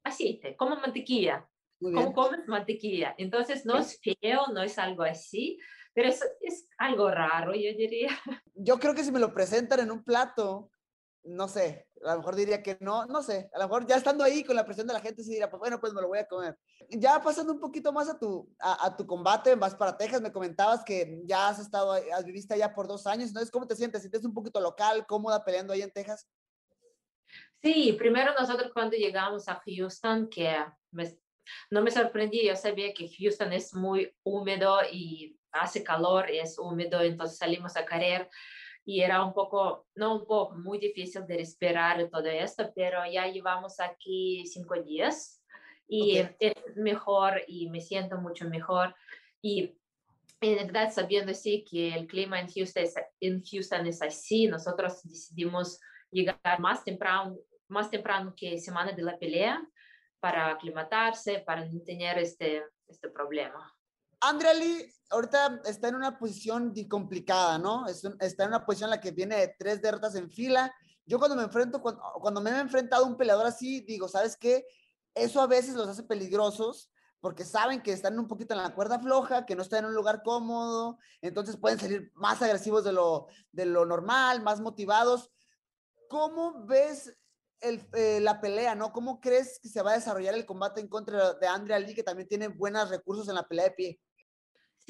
aceite, 0.03 0.55
como 0.55 0.75
mantequilla. 0.75 1.47
Como 1.79 2.13
comes 2.13 2.47
mantequilla. 2.47 3.15
Entonces 3.17 3.65
no 3.65 3.79
es 3.79 3.99
feo, 3.99 4.47
no 4.53 4.61
es 4.61 4.77
algo 4.77 5.01
así, 5.01 5.57
pero 5.95 6.09
es, 6.09 6.23
es 6.41 6.69
algo 6.77 7.09
raro, 7.09 7.53
yo 7.53 7.75
diría. 7.75 8.11
Yo 8.53 8.77
creo 8.77 8.93
que 8.93 9.03
si 9.03 9.11
me 9.11 9.19
lo 9.19 9.33
presentan 9.33 9.79
en 9.79 9.89
un 9.89 10.03
plato, 10.03 10.69
no 11.23 11.47
sé, 11.47 11.88
a 12.03 12.12
lo 12.13 12.17
mejor 12.17 12.36
diría 12.36 12.63
que 12.63 12.77
no, 12.79 13.05
no 13.05 13.21
sé, 13.21 13.49
a 13.53 13.60
lo 13.60 13.65
mejor 13.65 13.86
ya 13.86 13.95
estando 13.95 14.23
ahí 14.23 14.43
con 14.43 14.55
la 14.55 14.65
presión 14.65 14.88
de 14.88 14.93
la 14.93 14.99
gente, 14.99 15.23
sí 15.23 15.31
diría, 15.31 15.49
pues 15.49 15.60
bueno, 15.60 15.79
pues 15.79 15.93
me 15.93 16.01
lo 16.01 16.07
voy 16.07 16.19
a 16.19 16.27
comer. 16.27 16.57
Ya 16.89 17.21
pasando 17.21 17.53
un 17.53 17.60
poquito 17.60 17.93
más 17.93 18.10
a 18.10 18.17
tu, 18.17 18.49
a, 18.60 18.95
tu 18.95 19.05
combate, 19.05 19.55
vas 19.55 19.75
para 19.75 19.97
Texas, 19.97 20.21
me 20.21 20.31
comentabas 20.31 20.84
que 20.84 21.21
ya 21.25 21.49
has 21.49 21.60
estado, 21.60 21.91
has 21.93 22.25
viviste 22.25 22.53
allá 22.53 22.73
por 22.73 22.88
dos 22.88 23.05
años, 23.05 23.27
entonces, 23.27 23.51
¿cómo 23.51 23.67
te 23.67 23.75
sientes? 23.75 24.01
¿Sientes 24.01 24.25
un 24.25 24.34
poquito 24.34 24.60
local, 24.60 25.05
cómoda 25.05 25.43
peleando 25.43 25.73
ahí 25.73 25.81
en 25.81 25.91
Texas? 25.91 26.27
Sí, 27.62 27.93
primero 27.93 28.34
nosotros 28.38 28.71
cuando 28.73 28.97
llegamos 28.97 29.47
a 29.47 29.62
Houston, 29.63 30.27
que 30.27 30.57
no 31.69 31.81
me 31.81 31.91
sorprendí, 31.91 32.47
yo 32.47 32.55
sabía 32.55 32.93
que 32.93 33.10
Houston 33.19 33.53
es 33.53 33.73
muy 33.75 34.12
húmedo 34.23 34.79
y 34.91 35.38
hace 35.51 35.84
calor, 35.84 36.29
es 36.29 36.57
húmedo, 36.57 37.01
entonces 37.01 37.38
salimos 37.38 37.75
a 37.77 37.86
correr 37.86 38.29
y 38.85 39.01
era 39.01 39.23
un 39.23 39.33
poco, 39.33 39.87
no 39.95 40.15
un 40.15 40.25
poco, 40.25 40.55
muy 40.55 40.79
difícil 40.79 41.25
de 41.27 41.37
respirar 41.37 42.09
todo 42.09 42.25
esto, 42.25 42.71
pero 42.75 42.99
ya 43.09 43.27
llevamos 43.27 43.79
aquí 43.79 44.45
cinco 44.45 44.81
días 44.81 45.43
y 45.87 46.17
es 46.39 46.53
mejor 46.75 47.41
y 47.47 47.69
me 47.69 47.81
siento 47.81 48.17
mucho 48.17 48.45
mejor. 48.49 48.95
Y 49.41 49.77
en 50.39 50.67
verdad, 50.67 50.91
sabiendo 50.91 51.33
sí 51.33 51.63
que 51.69 51.93
el 51.93 52.07
clima 52.07 52.39
en 52.39 52.47
Houston, 52.47 52.83
es, 52.83 52.95
en 53.19 53.43
Houston 53.43 53.85
es 53.85 54.01
así, 54.01 54.47
nosotros 54.47 55.03
decidimos 55.03 55.79
llegar 56.09 56.59
más 56.59 56.83
temprano, 56.83 57.37
más 57.67 57.91
temprano 57.91 58.33
que 58.35 58.59
semana 58.59 58.91
de 58.93 59.03
la 59.03 59.17
pelea 59.19 59.61
para 60.19 60.51
aclimatarse, 60.51 61.39
para 61.39 61.65
no 61.65 61.81
tener 61.81 62.17
este, 62.17 62.63
este 62.87 63.09
problema. 63.09 63.71
Andrea 64.21 64.53
Lee 64.53 64.93
ahorita 65.10 65.62
está 65.65 65.89
en 65.89 65.95
una 65.95 66.17
posición 66.17 66.73
complicada, 66.88 67.57
¿no? 67.57 67.86
está 67.88 68.43
en 68.43 68.49
una 68.49 68.65
posición 68.65 68.88
en 68.88 68.95
la 68.95 69.01
que 69.01 69.12
viene 69.12 69.36
de 69.36 69.55
tres 69.60 69.81
derrotas 69.81 70.15
en 70.15 70.31
fila. 70.31 70.73
Yo 71.05 71.19
cuando 71.19 71.36
me 71.36 71.43
enfrento, 71.43 71.81
cuando, 71.81 72.39
me 72.39 72.51
he 72.51 72.60
enfrentado 72.60 73.03
a 73.03 73.07
un 73.07 73.17
peleador 73.17 73.45
así, 73.45 73.81
digo, 73.81 74.07
¿sabes 74.07 74.38
qué? 74.38 74.65
Eso 75.13 75.41
a 75.41 75.47
veces 75.47 75.75
los 75.75 75.88
hace 75.88 76.03
peligrosos 76.03 76.89
porque 77.19 77.43
saben 77.45 77.81
que 77.81 77.91
están 77.91 78.17
un 78.17 78.27
poquito 78.27 78.53
en 78.53 78.63
la 78.63 78.73
cuerda 78.73 78.99
floja, 78.99 79.45
que 79.45 79.55
no 79.55 79.62
están 79.62 79.79
en 79.79 79.86
un 79.86 79.95
lugar 79.95 80.23
cómodo, 80.23 80.97
entonces 81.21 81.57
pueden 81.57 81.79
salir 81.79 82.12
más 82.15 82.41
agresivos 82.41 82.84
de 82.84 82.93
lo, 82.93 83.27
de 83.51 83.65
lo 83.65 83.86
normal, 83.86 84.41
más 84.41 84.60
motivados. 84.60 85.31
¿Cómo 86.10 86.65
ves 86.65 87.15
eh, 87.60 88.19
la 88.21 88.41
pelea, 88.41 88.73
no? 88.73 88.91
¿Cómo 88.91 89.19
crees 89.19 89.60
que 89.60 89.69
se 89.69 89.84
va 89.84 89.91
a 89.91 89.95
desarrollar 89.95 90.34
el 90.34 90.47
combate 90.47 90.81
en 90.81 90.88
contra 90.88 91.34
de 91.34 91.47
Andrea 91.47 91.77
Lee, 91.77 91.93
que 91.93 92.01
también 92.01 92.27
tiene 92.27 92.47
buenos 92.47 92.89
recursos 92.89 93.27
en 93.27 93.36
la 93.36 93.47
pelea 93.47 93.65
de 93.65 93.71
pie? 93.71 94.01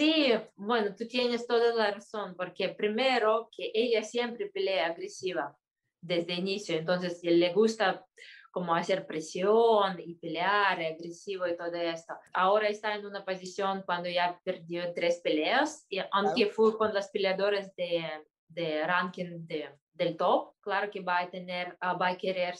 Sí, 0.01 0.33
bueno, 0.55 0.95
tú 0.95 1.07
tienes 1.07 1.45
toda 1.45 1.75
la 1.75 1.91
razón, 1.91 2.33
porque 2.35 2.69
primero 2.69 3.51
que 3.55 3.69
ella 3.71 4.01
siempre 4.01 4.47
pelea 4.47 4.87
agresiva 4.87 5.55
desde 6.01 6.33
inicio, 6.33 6.75
entonces 6.75 7.19
le 7.21 7.53
gusta 7.53 8.03
como 8.49 8.73
hacer 8.73 9.05
presión 9.05 9.99
y 9.99 10.15
pelear 10.15 10.81
agresivo 10.81 11.45
y 11.45 11.55
todo 11.55 11.75
esto. 11.75 12.15
Ahora 12.33 12.67
está 12.69 12.95
en 12.95 13.05
una 13.05 13.23
posición 13.23 13.83
cuando 13.85 14.09
ya 14.09 14.41
perdió 14.43 14.91
tres 14.91 15.21
peleas, 15.23 15.85
y 15.87 15.99
aunque 16.11 16.47
fue 16.47 16.75
con 16.75 16.95
los 16.95 17.07
peleadores 17.09 17.71
de, 17.75 18.03
de 18.47 18.87
ranking 18.87 19.45
de, 19.45 19.69
del 19.93 20.17
top, 20.17 20.55
claro 20.61 20.89
que 20.89 21.01
va 21.01 21.19
a 21.19 21.29
tener, 21.29 21.77
ah, 21.79 21.93
va 21.93 22.07
a 22.07 22.17
querer 22.17 22.55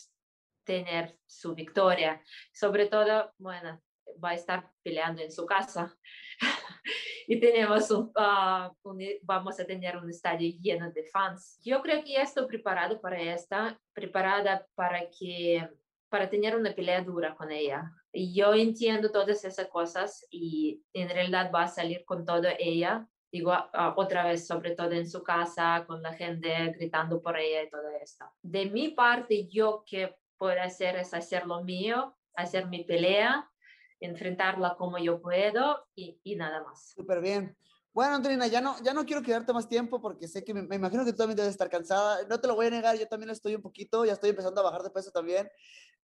tener 0.64 1.18
su 1.26 1.56
victoria. 1.56 2.22
Sobre 2.54 2.86
todo, 2.86 3.34
bueno, 3.40 3.82
va 4.24 4.30
a 4.30 4.36
estar 4.36 4.72
peleando 4.84 5.24
en 5.24 5.32
su 5.32 5.44
casa. 5.48 5.98
y 7.28 7.40
tenemos 7.40 7.88
ah, 8.16 8.72
un, 8.84 9.00
vamos 9.24 9.60
a 9.60 9.66
tener 9.66 9.98
un 9.98 10.10
estadio 10.10 10.52
lleno 10.60 10.92
de 10.92 11.04
fans. 11.06 11.60
Yo 11.64 11.82
creo 11.82 12.04
que 12.04 12.14
ya 12.14 12.24
estoy 12.24 12.48
preparado 12.48 13.00
para 13.00 13.22
esta, 13.22 13.80
preparada 13.94 14.66
para 14.76 15.10
que 15.10 15.68
para 16.10 16.30
tener 16.30 16.58
una 16.58 16.76
pelea 16.76 17.02
dura 17.02 17.34
con 17.36 17.52
ella. 17.52 17.90
Yo 18.12 18.54
entiendo 18.54 19.12
todas 19.12 19.46
esas 19.46 19.68
cosas 19.70 20.28
y 20.30 20.84
en 20.92 21.08
realidad 21.08 21.50
va 21.56 21.64
a 21.64 21.68
salir 21.70 22.04
con 22.04 22.26
todo 22.26 22.50
ella. 22.60 23.08
Digo, 23.32 23.54
ah, 23.54 23.94
otra 23.96 24.26
vez, 24.26 24.46
sobre 24.46 24.72
todo 24.72 24.92
en 24.92 25.10
su 25.10 25.24
casa, 25.24 25.86
con 25.88 26.02
la 26.02 26.14
gente 26.14 26.74
gritando 26.78 27.22
por 27.22 27.38
ella 27.38 27.64
y 27.64 27.70
todo 27.70 27.88
esto. 28.02 28.26
De 28.42 28.66
mi 28.66 28.90
parte, 28.90 29.48
yo 29.48 29.86
que 29.86 30.14
puedo 30.38 30.62
hacer 30.62 30.98
es 30.98 31.14
hacer 31.14 31.48
lo 31.48 31.64
mío, 31.64 32.14
hacer 32.36 32.68
mi 32.68 32.84
pelea 32.84 33.50
enfrentarla 34.02 34.76
como 34.78 34.98
yo 34.98 35.22
puedo 35.22 35.86
y, 35.96 36.20
y 36.24 36.36
nada 36.36 36.64
más. 36.64 36.92
Súper 36.96 37.22
bien. 37.22 37.56
Bueno, 37.94 38.16
Antonina, 38.16 38.48
ya 38.48 38.62
no, 38.62 38.82
ya 38.84 38.94
no 38.94 39.06
quiero 39.06 39.22
quedarte 39.22 39.52
más 39.52 39.68
tiempo 39.68 40.00
porque 40.00 40.26
sé 40.26 40.46
que 40.46 40.54
me, 40.54 40.76
imagino 40.76 41.04
que 41.04 41.12
tú 41.12 41.18
también 41.18 41.36
debes 41.36 41.52
estar 41.52 41.70
cansada. 41.70 42.26
No 42.30 42.40
te 42.40 42.48
lo 42.48 42.56
voy 42.56 42.68
a 42.68 42.70
negar, 42.70 42.98
yo 42.98 43.06
también 43.06 43.30
estoy 43.32 43.54
un 43.54 43.62
poquito, 43.62 44.06
ya 44.06 44.14
estoy 44.14 44.30
empezando 44.30 44.62
a 44.62 44.64
bajar 44.64 44.82
de 44.82 44.92
peso 44.92 45.12
también. 45.12 45.50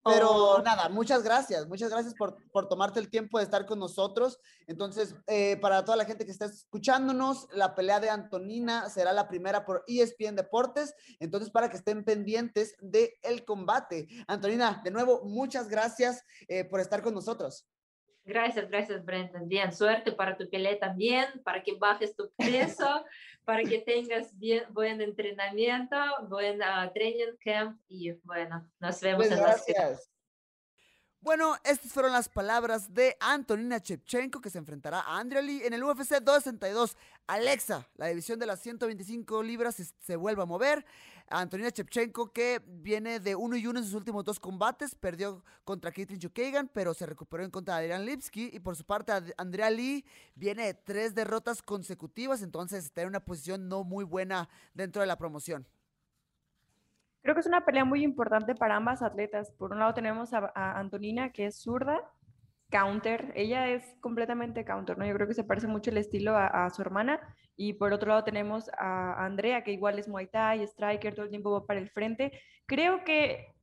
Pero 0.04 0.30
oh. 0.30 0.62
nada, 0.62 0.90
muchas 0.90 1.24
gracias, 1.24 1.66
muchas 1.68 1.90
gracias 1.90 2.14
por, 2.14 2.38
por, 2.52 2.68
tomarte 2.68 3.00
el 3.00 3.10
tiempo 3.10 3.38
de 3.38 3.46
estar 3.46 3.66
con 3.66 3.80
nosotros. 3.80 4.38
Entonces, 4.68 5.16
eh, 5.28 5.58
para 5.62 5.86
toda 5.86 5.96
la 5.96 6.04
gente 6.04 6.26
que 6.26 6.32
está 6.32 6.46
escuchándonos, 6.46 7.48
la 7.54 7.74
pelea 7.74 8.02
de 8.02 8.10
Antonina 8.10 8.90
será 8.90 9.14
la 9.14 9.30
primera 9.30 9.66
por 9.66 9.86
ESPN 9.88 10.36
Deportes. 10.36 10.94
Entonces, 11.20 11.50
para 11.50 11.70
que 11.70 11.78
estén 11.78 12.04
pendientes 12.04 12.76
del 12.82 13.12
el 13.22 13.46
combate. 13.46 14.08
Antonina, 14.28 14.82
de 14.84 14.92
nuevo, 14.92 15.24
muchas 15.24 15.70
gracias 15.70 16.22
eh, 16.50 16.66
por 16.66 16.82
estar 16.82 17.02
con 17.02 17.14
nosotros. 17.14 17.66
Gracias, 18.28 18.70
gracias, 18.70 19.06
Brendan. 19.06 19.48
Bien, 19.48 19.72
suerte 19.72 20.12
para 20.12 20.36
tu 20.36 20.50
pelea 20.50 20.78
también, 20.78 21.26
para 21.46 21.64
que 21.64 21.76
bajes 21.76 22.14
tu 22.14 22.30
peso, 22.36 23.06
para 23.46 23.64
que 23.64 23.80
tengas 23.80 24.38
bien, 24.38 24.66
buen 24.72 25.00
entrenamiento, 25.00 25.96
buen 26.28 26.62
uh, 26.62 26.92
training 26.94 27.38
camp 27.40 27.80
y 27.88 28.12
bueno, 28.24 28.70
nos 28.82 29.00
vemos 29.00 29.28
en 29.28 29.42
las 29.42 29.66
gracias. 29.66 30.12
Bueno, 31.28 31.58
estas 31.66 31.92
fueron 31.92 32.14
las 32.14 32.30
palabras 32.30 32.94
de 32.94 33.18
Antonina 33.20 33.82
Chepchenko 33.82 34.40
que 34.40 34.50
se 34.50 34.60
enfrentará 34.60 35.02
a 35.02 35.20
Andrea 35.20 35.42
Lee 35.42 35.62
en 35.66 35.74
el 35.74 35.84
UFC 35.84 36.22
262. 36.22 36.96
Alexa, 37.28 37.86
la 37.98 38.06
división 38.06 38.40
de 38.40 38.46
las 38.46 38.62
125 38.62 39.44
libras 39.44 39.76
se, 40.00 40.16
vuelve 40.16 40.44
a 40.44 40.46
mover. 40.46 40.86
Antonina 41.28 41.70
Chepchenko 41.70 42.32
que 42.32 42.62
viene 42.66 43.20
de 43.20 43.36
uno 43.36 43.58
y 43.58 43.68
uno 43.68 43.80
en 43.80 43.84
sus 43.84 43.96
últimos 43.96 44.24
dos 44.24 44.40
combates, 44.40 44.96
perdió 44.96 45.44
contra 45.66 45.92
Katrin 45.92 46.18
Chukagan, 46.18 46.70
pero 46.74 46.94
se 46.94 47.06
recuperó 47.06 47.44
en 47.44 47.52
contra 47.52 47.76
de 47.76 47.82
Adrian 47.82 48.06
Lipski 48.06 48.50
y 48.54 48.62
por 48.62 48.78
su 48.78 48.86
parte 48.86 49.12
Andrea 49.36 49.70
Lee 49.70 50.06
viene 50.34 50.68
de 50.68 50.76
tres 50.76 51.14
derrotas 51.14 51.62
consecutivas, 51.62 52.42
entonces 52.42 52.86
está 52.86 53.02
en 53.02 53.10
una 53.10 53.26
posición 53.26 53.68
no 53.68 53.84
muy 53.84 54.06
buena 54.06 54.48
dentro 54.74 55.02
de 55.02 55.08
la 55.08 55.18
promoción. 55.18 55.68
Creo 57.22 57.36
que 57.36 57.42
es 57.42 57.48
una 57.48 57.66
pelea 57.66 57.86
muy 57.86 58.04
importante 58.04 58.56
para 58.56 58.76
ambas 58.76 59.02
atletas. 59.02 59.52
Por 59.58 59.72
un 59.72 59.80
lado 59.80 59.94
tenemos 59.94 60.34
a, 60.34 60.52
Antonina, 60.80 61.32
que 61.32 61.48
es 61.48 61.62
zurda, 61.62 62.00
counter. 62.70 63.34
Ella 63.36 63.70
es 63.70 63.96
completamente 64.02 64.64
counter, 64.64 64.98
¿no? 64.98 65.06
Yo 65.06 65.14
creo 65.14 65.28
que 65.28 65.34
se 65.34 65.44
parece 65.44 65.68
mucho 65.68 65.92
el 65.92 65.98
estilo 65.98 66.36
a, 66.38 66.70
su 66.70 66.82
hermana. 66.82 67.20
Y 67.56 67.74
por 67.74 67.92
otro 67.92 68.10
lado 68.10 68.24
tenemos 68.24 68.70
a 68.78 69.26
Andrea, 69.26 69.64
que 69.64 69.72
igual 69.72 70.00
es 70.00 70.08
Muay 70.08 70.28
Thai, 70.28 70.64
striker, 70.64 71.16
todo 71.16 71.26
el 71.26 71.32
tiempo 71.32 71.52
va 71.52 71.66
para 71.66 71.80
el 71.80 71.90
frente. 71.90 72.40
Creo 72.66 73.04
que, 73.04 73.56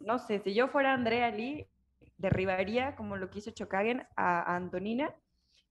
no 0.00 0.18
sé, 0.18 0.40
si 0.40 0.54
yo 0.54 0.68
fuera 0.68 0.94
Andrea 0.94 1.30
Lee, 1.30 1.68
derribaría, 2.16 2.96
como 2.96 3.16
lo 3.16 3.30
quiso 3.30 3.50
Chokagen, 3.50 4.06
a 4.16 4.56
Antonina 4.56 5.14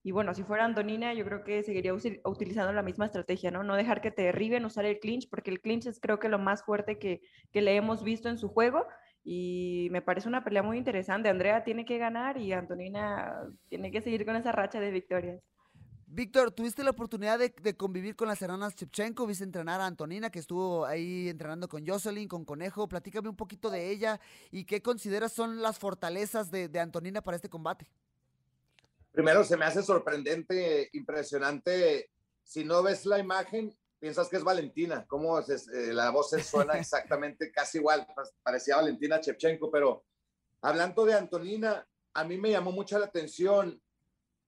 y 0.04 0.10
bueno, 0.10 0.34
si 0.34 0.42
fuera 0.42 0.64
Antonina, 0.64 1.14
yo 1.14 1.24
creo 1.24 1.44
que 1.44 1.62
seguiría 1.62 1.94
utilizando 1.94 2.72
la 2.72 2.82
misma 2.82 3.06
estrategia, 3.06 3.52
¿no? 3.52 3.62
No 3.62 3.76
dejar 3.76 4.00
que 4.00 4.10
te 4.10 4.22
derriben, 4.22 4.64
usar 4.64 4.84
el 4.84 4.98
clinch, 4.98 5.28
porque 5.30 5.50
el 5.50 5.60
clinch 5.60 5.86
es 5.86 6.00
creo 6.00 6.18
que 6.18 6.28
lo 6.28 6.40
más 6.40 6.64
fuerte 6.64 6.98
que, 6.98 7.20
que 7.52 7.62
le 7.62 7.76
hemos 7.76 8.02
visto 8.02 8.28
en 8.28 8.36
su 8.36 8.48
juego. 8.48 8.84
Y 9.22 9.86
me 9.92 10.02
parece 10.02 10.28
una 10.28 10.42
pelea 10.42 10.64
muy 10.64 10.76
interesante. 10.76 11.28
Andrea 11.28 11.62
tiene 11.62 11.84
que 11.84 11.98
ganar 11.98 12.36
y 12.36 12.52
Antonina 12.52 13.48
tiene 13.68 13.92
que 13.92 14.02
seguir 14.02 14.26
con 14.26 14.34
esa 14.34 14.50
racha 14.50 14.80
de 14.80 14.90
victorias. 14.90 15.40
Víctor, 16.06 16.50
¿tuviste 16.50 16.82
la 16.82 16.90
oportunidad 16.90 17.38
de, 17.38 17.76
convivir 17.76 18.16
con 18.16 18.26
las 18.26 18.42
hermanas 18.42 18.74
Chepchenko? 18.74 19.24
¿Viste 19.26 19.44
entrenar 19.44 19.80
a 19.80 19.86
Antonina, 19.86 20.30
que 20.30 20.40
estuvo 20.40 20.84
ahí 20.84 21.28
entrenando 21.28 21.68
con 21.68 21.86
Jocelyn, 21.86 22.26
con 22.26 22.44
Conejo? 22.44 22.88
Platícame 22.88 23.28
un 23.28 23.36
poquito 23.36 23.70
de 23.70 23.90
ella 23.90 24.20
y 24.50 24.64
qué 24.64 24.82
consideras 24.82 25.32
son 25.32 25.62
las 25.62 25.78
fortalezas 25.78 26.50
de, 26.50 26.68
de 26.68 26.80
Antonina 26.80 27.22
para 27.22 27.36
este 27.36 27.48
combate 27.48 27.86
primero 29.12 29.44
se 29.44 29.56
me 29.56 29.64
hace 29.64 29.82
sorprendente, 29.82 30.88
impresionante. 30.92 32.10
Si 32.42 32.64
no 32.64 32.82
ves 32.82 33.06
la 33.06 33.18
imagen, 33.18 33.76
piensas 33.98 34.28
que 34.28 34.36
es 34.36 34.44
Valentina. 34.44 35.06
Cómo 35.06 35.38
eh, 35.38 35.92
la 35.92 36.10
voz 36.10 36.30
suena 36.30 36.72
exactamente 36.78 37.52
casi 37.52 37.78
igual. 37.78 38.06
Parecía 38.42 38.76
Valentina 38.76 39.20
Chepchenko, 39.20 39.70
pero 39.70 40.04
hablando 40.62 41.04
de 41.04 41.14
Antonina, 41.14 41.86
a 42.14 42.24
mí 42.24 42.36
me 42.38 42.50
llamó 42.50 42.72
mucho 42.72 42.98
la 42.98 43.06
atención 43.06 43.80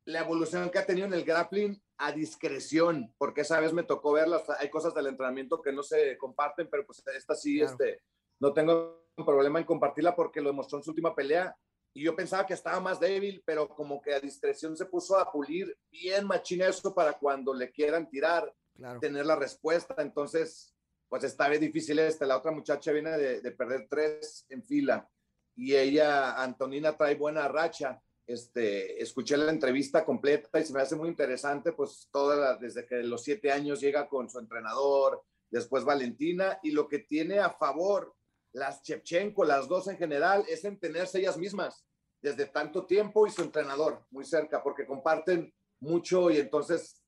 la 0.06 0.20
evolución 0.20 0.68
que 0.70 0.78
ha 0.78 0.86
tenido 0.86 1.06
en 1.06 1.14
el 1.14 1.24
grappling 1.24 1.80
a 1.96 2.12
discreción, 2.12 3.14
porque 3.16 3.42
esa 3.42 3.60
vez 3.60 3.72
me 3.72 3.84
tocó 3.84 4.12
verlas. 4.12 4.42
Hay 4.58 4.68
cosas 4.68 4.94
del 4.94 5.06
entrenamiento 5.06 5.62
que 5.62 5.72
no 5.72 5.82
se 5.82 6.18
comparten, 6.18 6.68
pero 6.70 6.84
pues 6.84 7.02
esta 7.16 7.34
sí, 7.34 7.60
este, 7.60 8.02
no 8.40 8.52
tengo 8.52 9.04
problema 9.24 9.58
en 9.58 9.64
compartirla 9.64 10.14
porque 10.14 10.40
lo 10.40 10.50
demostró 10.50 10.78
en 10.78 10.84
su 10.84 10.90
última 10.90 11.14
pelea. 11.14 11.56
Y 11.94 12.02
yo 12.02 12.14
pensaba 12.14 12.44
que 12.44 12.54
estaba 12.54 12.80
más 12.80 13.00
débil, 13.00 13.42
pero 13.46 13.68
como 13.68 14.02
que 14.02 14.12
a 14.12 14.20
discreción 14.20 14.76
se 14.76 14.86
puso 14.86 15.16
a 15.16 15.30
pulir 15.30 15.76
bien 15.90 16.26
machina 16.26 16.66
eso 16.66 16.94
para 16.94 17.14
cuando 17.14 17.54
le 17.54 17.70
quieran 17.70 18.10
tirar, 18.10 18.52
tener 19.00 19.24
la 19.24 19.36
respuesta. 19.36 19.94
Entonces, 19.98 20.74
pues 21.08 21.24
está 21.24 21.48
bien 21.48 21.60
difícil 21.60 21.98
este. 22.00 22.26
La 22.26 22.36
otra 22.36 22.50
muchacha 22.50 22.92
viene 22.92 23.16
de, 23.16 23.40
de 23.40 23.50
perder 23.52 23.86
tres 23.88 24.44
en 24.48 24.62
fila 24.64 25.08
y 25.56 25.74
ella, 25.74 26.42
Antonina, 26.42 26.96
trae 26.96 27.14
buena 27.14 27.46
racha 27.46 28.02
este, 28.26 29.02
escuché 29.02 29.36
la 29.36 29.50
entrevista 29.50 30.04
completa 30.04 30.58
y 30.58 30.64
se 30.64 30.72
me 30.72 30.80
hace 30.80 30.96
muy 30.96 31.08
interesante, 31.08 31.72
pues 31.72 32.08
toda 32.10 32.56
desde 32.56 32.86
que 32.86 33.02
los 33.02 33.22
siete 33.22 33.52
años 33.52 33.80
llega 33.80 34.08
con 34.08 34.30
su 34.30 34.38
entrenador, 34.38 35.22
después 35.50 35.84
Valentina, 35.84 36.58
y 36.62 36.70
lo 36.70 36.88
que 36.88 37.00
tiene 37.00 37.40
a 37.40 37.50
favor 37.50 38.14
las 38.54 38.82
Chepchenko, 38.82 39.44
las 39.44 39.68
dos 39.68 39.88
en 39.88 39.98
general, 39.98 40.44
es 40.48 40.64
en 40.64 40.78
tenerse 40.78 41.18
ellas 41.18 41.36
mismas 41.36 41.84
desde 42.22 42.46
tanto 42.46 42.86
tiempo 42.86 43.26
y 43.26 43.30
su 43.30 43.42
entrenador 43.42 44.06
muy 44.10 44.24
cerca, 44.24 44.62
porque 44.62 44.86
comparten 44.86 45.52
mucho 45.80 46.30
y 46.30 46.38
entonces 46.38 47.02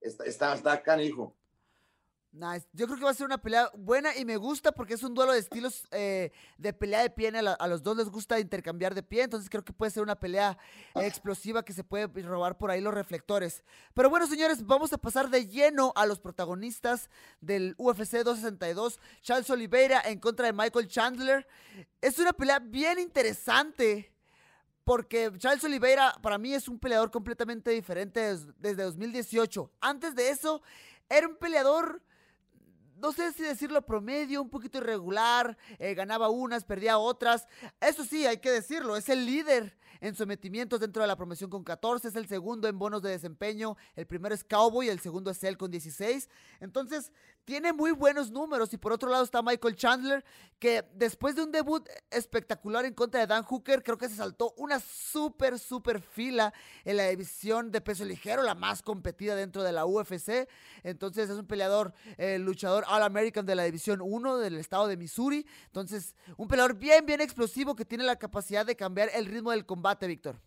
está, 0.00 0.24
está, 0.24 0.54
está 0.54 0.82
canijo. 0.82 1.36
Nice. 2.32 2.64
Yo 2.72 2.86
creo 2.86 2.96
que 2.96 3.04
va 3.04 3.10
a 3.10 3.14
ser 3.14 3.26
una 3.26 3.38
pelea 3.38 3.72
buena 3.76 4.16
y 4.16 4.24
me 4.24 4.36
gusta 4.36 4.70
porque 4.70 4.94
es 4.94 5.02
un 5.02 5.14
duelo 5.14 5.32
de 5.32 5.40
estilos 5.40 5.82
eh, 5.90 6.30
de 6.58 6.72
pelea 6.72 7.02
de 7.02 7.10
pie. 7.10 7.28
A, 7.28 7.66
los 7.66 7.82
dos 7.82 7.96
les 7.96 8.08
gusta 8.08 8.38
intercambiar 8.38 8.94
de 8.94 9.02
pie, 9.02 9.24
entonces 9.24 9.50
creo 9.50 9.64
que 9.64 9.72
puede 9.72 9.90
ser 9.90 10.04
una 10.04 10.14
pelea 10.14 10.56
explosiva 10.94 11.64
que 11.64 11.72
se 11.72 11.82
puede 11.82 12.06
robar 12.22 12.56
por 12.56 12.70
ahí 12.70 12.80
los 12.80 12.94
reflectores. 12.94 13.64
Pero 13.94 14.10
bueno, 14.10 14.28
señores, 14.28 14.64
vamos 14.64 14.92
a 14.92 14.98
pasar 14.98 15.28
de 15.28 15.48
lleno 15.48 15.92
a 15.96 16.06
los 16.06 16.20
protagonistas 16.20 17.10
del 17.40 17.74
UFC 17.78 18.22
262. 18.22 19.00
Charles 19.22 19.50
Oliveira 19.50 20.00
en 20.04 20.20
contra 20.20 20.46
de 20.46 20.52
Michael 20.52 20.86
Chandler. 20.86 21.48
Es 22.00 22.20
una 22.20 22.32
pelea 22.32 22.60
bien 22.60 23.00
interesante 23.00 24.12
porque 24.84 25.32
Charles 25.38 25.64
Oliveira 25.64 26.14
para 26.22 26.38
mí 26.38 26.54
es 26.54 26.68
un 26.68 26.78
peleador 26.78 27.10
completamente 27.10 27.72
diferente 27.72 28.36
desde 28.56 28.84
2018. 28.84 29.68
Antes 29.80 30.14
de 30.14 30.30
eso, 30.30 30.62
era 31.08 31.26
un 31.26 31.34
peleador 31.36 32.00
no 33.00 33.12
sé 33.12 33.32
si 33.32 33.42
decirlo 33.42 33.82
promedio, 33.82 34.42
un 34.42 34.50
poquito 34.50 34.78
irregular, 34.78 35.56
eh, 35.78 35.94
ganaba 35.94 36.28
unas, 36.28 36.64
perdía 36.64 36.98
otras. 36.98 37.46
Eso 37.80 38.04
sí, 38.04 38.26
hay 38.26 38.38
que 38.38 38.50
decirlo, 38.50 38.96
es 38.96 39.08
el 39.08 39.26
líder 39.26 39.76
en 40.00 40.14
sometimientos 40.14 40.80
dentro 40.80 41.02
de 41.02 41.08
la 41.08 41.16
promoción 41.16 41.50
con 41.50 41.62
14, 41.62 42.08
es 42.08 42.16
el 42.16 42.26
segundo 42.26 42.68
en 42.68 42.78
bonos 42.78 43.02
de 43.02 43.10
desempeño, 43.10 43.76
el 43.94 44.06
primero 44.06 44.34
es 44.34 44.44
Cowboy, 44.44 44.88
el 44.88 45.00
segundo 45.00 45.30
es 45.30 45.44
él 45.44 45.58
con 45.58 45.70
16. 45.70 46.28
Entonces, 46.60 47.12
tiene 47.44 47.72
muy 47.72 47.92
buenos 47.92 48.30
números 48.30 48.72
y 48.72 48.76
por 48.76 48.92
otro 48.92 49.10
lado 49.10 49.24
está 49.24 49.42
Michael 49.42 49.76
Chandler, 49.76 50.24
que 50.58 50.84
después 50.94 51.34
de 51.34 51.42
un 51.42 51.50
debut 51.50 51.88
espectacular 52.10 52.84
en 52.84 52.94
contra 52.94 53.20
de 53.20 53.26
Dan 53.26 53.44
Hooker, 53.44 53.82
creo 53.82 53.98
que 53.98 54.08
se 54.08 54.16
saltó 54.16 54.52
una 54.56 54.78
súper, 54.78 55.58
súper 55.58 56.00
fila 56.00 56.52
en 56.84 56.96
la 56.96 57.08
división 57.08 57.70
de 57.72 57.80
peso 57.80 58.04
ligero, 58.04 58.42
la 58.42 58.54
más 58.54 58.82
competida 58.82 59.34
dentro 59.34 59.62
de 59.62 59.72
la 59.72 59.86
UFC. 59.86 60.48
Entonces 60.82 61.30
es 61.30 61.38
un 61.38 61.46
peleador, 61.46 61.94
eh, 62.18 62.38
luchador 62.38 62.84
All 62.88 63.02
American 63.02 63.46
de 63.46 63.54
la 63.54 63.64
división 63.64 64.00
1 64.02 64.38
del 64.38 64.58
estado 64.58 64.86
de 64.86 64.96
Missouri. 64.96 65.46
Entonces, 65.66 66.14
un 66.36 66.46
peleador 66.46 66.74
bien, 66.74 67.06
bien 67.06 67.20
explosivo 67.20 67.74
que 67.74 67.84
tiene 67.84 68.04
la 68.04 68.16
capacidad 68.16 68.66
de 68.66 68.76
cambiar 68.76 69.10
el 69.14 69.26
ritmo 69.26 69.50
del 69.50 69.66
combate, 69.66 70.06
Víctor. 70.06 70.40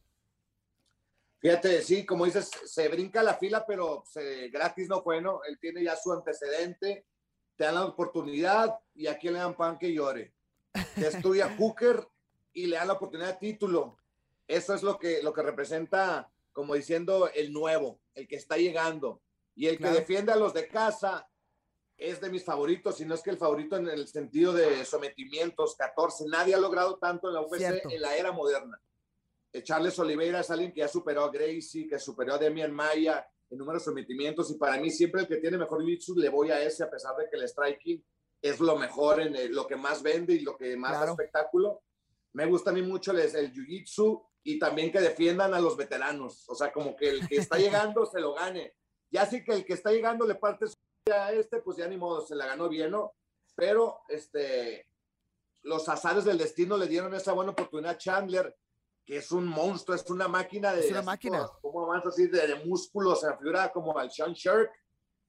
Fíjate, 1.43 1.81
sí, 1.81 2.05
como 2.05 2.23
dices, 2.23 2.49
se 2.63 2.87
brinca 2.87 3.21
la 3.21 3.33
fila, 3.33 3.65
pero 3.67 4.05
gratis 4.49 4.87
no 4.87 5.01
fue, 5.01 5.21
¿no? 5.21 5.43
Él 5.43 5.59
tiene 5.59 5.83
ya 5.83 5.97
su 5.97 6.13
antecedente, 6.13 7.05
te 7.57 7.65
dan 7.65 7.75
la 7.75 7.85
oportunidad 7.85 8.79
y 8.95 9.07
aquí 9.07 9.27
le 9.27 9.39
dan 9.39 9.57
pan 9.57 9.77
que 9.77 9.93
llore. 9.93 10.33
Te 10.95 11.05
estudia 11.05 11.53
Hooker 11.59 12.07
y 12.53 12.67
le 12.67 12.77
dan 12.77 12.87
la 12.87 12.93
oportunidad 12.93 13.33
de 13.33 13.39
título. 13.51 13.97
Eso 14.47 14.73
es 14.73 14.83
lo 14.83 14.97
que, 14.97 15.21
lo 15.21 15.33
que 15.33 15.41
representa, 15.41 16.31
como 16.53 16.75
diciendo, 16.75 17.29
el 17.35 17.51
nuevo, 17.51 17.99
el 18.15 18.25
que 18.25 18.37
está 18.37 18.55
llegando. 18.55 19.21
Y 19.53 19.67
el 19.67 19.77
que 19.77 19.89
defiende 19.89 20.31
a 20.31 20.37
los 20.37 20.53
de 20.53 20.69
casa 20.69 21.29
es 21.97 22.21
de 22.21 22.29
mis 22.29 22.45
favoritos, 22.45 22.95
si 22.95 23.05
no 23.05 23.15
es 23.15 23.21
que 23.21 23.31
el 23.31 23.37
favorito 23.37 23.75
en 23.75 23.89
el 23.89 24.07
sentido 24.07 24.53
de 24.53 24.85
sometimientos, 24.85 25.75
14. 25.75 26.23
Nadie 26.29 26.55
ha 26.55 26.59
logrado 26.59 26.97
tanto 26.99 27.27
en 27.27 27.33
la 27.33 27.41
UFC 27.41 27.83
en 27.91 28.01
la 28.01 28.15
era 28.15 28.31
moderna. 28.31 28.79
Charles 29.61 29.99
Oliveira 29.99 30.39
es 30.39 30.49
alguien 30.49 30.71
que 30.71 30.79
ya 30.79 30.87
superó 30.87 31.25
a 31.25 31.31
Gracie, 31.31 31.87
que 31.87 31.99
superó 31.99 32.33
a 32.33 32.37
Demian 32.39 32.73
Maya 32.73 33.27
en 33.49 33.57
número 33.59 33.77
de 33.77 33.85
sometimientos 33.85 34.49
y 34.49 34.55
para 34.55 34.79
mí 34.79 34.89
siempre 34.89 35.21
el 35.21 35.27
que 35.27 35.37
tiene 35.37 35.57
mejor 35.57 35.83
jiu 35.85 36.15
le 36.15 36.29
voy 36.29 36.49
a 36.49 36.61
ese 36.63 36.83
a 36.83 36.89
pesar 36.89 37.15
de 37.15 37.29
que 37.29 37.37
el 37.37 37.47
striking 37.47 38.03
es 38.41 38.59
lo 38.59 38.75
mejor 38.77 39.21
en 39.21 39.53
lo 39.53 39.67
que 39.67 39.75
más 39.75 40.01
vende 40.01 40.33
y 40.33 40.39
lo 40.39 40.57
que 40.57 40.75
más 40.75 41.07
espectáculo. 41.07 41.83
Me 42.33 42.45
gusta 42.47 42.71
a 42.71 42.73
mí 42.73 42.81
mucho 42.81 43.11
el, 43.11 43.19
el 43.19 43.53
jiu-jitsu 43.53 44.25
y 44.43 44.57
también 44.57 44.91
que 44.91 44.99
defiendan 44.99 45.53
a 45.53 45.61
los 45.61 45.77
veteranos, 45.77 46.49
o 46.49 46.55
sea, 46.55 46.73
como 46.73 46.95
que 46.95 47.09
el 47.09 47.27
que 47.27 47.37
está 47.37 47.57
llegando 47.59 48.05
se 48.05 48.19
lo 48.19 48.33
gane. 48.33 48.73
Ya 49.11 49.25
sí 49.25 49.43
que 49.43 49.53
el 49.53 49.65
que 49.65 49.73
está 49.73 49.91
llegando 49.91 50.25
le 50.25 50.35
parte 50.35 50.65
a 51.13 51.31
este, 51.31 51.59
pues 51.59 51.77
ya 51.77 51.87
ni 51.87 51.97
modo, 51.97 52.25
se 52.25 52.35
la 52.35 52.47
ganó 52.47 52.67
bien, 52.67 52.91
¿no? 52.91 53.13
Pero 53.55 53.99
este, 54.09 54.87
los 55.61 55.87
azares 55.87 56.25
del 56.25 56.37
destino 56.37 56.75
le 56.77 56.87
dieron 56.87 57.13
esa 57.13 57.33
buena 57.33 57.51
oportunidad 57.51 57.93
a 57.93 57.97
Chandler 57.97 58.55
que 59.05 59.17
es 59.17 59.31
un 59.31 59.45
monstruo, 59.45 59.95
es 59.95 60.09
una 60.09 60.27
máquina 60.27 60.73
de... 60.73 60.81
Es 60.81 60.91
una 60.91 61.01
máquina. 61.01 61.47
Como 61.61 61.87
más 61.87 62.05
así 62.05 62.27
de, 62.27 62.47
de 62.47 62.55
músculos, 62.65 63.21
se 63.21 63.35
figura 63.37 63.71
como 63.71 63.97
al 63.97 64.11
Sean 64.11 64.33
Shark 64.33 64.71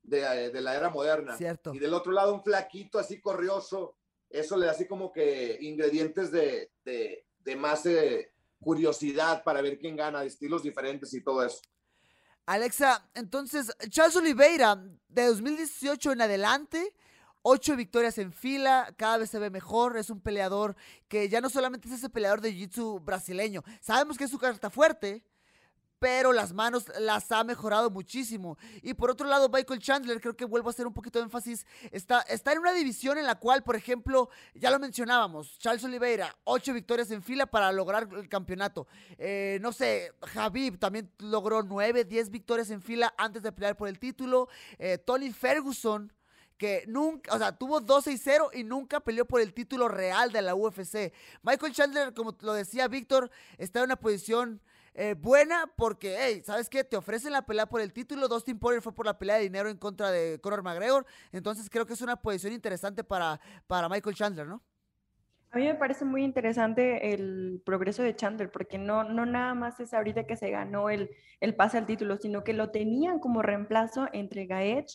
de, 0.02 0.50
de, 0.50 0.60
la 0.60 0.76
era 0.76 0.90
moderna. 0.90 1.36
Cierto. 1.36 1.74
Y 1.74 1.78
del 1.78 1.94
otro 1.94 2.12
lado 2.12 2.34
un 2.34 2.42
flaquito 2.42 2.98
así 2.98 3.20
corrioso, 3.20 3.96
eso 4.30 4.56
le 4.56 4.66
da 4.66 4.72
así 4.72 4.86
como 4.86 5.12
que 5.12 5.58
ingredientes 5.60 6.30
de, 6.30 6.70
de, 6.84 7.26
de 7.38 7.56
más 7.56 7.86
eh, 7.86 8.32
curiosidad 8.60 9.42
para 9.42 9.60
ver 9.60 9.78
quién 9.78 9.96
gana, 9.96 10.20
de 10.20 10.28
estilos 10.28 10.62
diferentes 10.62 11.12
y 11.14 11.22
todo 11.22 11.44
eso. 11.44 11.60
Alexa, 12.46 13.08
entonces, 13.14 13.72
Charles 13.88 14.16
Oliveira, 14.16 14.76
de 15.08 15.26
2018 15.26 16.12
en 16.12 16.20
adelante, 16.20 16.94
Ocho 17.46 17.76
victorias 17.76 18.16
en 18.16 18.32
fila, 18.32 18.94
cada 18.96 19.18
vez 19.18 19.28
se 19.28 19.38
ve 19.38 19.50
mejor, 19.50 19.98
es 19.98 20.08
un 20.08 20.18
peleador 20.18 20.76
que 21.08 21.28
ya 21.28 21.42
no 21.42 21.50
solamente 21.50 21.88
es 21.88 21.94
ese 21.94 22.08
peleador 22.08 22.40
de 22.40 22.50
jiu-jitsu 22.50 23.04
brasileño, 23.04 23.62
sabemos 23.82 24.16
que 24.16 24.24
es 24.24 24.30
su 24.30 24.38
carta 24.38 24.70
fuerte, 24.70 25.22
pero 25.98 26.32
las 26.32 26.54
manos 26.54 26.86
las 27.00 27.30
ha 27.32 27.44
mejorado 27.44 27.90
muchísimo. 27.90 28.56
Y 28.80 28.94
por 28.94 29.10
otro 29.10 29.26
lado, 29.26 29.50
Michael 29.50 29.78
Chandler, 29.78 30.22
creo 30.22 30.34
que 30.34 30.46
vuelvo 30.46 30.70
a 30.70 30.72
hacer 30.72 30.86
un 30.86 30.94
poquito 30.94 31.18
de 31.18 31.26
énfasis, 31.26 31.66
está, 31.92 32.22
está 32.22 32.52
en 32.52 32.60
una 32.60 32.72
división 32.72 33.18
en 33.18 33.26
la 33.26 33.34
cual, 33.34 33.62
por 33.62 33.76
ejemplo, 33.76 34.30
ya 34.54 34.70
lo 34.70 34.78
mencionábamos, 34.78 35.58
Charles 35.58 35.84
Oliveira, 35.84 36.34
ocho 36.44 36.72
victorias 36.72 37.10
en 37.10 37.22
fila 37.22 37.44
para 37.44 37.70
lograr 37.72 38.08
el 38.10 38.28
campeonato. 38.30 38.86
Eh, 39.18 39.58
no 39.60 39.70
sé, 39.70 40.12
Javib 40.32 40.78
también 40.78 41.10
logró 41.18 41.62
nueve, 41.62 42.04
diez 42.04 42.30
victorias 42.30 42.70
en 42.70 42.80
fila 42.80 43.12
antes 43.18 43.42
de 43.42 43.52
pelear 43.52 43.76
por 43.76 43.88
el 43.88 43.98
título. 43.98 44.48
Eh, 44.78 44.96
Tony 44.96 45.30
Ferguson 45.30 46.10
nunca, 46.86 47.34
o 47.34 47.38
sea, 47.38 47.52
tuvo 47.52 47.80
12 47.80 48.12
y 48.12 48.18
0 48.18 48.50
y 48.54 48.64
nunca 48.64 49.00
peleó 49.00 49.24
por 49.24 49.40
el 49.40 49.52
título 49.52 49.88
real 49.88 50.32
de 50.32 50.42
la 50.42 50.54
UFC. 50.54 51.12
Michael 51.42 51.72
Chandler, 51.72 52.14
como 52.14 52.36
lo 52.40 52.52
decía 52.52 52.88
Víctor, 52.88 53.30
está 53.58 53.80
en 53.80 53.86
una 53.86 53.96
posición 53.96 54.60
eh, 54.96 55.14
buena 55.18 55.66
porque, 55.76 56.16
hey, 56.18 56.42
¿sabes 56.44 56.68
qué? 56.68 56.84
Te 56.84 56.96
ofrecen 56.96 57.32
la 57.32 57.44
pelea 57.44 57.66
por 57.66 57.80
el 57.80 57.92
título. 57.92 58.28
Dustin 58.28 58.58
Poirier 58.58 58.82
fue 58.82 58.94
por 58.94 59.06
la 59.06 59.18
pelea 59.18 59.36
de 59.36 59.42
dinero 59.42 59.68
en 59.68 59.76
contra 59.76 60.10
de 60.10 60.38
Conor 60.40 60.62
McGregor. 60.62 61.04
Entonces 61.32 61.68
creo 61.68 61.84
que 61.84 61.94
es 61.94 62.00
una 62.00 62.16
posición 62.16 62.52
interesante 62.52 63.02
para, 63.02 63.40
para 63.66 63.88
Michael 63.88 64.14
Chandler, 64.14 64.46
¿no? 64.46 64.62
A 65.54 65.56
mí 65.56 65.66
me 65.66 65.76
parece 65.76 66.04
muy 66.04 66.24
interesante 66.24 67.14
el 67.14 67.62
progreso 67.64 68.02
de 68.02 68.16
Chandler, 68.16 68.50
porque 68.50 68.76
no, 68.76 69.04
no 69.04 69.24
nada 69.24 69.54
más 69.54 69.78
es 69.78 69.94
ahorita 69.94 70.26
que 70.26 70.36
se 70.36 70.50
ganó 70.50 70.90
el, 70.90 71.10
el 71.38 71.54
pase 71.54 71.78
al 71.78 71.86
título, 71.86 72.16
sino 72.16 72.42
que 72.42 72.54
lo 72.54 72.70
tenían 72.70 73.20
como 73.20 73.40
reemplazo 73.40 74.08
entre 74.12 74.46
Gaeth 74.46 74.88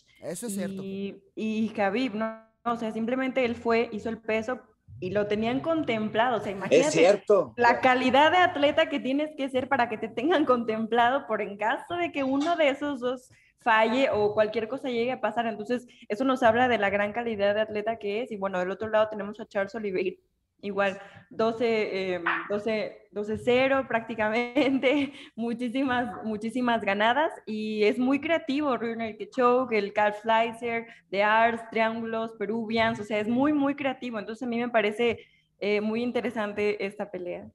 y, 0.58 1.16
y 1.34 1.70
Khabib, 1.70 2.14
¿no? 2.14 2.44
O 2.66 2.76
sea, 2.76 2.92
simplemente 2.92 3.46
él 3.46 3.56
fue, 3.56 3.88
hizo 3.90 4.10
el 4.10 4.18
peso 4.18 4.60
y 4.98 5.12
lo 5.12 5.28
tenían 5.28 5.60
contemplado. 5.60 6.36
O 6.36 6.40
sea, 6.40 6.52
imagínate 6.52 6.88
es 6.88 6.92
cierto. 6.92 7.54
la 7.56 7.80
calidad 7.80 8.30
de 8.30 8.36
atleta 8.36 8.90
que 8.90 9.00
tienes 9.00 9.30
que 9.38 9.48
ser 9.48 9.66
para 9.66 9.88
que 9.88 9.96
te 9.96 10.08
tengan 10.08 10.44
contemplado 10.44 11.26
por 11.26 11.40
en 11.40 11.56
caso 11.56 11.94
de 11.94 12.12
que 12.12 12.22
uno 12.22 12.56
de 12.56 12.68
esos 12.68 13.00
dos 13.00 13.30
falle 13.60 14.10
o 14.10 14.34
cualquier 14.34 14.68
cosa 14.68 14.88
llegue 14.88 15.12
a 15.12 15.22
pasar. 15.22 15.46
Entonces, 15.46 15.86
eso 16.10 16.24
nos 16.24 16.42
habla 16.42 16.68
de 16.68 16.76
la 16.76 16.90
gran 16.90 17.14
calidad 17.14 17.54
de 17.54 17.62
atleta 17.62 17.96
que 17.96 18.20
es. 18.20 18.30
Y 18.30 18.36
bueno, 18.36 18.58
del 18.58 18.70
otro 18.70 18.90
lado 18.90 19.08
tenemos 19.08 19.40
a 19.40 19.46
Charles 19.46 19.74
Oliveira, 19.74 20.16
igual 20.62 21.00
12, 21.30 22.20
12, 22.48 23.08
12-0 23.12 23.86
prácticamente, 23.86 25.12
muchísimas, 25.36 26.24
muchísimas 26.24 26.82
ganadas 26.82 27.32
y 27.46 27.84
es 27.84 27.98
muy 27.98 28.20
creativo, 28.20 28.76
Runner 28.76 29.16
Choke, 29.30 29.72
el 29.72 29.92
Cal 29.92 30.14
Fleiser, 30.14 30.86
The 31.10 31.22
Arts, 31.22 31.62
Triángulos, 31.70 32.32
Peruvians, 32.38 32.98
o 33.00 33.04
sea, 33.04 33.20
es 33.20 33.28
muy, 33.28 33.52
muy 33.52 33.74
creativo, 33.74 34.18
entonces 34.18 34.42
a 34.42 34.50
mí 34.50 34.58
me 34.58 34.68
parece 34.68 35.20
eh, 35.60 35.80
muy 35.80 36.02
interesante 36.02 36.84
esta 36.84 37.10
pelea. 37.10 37.48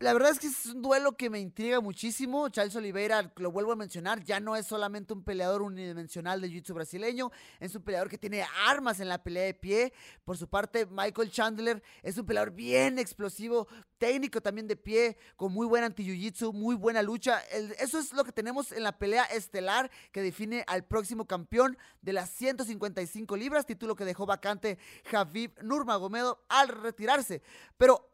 La 0.00 0.12
verdad 0.12 0.30
es 0.30 0.38
que 0.38 0.46
es 0.46 0.66
un 0.66 0.80
duelo 0.80 1.16
que 1.16 1.28
me 1.28 1.40
intriga 1.40 1.80
muchísimo. 1.80 2.48
Charles 2.50 2.76
Oliveira, 2.76 3.32
lo 3.36 3.50
vuelvo 3.50 3.72
a 3.72 3.76
mencionar, 3.76 4.22
ya 4.22 4.38
no 4.38 4.54
es 4.54 4.64
solamente 4.64 5.12
un 5.12 5.24
peleador 5.24 5.60
unidimensional 5.62 6.40
de 6.40 6.48
jiu-jitsu 6.48 6.72
brasileño, 6.72 7.32
es 7.58 7.74
un 7.74 7.82
peleador 7.82 8.08
que 8.08 8.16
tiene 8.16 8.44
armas 8.68 9.00
en 9.00 9.08
la 9.08 9.20
pelea 9.20 9.44
de 9.44 9.54
pie. 9.54 9.92
Por 10.24 10.36
su 10.36 10.48
parte, 10.48 10.86
Michael 10.86 11.32
Chandler 11.32 11.82
es 12.04 12.16
un 12.16 12.26
peleador 12.26 12.52
bien 12.52 13.00
explosivo, 13.00 13.66
técnico 13.98 14.40
también 14.40 14.68
de 14.68 14.76
pie, 14.76 15.16
con 15.34 15.52
muy 15.52 15.66
buen 15.66 15.82
anti-jiu-jitsu, 15.82 16.52
muy 16.52 16.76
buena 16.76 17.02
lucha. 17.02 17.40
eso 17.80 17.98
es 17.98 18.12
lo 18.12 18.22
que 18.22 18.30
tenemos 18.30 18.70
en 18.70 18.84
la 18.84 18.96
pelea 18.98 19.24
estelar 19.24 19.90
que 20.12 20.22
define 20.22 20.62
al 20.68 20.84
próximo 20.84 21.26
campeón 21.26 21.76
de 22.02 22.12
las 22.12 22.30
155 22.30 23.36
libras, 23.36 23.66
título 23.66 23.96
que 23.96 24.04
dejó 24.04 24.26
vacante 24.26 24.78
Javib 25.10 25.60
Nurmagomedov 25.60 26.38
al 26.48 26.68
retirarse. 26.68 27.42
Pero 27.76 28.08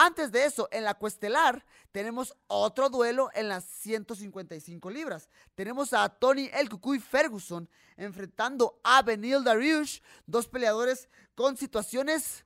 antes 0.00 0.30
de 0.30 0.44
eso, 0.44 0.68
en 0.70 0.84
la 0.84 0.94
cuestelar, 0.94 1.64
tenemos 1.90 2.32
otro 2.46 2.88
duelo 2.88 3.30
en 3.34 3.48
las 3.48 3.64
155 3.64 4.90
libras. 4.90 5.28
Tenemos 5.56 5.92
a 5.92 6.08
Tony 6.08 6.48
El 6.52 6.68
Cucuy 6.68 7.00
Ferguson 7.00 7.68
enfrentando 7.96 8.78
a 8.84 9.02
Benil 9.02 9.42
Dariush, 9.42 10.00
dos 10.24 10.46
peleadores 10.46 11.08
con 11.34 11.56
situaciones 11.56 12.44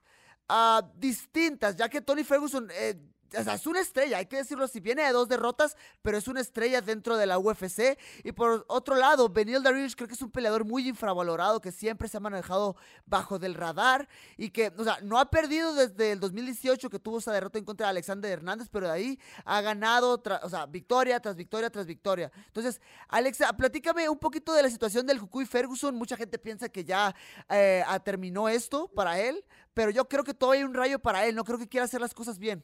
ah, 0.49 0.89
distintas, 0.95 1.75
ya 1.75 1.89
que 1.89 2.01
Tony 2.01 2.23
Ferguson 2.23 2.69
eh, 2.71 2.99
es 3.33 3.67
una 3.67 3.79
estrella, 3.79 4.17
hay 4.17 4.25
que 4.25 4.37
decirlo 4.37 4.67
si 4.67 4.79
viene 4.79 5.03
de 5.03 5.11
dos 5.11 5.27
derrotas, 5.27 5.75
pero 6.01 6.17
es 6.17 6.27
una 6.27 6.41
estrella 6.41 6.81
dentro 6.81 7.17
de 7.17 7.25
la 7.25 7.37
UFC. 7.37 7.97
Y 8.23 8.31
por 8.31 8.65
otro 8.67 8.95
lado, 8.95 9.29
Benil 9.29 9.63
Dariush 9.63 9.95
creo 9.95 10.07
que 10.07 10.13
es 10.13 10.21
un 10.21 10.31
peleador 10.31 10.65
muy 10.65 10.87
infravalorado, 10.87 11.59
que 11.61 11.71
siempre 11.71 12.07
se 12.07 12.17
ha 12.17 12.19
manejado 12.19 12.75
bajo 13.05 13.39
del 13.39 13.55
radar 13.55 14.07
y 14.37 14.49
que, 14.49 14.71
o 14.77 14.83
sea, 14.83 14.99
no 15.01 15.19
ha 15.19 15.29
perdido 15.29 15.73
desde 15.73 16.11
el 16.11 16.19
2018 16.19 16.89
que 16.89 16.99
tuvo 16.99 17.19
esa 17.19 17.31
derrota 17.31 17.57
en 17.57 17.65
contra 17.65 17.87
de 17.87 17.91
Alexander 17.91 18.31
Hernández, 18.31 18.67
pero 18.71 18.87
de 18.87 18.93
ahí 18.93 19.19
ha 19.45 19.61
ganado, 19.61 20.21
o 20.41 20.49
sea, 20.49 20.65
victoria 20.65 21.19
tras 21.19 21.35
victoria 21.35 21.69
tras 21.69 21.85
victoria. 21.85 22.31
Entonces, 22.47 22.81
Alexa, 23.07 23.51
platícame 23.53 24.09
un 24.09 24.19
poquito 24.19 24.53
de 24.53 24.63
la 24.63 24.69
situación 24.69 25.05
del 25.05 25.19
Cucuy 25.19 25.45
Ferguson. 25.45 25.95
Mucha 25.95 26.17
gente 26.17 26.37
piensa 26.37 26.69
que 26.69 26.83
ya 26.83 27.15
eh, 27.49 27.83
terminó 28.03 28.49
esto 28.49 28.87
para 28.87 29.19
él, 29.19 29.43
pero 29.73 29.91
yo 29.91 30.07
creo 30.07 30.23
que 30.23 30.33
todavía 30.33 30.61
hay 30.61 30.65
un 30.65 30.73
rayo 30.73 30.99
para 30.99 31.25
él, 31.25 31.35
no 31.35 31.43
creo 31.43 31.57
que 31.57 31.67
quiera 31.67 31.85
hacer 31.85 32.01
las 32.01 32.13
cosas 32.13 32.37
bien. 32.37 32.63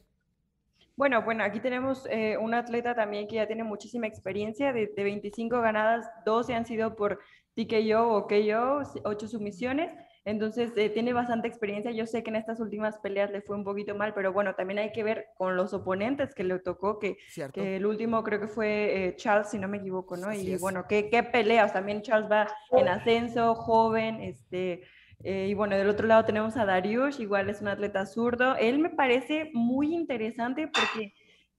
Bueno, 1.00 1.22
bueno, 1.22 1.44
aquí 1.44 1.60
tenemos 1.60 2.06
eh, 2.10 2.36
un 2.36 2.52
atleta 2.52 2.94
también 2.94 3.26
que 3.26 3.36
ya 3.36 3.46
tiene 3.46 3.64
muchísima 3.64 4.06
experiencia, 4.06 4.70
de, 4.74 4.92
25 4.94 5.62
ganadas, 5.62 6.06
12 6.26 6.52
han 6.52 6.66
sido 6.66 6.94
por 6.94 7.20
TKO 7.54 8.06
o 8.06 8.26
KO, 8.26 8.82
8 9.04 9.28
sumisiones, 9.28 9.90
entonces 10.26 10.72
eh, 10.76 10.90
tiene 10.90 11.14
bastante 11.14 11.48
experiencia. 11.48 11.90
Yo 11.90 12.04
sé 12.06 12.22
que 12.22 12.28
en 12.28 12.36
estas 12.36 12.60
últimas 12.60 12.98
peleas 12.98 13.30
le 13.30 13.40
fue 13.40 13.56
un 13.56 13.64
poquito 13.64 13.94
mal, 13.94 14.12
pero 14.12 14.34
bueno, 14.34 14.54
también 14.54 14.78
hay 14.78 14.92
que 14.92 15.02
ver 15.02 15.28
con 15.38 15.56
los 15.56 15.72
oponentes 15.72 16.34
que 16.34 16.44
le 16.44 16.58
tocó, 16.58 16.98
que, 16.98 17.16
que 17.54 17.76
el 17.76 17.86
último 17.86 18.22
creo 18.22 18.38
que 18.38 18.48
fue 18.48 19.06
eh, 19.06 19.16
Charles, 19.16 19.48
si 19.48 19.58
no 19.58 19.68
me 19.68 19.78
equivoco, 19.78 20.18
¿no? 20.18 20.30
y 20.34 20.54
bueno, 20.58 20.84
¿qué, 20.86 21.08
qué 21.08 21.22
peleas, 21.22 21.72
también 21.72 22.02
Charles 22.02 22.30
va 22.30 22.46
en 22.72 22.88
ascenso, 22.88 23.54
joven, 23.54 24.20
este 24.20 24.82
eh, 25.22 25.48
y 25.50 25.54
bueno, 25.54 25.76
del 25.76 25.88
otro 25.88 26.06
lado 26.06 26.24
tenemos 26.24 26.56
a 26.56 26.64
Darius, 26.64 27.20
igual 27.20 27.50
es 27.50 27.60
un 27.60 27.68
atleta 27.68 28.06
zurdo. 28.06 28.56
Él 28.56 28.78
me 28.78 28.90
parece 28.90 29.50
muy 29.52 29.94
interesante 29.94 30.68
porque 30.68 31.14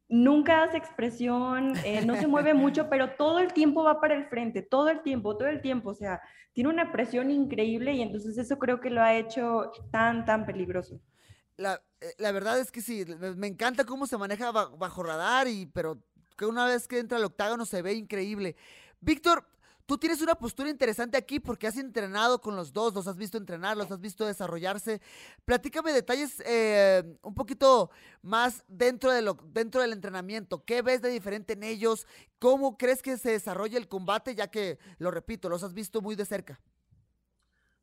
nunca 0.09 0.63
hace 0.63 0.77
expresión, 0.77 1.73
eh, 1.85 2.03
no 2.05 2.15
se 2.15 2.27
mueve 2.27 2.53
mucho, 2.53 2.89
pero 2.89 3.11
todo 3.15 3.39
el 3.39 3.53
tiempo 3.53 3.83
va 3.83 4.01
para 4.01 4.15
el 4.15 4.25
frente, 4.25 4.61
todo 4.61 4.89
el 4.89 5.01
tiempo, 5.03 5.37
todo 5.37 5.47
el 5.47 5.61
tiempo. 5.61 5.91
O 5.91 5.95
sea, 5.95 6.21
tiene 6.53 6.69
una 6.69 6.91
presión 6.91 7.29
increíble 7.29 7.93
y 7.93 8.01
entonces 8.01 8.37
eso 8.37 8.57
creo 8.57 8.81
que 8.81 8.89
lo 8.89 9.01
ha 9.01 9.15
hecho 9.15 9.71
tan, 9.91 10.25
tan 10.25 10.45
peligroso. 10.45 10.99
La, 11.55 11.81
eh, 12.01 12.13
la 12.17 12.31
verdad 12.31 12.59
es 12.59 12.71
que 12.71 12.81
sí, 12.81 13.05
me 13.37 13.47
encanta 13.47 13.85
cómo 13.85 14.07
se 14.07 14.17
maneja 14.17 14.51
bajo 14.51 15.03
radar, 15.03 15.47
y, 15.47 15.67
pero 15.67 16.01
que 16.35 16.47
una 16.47 16.65
vez 16.65 16.87
que 16.87 16.97
entra 16.97 17.19
al 17.19 17.25
octágono 17.25 17.65
se 17.65 17.83
ve 17.83 17.93
increíble. 17.93 18.55
Víctor, 18.99 19.45
Tú 19.91 19.97
tienes 19.97 20.21
una 20.21 20.35
postura 20.35 20.69
interesante 20.69 21.17
aquí 21.17 21.41
porque 21.41 21.67
has 21.67 21.75
entrenado 21.75 22.39
con 22.39 22.55
los 22.55 22.71
dos, 22.71 22.93
los 22.93 23.07
has 23.07 23.17
visto 23.17 23.37
entrenar, 23.37 23.75
los 23.75 23.91
has 23.91 23.99
visto 23.99 24.25
desarrollarse. 24.25 25.01
Platícame 25.43 25.91
detalles 25.91 26.41
eh, 26.45 27.03
un 27.21 27.33
poquito 27.33 27.91
más 28.21 28.63
dentro, 28.69 29.11
de 29.11 29.35
dentro 29.51 29.81
del 29.81 29.91
entrenamiento. 29.91 30.63
¿Qué 30.63 30.81
ves 30.81 31.01
de 31.01 31.09
diferente 31.09 31.51
en 31.51 31.63
ellos? 31.63 32.07
¿Cómo 32.39 32.77
crees 32.77 33.01
que 33.01 33.17
se 33.17 33.31
desarrolla 33.31 33.77
el 33.77 33.89
combate? 33.89 34.33
Ya 34.33 34.47
que, 34.47 34.79
lo 34.97 35.11
repito, 35.11 35.49
los 35.49 35.61
has 35.61 35.73
visto 35.73 35.99
muy 35.99 36.15
de 36.15 36.23
cerca 36.23 36.61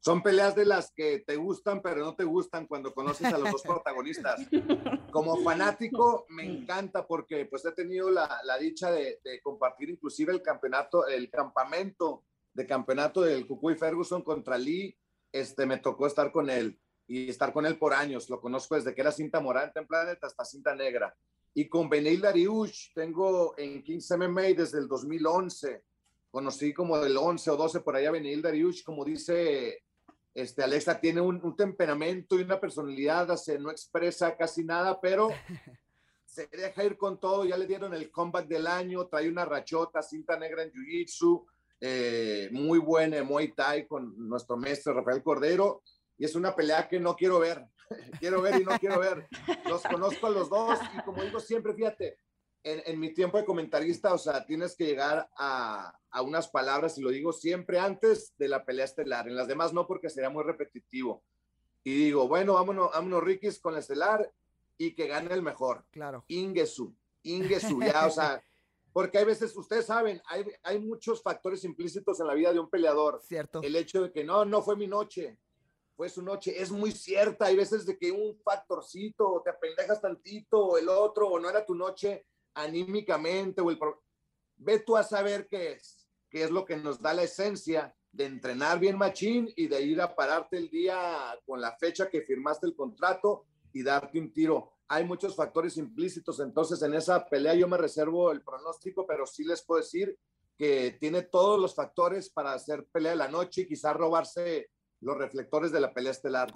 son 0.01 0.23
peleas 0.23 0.55
de 0.55 0.65
las 0.65 0.93
que 0.93 1.21
te 1.27 1.37
gustan, 1.37 1.83
pero 1.83 2.05
no 2.05 2.15
te 2.15 2.25
gustan 2.25 2.67
cuando 2.67 2.95
conoces 2.95 3.33
a 3.33 3.39
los 3.39 3.51
dos 3.51 3.63
protagonistas. 3.63 4.41
Como 5.13 5.43
fanático, 5.43 6.27
me 6.29 6.45
encanta 6.45 7.07
porque 7.07 7.47
pues 7.47 7.65
he 7.65 7.73
tenido 7.73 8.11
la, 8.11 8.41
la 8.45 8.59
dicha 8.59 8.91
de, 8.91 9.21
de, 9.25 9.41
compartir 9.41 9.91
inclusive 9.91 10.33
el 10.33 10.43
campeonato, 10.43 11.07
el 11.07 11.29
campamento 11.31 12.25
de 12.55 12.67
campeonato 12.67 13.23
del 13.23 13.47
Cucuy 13.47 13.75
Ferguson 13.75 14.23
contra 14.23 14.57
Lee. 14.57 14.97
Este, 15.33 15.67
me 15.67 15.79
tocó 15.79 16.07
estar 16.07 16.33
con 16.33 16.49
él 16.49 16.81
y 17.07 17.29
estar 17.29 17.53
con 17.53 17.67
él 17.67 17.79
por 17.79 17.93
años. 17.93 18.31
Lo 18.31 18.41
conozco 18.41 18.77
desde 18.77 18.95
que 18.95 19.01
era 19.01 19.13
cinta 19.13 19.41
morada 19.41 19.73
en 19.75 19.87
Planet 19.87 20.23
hasta 20.23 20.45
cinta 20.45 20.75
negra. 20.75 21.15
Y 21.55 21.69
con 21.69 21.89
Benil 21.89 22.21
Dariush 22.21 22.93
tengo 22.95 23.55
en 23.59 23.83
15 23.83 24.17
MMA 24.17 24.43
desde 24.57 24.79
el 24.79 24.87
2011. 24.87 25.83
Conocí 26.31 26.73
como 26.73 26.99
del 26.99 27.17
11 27.17 27.51
o 27.51 27.57
12 27.57 27.81
por 27.81 27.97
allá 27.97 28.13
Benil 28.13 28.43
Dariush, 28.43 28.85
como 28.85 29.05
dice 29.05 29.83
este, 30.35 30.63
Alexa 30.63 31.01
tiene 31.01 31.21
un, 31.21 31.57
temperamento 31.57 32.39
y 32.39 32.43
una 32.43 32.61
personalidad, 32.61 33.35
se 33.37 33.59
no 33.59 33.71
expresa 33.71 34.37
casi 34.37 34.65
nada, 34.65 35.01
pero 35.01 35.29
se 36.27 36.47
deja 36.47 36.85
ir 36.85 36.97
con 36.97 37.19
todo. 37.19 37.45
Ya 37.45 37.57
le 37.57 37.67
dieron 37.67 37.95
el 37.95 38.11
comeback 38.11 38.47
del 38.47 38.67
año, 38.67 39.07
trae 39.07 39.29
una 39.29 39.45
rachota, 39.45 40.03
cinta 40.03 40.39
negra 40.39 40.63
en 40.63 40.73
Jiu-Jitsu, 40.73 41.45
eh, 41.81 42.49
muy 42.53 42.79
buena 42.79 43.23
Muay 43.23 43.53
Thai 43.53 43.87
con 43.87 44.29
nuestro 44.29 44.57
maestro 44.57 44.95
Rafael 44.95 45.23
Cordero. 45.23 45.83
Y 46.17 46.25
es 46.25 46.35
una 46.35 46.55
pelea 46.55 46.89
que 46.89 47.01
no 47.01 47.15
quiero 47.17 47.39
ver. 47.39 47.65
quiero 48.21 48.43
ver 48.43 48.61
y 48.61 48.65
no 48.65 48.79
quiero 48.79 48.99
ver. 48.99 49.29
Los 49.65 49.83
conozco 49.83 50.27
a 50.27 50.31
los 50.31 50.49
dos 50.51 50.79
y 50.97 51.03
como 51.03 51.23
digo 51.23 51.41
siempre, 51.41 51.75
fíjate, 51.75 52.19
en, 52.63 53.01
mi 53.01 53.15
tiempo 53.15 53.39
de 53.39 53.45
comentarista, 53.45 54.13
o 54.13 54.19
sea, 54.19 54.45
tienes 54.45 54.77
que 54.77 54.87
llegar 54.87 55.29
a, 55.37 55.95
unas 56.23 56.49
palabras, 56.49 56.99
y 56.99 57.03
lo 57.03 57.11
digo 57.11 57.33
siempre 57.33 57.79
antes 57.79 58.35
de 58.39 58.49
la 58.49 58.65
pelea 58.65 58.85
estelar, 58.85 59.29
en 59.29 59.37
las 59.37 59.49
demás 59.49 59.73
no, 59.73 59.87
porque 59.87 60.11
sería 60.11 60.31
muy 60.31 60.45
repetitivo. 60.45 61.23
Y 61.85 61.95
digo, 61.95 62.27
bueno, 62.29 62.55
vámonos, 62.55 62.91
vámonos 62.93 63.23
Rikis 63.23 63.61
con 63.61 63.75
la 63.75 63.81
estelar 63.81 64.31
y 64.77 64.95
que 64.95 65.07
gane 65.07 65.33
el 65.33 65.43
mejor. 65.43 65.87
Claro. 65.91 66.25
Ingesu, 66.29 66.95
Ingesu, 67.23 67.81
ya, 67.81 68.07
o 68.07 68.11
sea, 68.11 68.43
porque 68.93 69.19
hay 69.19 69.25
veces, 69.25 69.57
ustedes 69.57 69.87
saben, 69.87 70.21
hay, 70.27 70.45
hay 70.63 70.79
muchos 70.81 71.23
factores 71.23 71.65
implícitos 71.65 72.21
en 72.21 72.27
la 72.27 72.35
vida 72.35 72.53
de 72.53 72.59
un 72.59 72.69
peleador. 72.69 73.21
Cierto. 73.23 73.63
El 73.63 73.77
hecho 73.77 74.03
de 74.03 74.13
que 74.13 74.25
no, 74.25 74.45
no 74.45 74.63
fue 74.63 74.77
mi 74.77 74.87
noche, 74.87 75.39
fue 75.99 76.09
su 76.09 76.23
noche, 76.23 76.61
es 76.63 76.71
muy 76.71 76.93
cierta. 76.93 77.47
Hay 77.47 77.57
veces 77.57 77.85
de 77.85 77.99
que 77.99 78.13
un 78.13 78.39
factorcito, 78.43 79.43
te 79.45 79.51
apendejas 79.51 80.01
tantito, 80.01 80.67
o 80.67 80.79
el 80.79 80.89
otro, 80.89 81.29
o 81.29 81.41
no 81.41 81.51
era 81.51 81.67
tu 81.67 81.75
noche, 81.75 82.25
anímicamente 82.59 83.61
o. 83.61 84.03
Ve 84.61 84.81
tú 84.81 84.97
a 84.97 85.05
saber 85.05 85.47
qué 85.49 85.73
es, 85.73 86.09
qué 86.29 86.43
es 86.43 86.51
lo 86.51 86.65
que 86.65 86.77
nos 86.77 87.01
da 87.01 87.15
la 87.15 87.23
esencia 87.23 87.95
de 88.11 88.27
entrenar 88.27 88.81
bien 88.81 88.99
machín 88.99 89.53
y 89.55 89.69
de 89.69 89.81
ir 89.83 90.01
a 90.01 90.15
pararte 90.15 90.57
el 90.57 90.69
día 90.69 91.39
con 91.47 91.61
la 91.61 91.77
fecha 91.77 92.09
que 92.09 92.23
firmaste 92.23 92.67
el 92.67 92.75
contrato 92.75 93.47
y 93.73 93.83
darte 93.83 94.19
un 94.19 94.33
tiro. 94.33 94.73
Hay 94.89 95.05
muchos 95.05 95.37
factores 95.37 95.77
implícitos, 95.77 96.41
entonces 96.41 96.83
en 96.83 96.95
esa 96.95 97.25
pelea 97.27 97.55
yo 97.55 97.69
me 97.69 97.77
reservo 97.77 98.33
el 98.33 98.43
pronóstico, 98.43 99.07
pero 99.07 99.27
sí 99.27 99.45
les 99.45 99.63
puedo 99.63 99.81
decir 99.81 100.19
que 100.57 100.97
tiene 100.99 101.23
todos 101.23 101.61
los 101.61 101.75
factores 101.75 102.31
para 102.31 102.53
hacer 102.53 102.87
pelea 102.91 103.13
de 103.13 103.19
la 103.19 103.29
noche 103.29 103.61
y 103.61 103.67
quizás 103.69 103.95
robarse 103.95 104.71
los 105.01 105.17
reflectores 105.17 105.71
de 105.71 105.81
la 105.81 105.93
pelea 105.93 106.11
estelar. 106.11 106.53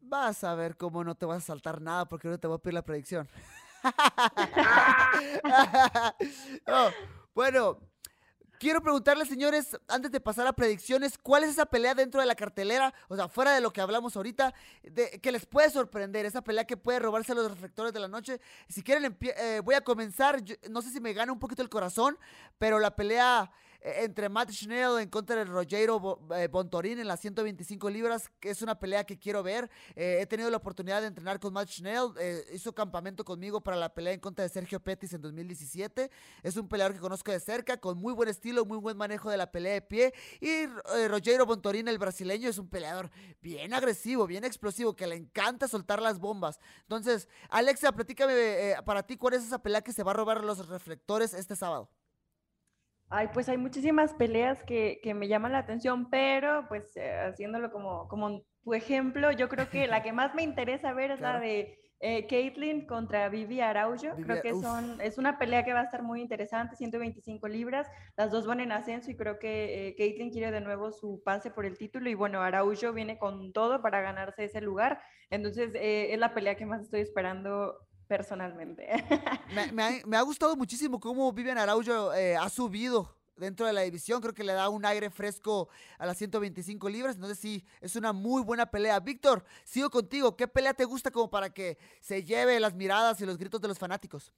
Vas 0.00 0.42
a 0.42 0.54
ver 0.54 0.76
cómo 0.76 1.04
no 1.04 1.14
te 1.14 1.26
vas 1.26 1.44
a 1.44 1.46
saltar 1.46 1.80
nada 1.80 2.08
porque 2.08 2.26
no 2.26 2.38
te 2.38 2.48
voy 2.48 2.56
a 2.56 2.58
pedir 2.58 2.74
la 2.74 2.84
predicción. 2.84 3.28
bueno, 7.34 7.78
quiero 8.58 8.82
preguntarles, 8.82 9.28
señores, 9.28 9.78
antes 9.88 10.10
de 10.10 10.20
pasar 10.20 10.46
a 10.46 10.52
predicciones, 10.52 11.18
¿cuál 11.18 11.44
es 11.44 11.50
esa 11.50 11.66
pelea 11.66 11.94
dentro 11.94 12.20
de 12.20 12.26
la 12.26 12.34
cartelera? 12.34 12.94
O 13.08 13.16
sea, 13.16 13.28
fuera 13.28 13.52
de 13.52 13.60
lo 13.60 13.72
que 13.72 13.80
hablamos 13.80 14.16
ahorita, 14.16 14.54
que 15.22 15.32
les 15.32 15.46
puede 15.46 15.70
sorprender, 15.70 16.26
esa 16.26 16.42
pelea 16.42 16.66
que 16.66 16.76
puede 16.76 16.98
robarse 16.98 17.34
los 17.34 17.50
reflectores 17.50 17.92
de 17.92 18.00
la 18.00 18.08
noche. 18.08 18.40
Si 18.68 18.82
quieren, 18.82 19.16
eh, 19.20 19.60
voy 19.64 19.74
a 19.74 19.82
comenzar. 19.82 20.42
no 20.70 20.82
sé 20.82 20.90
si 20.90 21.00
me 21.00 21.12
gana 21.12 21.32
un 21.32 21.38
poquito 21.38 21.62
el 21.62 21.68
corazón, 21.68 22.18
pero 22.58 22.78
la 22.78 22.96
pelea 22.96 23.50
entre 23.80 24.28
Matt 24.28 24.50
Schnell 24.50 24.98
en 25.00 25.08
contra 25.08 25.36
de 25.36 25.44
Rogero 25.44 26.20
eh, 26.34 26.48
Bontorín 26.48 26.98
en 26.98 27.08
las 27.08 27.20
125 27.20 27.90
libras, 27.90 28.30
que 28.40 28.50
es 28.50 28.62
una 28.62 28.78
pelea 28.78 29.04
que 29.04 29.18
quiero 29.18 29.42
ver. 29.42 29.70
Eh, 29.94 30.18
he 30.20 30.26
tenido 30.26 30.50
la 30.50 30.56
oportunidad 30.56 31.00
de 31.00 31.08
entrenar 31.08 31.40
con 31.40 31.52
Matt 31.52 31.68
Schnell, 31.68 32.10
eh, 32.18 32.44
hizo 32.52 32.74
campamento 32.74 33.24
conmigo 33.24 33.60
para 33.60 33.76
la 33.76 33.92
pelea 33.92 34.12
en 34.12 34.20
contra 34.20 34.42
de 34.42 34.48
Sergio 34.48 34.80
Pettis 34.80 35.12
en 35.12 35.20
2017. 35.20 36.10
Es 36.42 36.56
un 36.56 36.68
peleador 36.68 36.94
que 36.94 37.00
conozco 37.00 37.30
de 37.32 37.40
cerca, 37.40 37.76
con 37.78 37.98
muy 37.98 38.12
buen 38.12 38.28
estilo, 38.28 38.64
muy 38.64 38.78
buen 38.78 38.96
manejo 38.96 39.30
de 39.30 39.36
la 39.36 39.50
pelea 39.50 39.74
de 39.74 39.82
pie. 39.82 40.14
Y 40.40 40.48
eh, 40.48 41.08
Rogero 41.08 41.46
Bontorín, 41.46 41.88
el 41.88 41.98
brasileño, 41.98 42.48
es 42.48 42.58
un 42.58 42.68
peleador 42.68 43.10
bien 43.40 43.74
agresivo, 43.74 44.26
bien 44.26 44.44
explosivo, 44.44 44.96
que 44.96 45.06
le 45.06 45.16
encanta 45.16 45.68
soltar 45.68 46.00
las 46.00 46.18
bombas. 46.18 46.58
Entonces, 46.82 47.28
Alexa, 47.50 47.92
platícame 47.92 48.76
para 48.84 49.02
ti, 49.04 49.16
¿cuál 49.16 49.34
es 49.34 49.44
esa 49.44 49.62
pelea 49.62 49.82
que 49.82 49.92
se 49.92 50.02
va 50.02 50.12
a 50.12 50.14
robar 50.14 50.44
los 50.44 50.68
reflectores 50.68 51.34
este 51.34 51.56
sábado? 51.56 51.90
Ay, 53.08 53.28
pues 53.32 53.48
hay 53.48 53.56
muchísimas 53.56 54.14
peleas 54.14 54.62
que, 54.64 55.00
que 55.02 55.14
me 55.14 55.28
llaman 55.28 55.52
la 55.52 55.58
atención, 55.58 56.10
pero 56.10 56.66
pues 56.68 56.96
eh, 56.96 57.12
haciéndolo 57.20 57.70
como, 57.70 58.08
como 58.08 58.42
tu 58.64 58.74
ejemplo, 58.74 59.30
yo 59.30 59.48
creo 59.48 59.70
que 59.70 59.86
la 59.86 60.02
que 60.02 60.12
más 60.12 60.34
me 60.34 60.42
interesa 60.42 60.92
ver 60.92 61.12
es 61.12 61.18
Claro. 61.18 61.38
la 61.38 61.44
de 61.44 61.78
eh, 62.00 62.26
Caitlyn 62.26 62.84
contra 62.86 63.28
Vivi 63.28 63.60
Araujo. 63.60 64.16
Vivi- 64.16 64.22
creo 64.24 64.42
que 64.42 64.52
uf. 64.52 64.62
son, 64.62 65.00
es 65.00 65.18
una 65.18 65.38
pelea 65.38 65.64
que 65.64 65.72
va 65.72 65.80
a 65.80 65.84
estar 65.84 66.02
muy 66.02 66.20
interesante, 66.20 66.74
125 66.76 67.46
libras, 67.48 67.86
las 68.16 68.30
dos 68.32 68.44
van 68.46 68.60
en 68.60 68.72
ascenso 68.72 69.10
y 69.10 69.16
creo 69.16 69.38
que 69.38 69.88
eh, 69.88 69.94
Caitlyn 69.96 70.30
quiere 70.30 70.50
de 70.50 70.60
nuevo 70.60 70.90
su 70.90 71.22
pase 71.24 71.50
por 71.52 71.64
el 71.64 71.78
título 71.78 72.10
y 72.10 72.14
bueno, 72.14 72.42
Araujo 72.42 72.92
viene 72.92 73.18
con 73.18 73.52
todo 73.52 73.80
para 73.82 74.00
ganarse 74.02 74.44
ese 74.44 74.60
lugar, 74.60 75.00
entonces 75.30 75.70
eh, 75.74 76.12
es 76.12 76.18
la 76.18 76.34
pelea 76.34 76.56
que 76.56 76.66
más 76.66 76.82
estoy 76.82 77.00
esperando 77.00 77.85
personalmente. 78.06 78.86
Me, 79.54 79.72
me 79.72 79.82
ha, 79.82 79.90
me 80.06 80.16
ha 80.16 80.22
gustado 80.22 80.56
muchísimo 80.56 80.98
cómo 81.00 81.32
Vivian 81.32 81.58
Araujo 81.58 82.12
eh, 82.14 82.36
ha 82.36 82.48
subido 82.48 83.16
dentro 83.36 83.66
de 83.66 83.72
la 83.72 83.82
división. 83.82 84.20
Creo 84.20 84.34
que 84.34 84.44
le 84.44 84.52
da 84.52 84.68
un 84.68 84.84
aire 84.84 85.10
fresco 85.10 85.68
a 85.98 86.06
las 86.06 86.16
125 86.18 86.88
libras. 86.88 87.14
Entonces 87.14 87.38
sí, 87.38 87.64
es 87.80 87.96
una 87.96 88.12
muy 88.12 88.42
buena 88.42 88.70
pelea. 88.70 88.98
Víctor, 89.00 89.44
sigo 89.64 89.90
contigo. 89.90 90.36
¿Qué 90.36 90.48
pelea 90.48 90.74
te 90.74 90.84
gusta 90.84 91.10
como 91.10 91.30
para 91.30 91.50
que 91.50 91.78
se 92.00 92.24
lleve 92.24 92.58
las 92.60 92.74
miradas 92.74 93.20
y 93.20 93.26
los 93.26 93.38
gritos 93.38 93.60
de 93.60 93.68
los 93.68 93.78
fanáticos? 93.78 94.32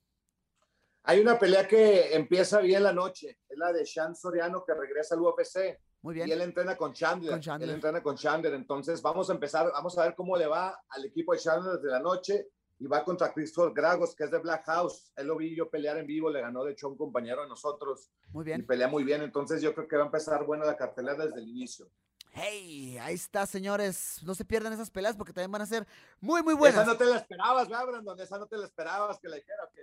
Hay 1.03 1.19
una 1.19 1.39
pelea 1.39 1.67
que 1.67 2.13
empieza 2.13 2.59
bien 2.59 2.83
la 2.83 2.93
noche, 2.93 3.39
es 3.47 3.57
la 3.57 3.71
de 3.71 3.85
Sean 3.85 4.15
Soriano 4.15 4.63
que 4.65 4.73
regresa 4.73 5.15
al 5.15 5.21
UFC. 5.21 5.79
Muy 6.01 6.13
bien. 6.13 6.27
Y 6.27 6.31
él 6.31 6.41
entrena 6.41 6.77
con 6.77 6.93
Chandler. 6.93 7.31
Con 7.31 7.41
Chandler. 7.41 7.69
Él 7.69 7.75
entrena 7.75 8.03
con 8.03 8.15
Chandler. 8.15 8.53
Entonces 8.53 9.01
vamos 9.01 9.29
a 9.29 9.33
empezar, 9.33 9.71
vamos 9.71 9.97
a 9.97 10.03
ver 10.03 10.15
cómo 10.15 10.37
le 10.37 10.45
va 10.45 10.81
al 10.89 11.05
equipo 11.05 11.33
de 11.33 11.39
Chandler 11.39 11.75
desde 11.75 11.89
la 11.89 11.99
noche. 11.99 12.49
Y 12.79 12.87
va 12.87 13.03
contra 13.03 13.33
Christopher 13.33 13.73
Gragos, 13.73 14.15
que 14.15 14.23
es 14.23 14.31
de 14.31 14.37
Black 14.39 14.65
House. 14.65 15.11
Él 15.17 15.27
lo 15.27 15.35
vi 15.35 15.53
yo 15.55 15.69
pelear 15.69 15.97
en 15.97 16.07
vivo, 16.07 16.29
le 16.29 16.39
ganó 16.41 16.63
de 16.63 16.71
hecho 16.71 16.87
a 16.87 16.89
un 16.91 16.97
compañero 16.97 17.41
de 17.41 17.49
nosotros. 17.49 18.09
Muy 18.31 18.43
Y 18.43 18.45
bien. 18.45 18.65
pelea 18.65 18.87
muy 18.87 19.03
bien. 19.03 19.21
Entonces 19.21 19.61
yo 19.61 19.73
creo 19.75 19.87
que 19.87 19.97
va 19.97 20.03
a 20.03 20.05
empezar 20.05 20.45
bueno 20.45 20.63
la 20.65 20.77
cartelera 20.77 21.25
desde 21.25 21.39
el 21.41 21.47
inicio. 21.49 21.89
Hey, 22.31 22.97
ahí 23.01 23.15
está, 23.15 23.45
señores. 23.45 24.21
No 24.23 24.33
se 24.33 24.45
pierdan 24.45 24.71
esas 24.71 24.89
peleas 24.91 25.17
porque 25.17 25.33
también 25.33 25.51
van 25.51 25.63
a 25.63 25.65
ser 25.65 25.85
muy, 26.21 26.41
muy 26.41 26.53
Esa 26.53 26.59
buenas. 26.59 26.87
no 26.87 26.95
te 26.95 27.05
la 27.05 27.17
esperabas, 27.17 27.67
¿verdad, 27.67 27.87
Brandon? 27.87 28.19
Esa 28.21 28.37
no 28.37 28.45
te 28.47 28.55
la 28.57 28.65
esperabas 28.65 29.19
que 29.19 29.27
la 29.27 29.35
dijera. 29.35 29.63
¿o 29.65 29.69
qué? 29.73 29.81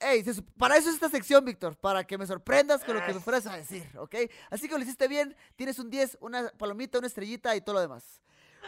Ey, 0.00 0.22
se 0.24 0.34
sup- 0.34 0.52
para 0.58 0.76
eso 0.76 0.88
es 0.88 0.94
esta 0.96 1.08
sección, 1.08 1.44
Víctor, 1.44 1.76
para 1.76 2.04
que 2.04 2.18
me 2.18 2.26
sorprendas 2.26 2.84
con 2.84 2.94
lo 2.96 3.04
que 3.06 3.14
me 3.14 3.20
fueras 3.20 3.46
a 3.46 3.56
decir, 3.56 3.84
¿ok? 3.96 4.16
Así 4.50 4.68
que 4.68 4.74
lo 4.74 4.82
hiciste 4.82 5.06
bien, 5.06 5.36
tienes 5.54 5.78
un 5.78 5.88
10, 5.90 6.18
una 6.20 6.50
palomita, 6.58 6.98
una 6.98 7.06
estrellita 7.06 7.54
y 7.54 7.60
todo 7.60 7.74
lo 7.74 7.80
demás. 7.80 8.20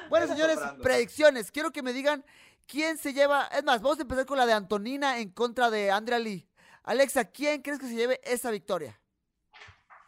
Bueno, 0.09 0.27
señores, 0.29 0.59
predicciones. 0.81 1.51
Quiero 1.51 1.71
que 1.73 1.83
me 1.83 1.93
digan 1.93 2.25
quién 2.67 2.99
se 2.99 3.13
lleva. 3.13 3.47
Es 3.47 3.65
más, 3.65 3.81
vamos 3.83 3.99
a 3.99 4.03
empezar 4.03 4.27
con 4.27 4.39
la 4.39 4.47
de 4.47 4.53
Antonina 4.53 5.19
en 5.19 5.31
contra 5.31 5.71
de 5.71 5.91
Andrea 5.91 6.19
Lee. 6.19 6.49
Alexa, 6.85 7.25
¿quién 7.27 7.63
crees 7.63 7.79
que 7.79 7.87
se 7.87 7.95
lleve 7.95 8.21
esa 8.25 8.51
victoria? 8.51 8.99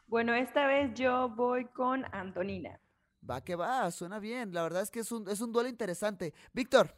bueno, 0.07 0.35
esta 0.35 0.67
vez 0.67 0.93
yo 0.95 1.29
voy 1.31 1.65
con 1.67 2.05
Antonina. 2.15 2.79
Va 3.29 3.43
que 3.43 3.57
va, 3.57 3.91
suena 3.91 4.19
bien. 4.19 4.53
La 4.53 4.63
verdad 4.63 4.83
es 4.83 4.91
que 4.91 5.01
es 5.01 5.11
un, 5.11 5.29
es 5.29 5.41
un 5.41 5.51
duelo 5.51 5.69
interesante. 5.69 6.35
Víctor, 6.53 6.95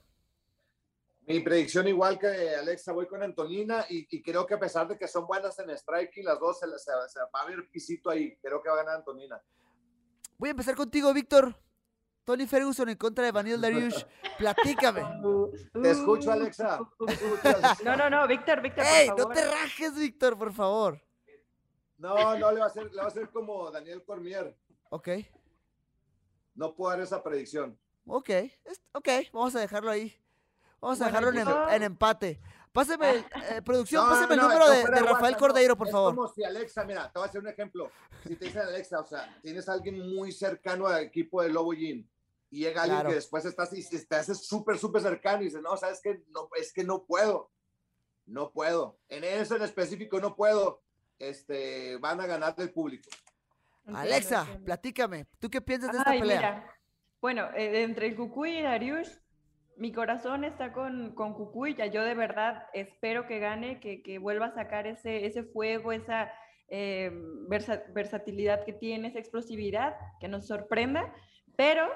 Mi 1.27 1.41
predicción 1.41 1.87
igual 1.89 2.19
que 2.19 2.55
Alexa, 2.57 2.93
voy 2.93 3.07
con 3.07 3.23
Antonina 3.23 3.87
y, 3.89 4.07
y 4.11 4.23
creo 4.23 4.47
que 4.47 4.55
a 4.55 4.59
pesar 4.59 4.87
de 4.89 4.99
que 4.99 5.09
son 5.09 5.27
buenas 5.27 5.59
en 5.61 5.71
striking, 5.71 6.25
las 6.25 6.39
dos 6.39 6.59
se, 6.59 6.67
se- 6.79 7.09
se 7.09 7.21
va 7.21 7.41
a 7.43 7.47
ver 7.47 7.69
pisito 7.71 8.11
ahí. 8.11 8.37
Creo 8.43 8.61
que 8.63 8.69
va 8.69 8.75
a 8.75 8.79
ganar 8.79 8.97
Antonina. 8.97 9.41
voy 10.37 10.49
a 10.49 10.51
empezar 10.51 10.75
contigo, 10.75 11.13
Víctor. 11.15 11.55
Tony 12.27 12.45
Ferguson 12.49 12.89
en 12.89 12.97
contra 12.97 13.25
de 13.25 13.31
Vanille 13.31 13.57
Dariush. 13.57 14.03
Platícame. 14.37 15.01
Te 15.81 15.91
escucho, 15.93 16.33
Alexa. 16.33 16.81
No, 17.85 17.97
no, 17.97 18.11
no, 18.11 18.27
Víctor, 18.27 18.61
Víctor, 18.61 18.85
¡Ey! 18.85 19.09
No 19.17 19.29
te 19.29 19.45
rajes, 19.45 19.95
Víctor, 19.95 20.37
por 20.37 20.53
favor. 20.53 21.01
No, 21.99 22.37
no, 22.37 22.51
le 22.51 22.59
va 22.59 22.65
a 22.65 22.69
hacer, 22.69 22.91
le 22.93 22.97
va 22.97 23.05
a 23.05 23.07
hacer 23.07 23.31
como 23.31 23.71
Daniel 23.71 24.03
Cormier. 24.05 24.59
Ok. 24.91 25.09
No 26.57 26.75
puedo 26.75 26.91
dar 26.91 27.01
esa 27.01 27.23
predicción. 27.23 27.79
Ok, 28.07 28.29
es- 28.31 28.83
ok, 28.93 29.09
vamos 29.33 29.55
a 29.55 29.61
dejarlo 29.61 29.91
ahí. 29.93 30.13
Vamos 30.81 31.01
a 31.01 31.07
dejarlo 31.07 31.31
en, 31.31 31.39
em- 31.39 31.49
yo- 31.49 31.69
en 31.71 31.83
empate. 31.85 32.41
Páseme, 32.73 33.11
el- 33.11 33.25
eh, 33.51 33.63
producción, 33.65 34.05
No, 34.05 34.11
pásame 34.11 34.37
no, 34.37 34.43
el 34.43 34.49
número 34.49 34.67
no, 34.67 34.73
de, 34.73 34.85
Rafael 34.85 35.05
WhatsApp, 35.23 35.39
Cordeiro, 35.39 35.77
por 35.77 35.87
es 35.87 35.93
favor. 35.93 36.15
como 36.15 36.29
si 36.29 36.43
Alexa, 36.45 36.85
mira, 36.85 37.11
te 37.11 37.19
voy 37.21 37.27
a 37.27 37.29
hacer 37.31 37.41
un 37.41 37.49
ejemplo. 37.49 37.91
Si 38.27 38.35
te 38.37 38.47
dicen 38.47 38.63
Alexa, 38.63 38.99
o 39.01 39.07
sea, 39.07 39.39
tienes 39.41 39.69
a 39.69 39.73
alguien 39.75 40.13
muy 40.15 40.33
cercano 40.33 40.87
al 40.89 41.05
equipo 41.05 41.41
de 41.43 41.51
Lobo 41.51 41.71
Gym 41.73 42.05
y 42.51 42.61
llega 42.61 42.83
alguien 42.83 42.97
Claro. 42.99 43.09
que 43.11 43.15
después 43.17 43.45
estás 43.45 43.73
y 43.77 44.07
te 44.07 44.17
haces 44.17 44.47
súper, 44.47 44.79
súper 44.79 45.03
cercano 45.03 45.43
y 45.43 45.47
dices, 45.47 45.63
no, 45.63 45.77
sabes 45.77 46.01
que 46.03 46.23
no, 46.29 46.49
es 46.57 46.73
que 46.73 46.85
no 46.85 47.05
puedo. 47.05 47.51
No 48.27 48.51
puedo. 48.51 48.99
En 49.09 49.25
eso 49.25 49.57
en 49.57 49.63
específico 49.63 50.21
no 50.21 50.35
puedo. 50.37 50.83
Este, 51.19 51.97
van 51.99 52.21
a 52.21 52.27
ganar 52.27 52.55
del 52.57 52.73
público. 52.73 53.09
Alexa, 53.87 54.47
platícame. 54.65 55.27
¿Tú 55.39 55.49
qué 55.49 55.61
piensas 55.61 55.93
de 55.93 55.99
esta 55.99 56.11
Ay, 56.11 56.21
pelea? 56.21 56.37
mira, 56.39 56.75
bueno, 57.21 57.49
eh, 57.55 57.83
entre 57.83 58.09
el 58.09 58.17
Cucuy 58.17 58.59
y 58.59 58.63
Dariush, 58.63 59.09
mi 59.77 59.93
corazón 59.93 60.45
está 60.45 60.73
con, 60.73 61.15
con 61.15 61.35
Cucuy, 61.35 61.75
ya 61.77 61.87
yo 61.87 62.03
de 62.03 62.15
verdad 62.15 62.67
espero 62.73 63.27
que 63.27 63.39
gane, 63.39 63.79
que, 63.81 64.03
que 64.03 64.19
vuelva 64.19 64.47
a 64.47 64.55
sacar 64.55 64.87
ese, 64.87 65.25
ese 65.27 65.45
fuego, 65.45 65.93
esa 65.93 66.33
eh, 66.69 67.11
versa- 67.49 67.85
versatilidad 67.93 68.65
que 68.65 68.73
tiene, 68.73 69.09
esa 69.09 69.19
explosividad, 69.21 69.97
que 70.21 70.27
nos 70.29 70.47
sorprenda, 70.49 71.15
pero 71.57 71.89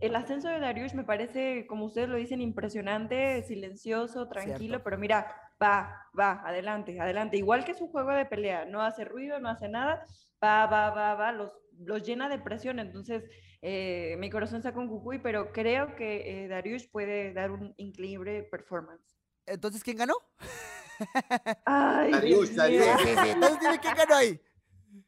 el 0.00 0.16
ascenso 0.16 0.48
de 0.48 0.58
Dariush 0.58 0.94
me 0.94 1.04
parece, 1.04 1.66
como 1.66 1.84
ustedes 1.86 2.08
lo 2.08 2.16
dicen, 2.16 2.40
impresionante, 2.40 3.42
silencioso, 3.42 4.28
tranquilo, 4.28 4.56
Cierto. 4.58 4.84
pero 4.84 4.98
mira, 4.98 5.34
va, 5.62 6.08
va, 6.18 6.42
adelante, 6.44 7.00
adelante, 7.00 7.36
igual 7.36 7.64
que 7.64 7.74
su 7.74 7.88
juego 7.88 8.10
de 8.12 8.26
pelea, 8.26 8.64
no 8.64 8.82
hace 8.82 9.04
ruido, 9.04 9.38
no 9.38 9.48
hace 9.48 9.68
nada, 9.68 10.04
va, 10.42 10.66
va, 10.66 10.90
va, 10.90 11.14
va, 11.14 11.32
los, 11.32 11.52
los 11.78 12.02
llena 12.02 12.28
de 12.28 12.38
presión, 12.38 12.78
entonces 12.78 13.24
eh, 13.60 14.16
mi 14.18 14.28
corazón 14.28 14.58
está 14.58 14.72
con 14.74 14.88
Cucuy, 14.88 15.20
pero 15.20 15.52
creo 15.52 15.94
que 15.94 16.44
eh, 16.44 16.48
Dariush 16.48 16.90
puede 16.90 17.32
dar 17.32 17.52
un 17.52 17.72
increíble 17.76 18.42
performance. 18.42 19.16
Entonces, 19.46 19.84
¿quién 19.84 19.98
ganó? 19.98 20.14
Ay. 21.64 22.12
Sí, 22.22 22.46
sí, 22.46 23.28
entonces 23.28 23.60
dime 23.60 23.78
quién 23.80 23.94
ganó 23.94 24.14
ahí. 24.16 24.40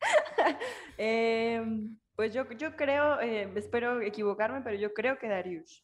Em, 0.96 1.98
pues 2.16 2.32
yo, 2.32 2.48
yo 2.50 2.76
creo, 2.76 3.20
eh, 3.20 3.50
espero 3.56 4.00
equivocarme, 4.00 4.60
pero 4.62 4.76
yo 4.76 4.92
creo 4.94 5.18
que 5.18 5.28
Dariush. 5.28 5.80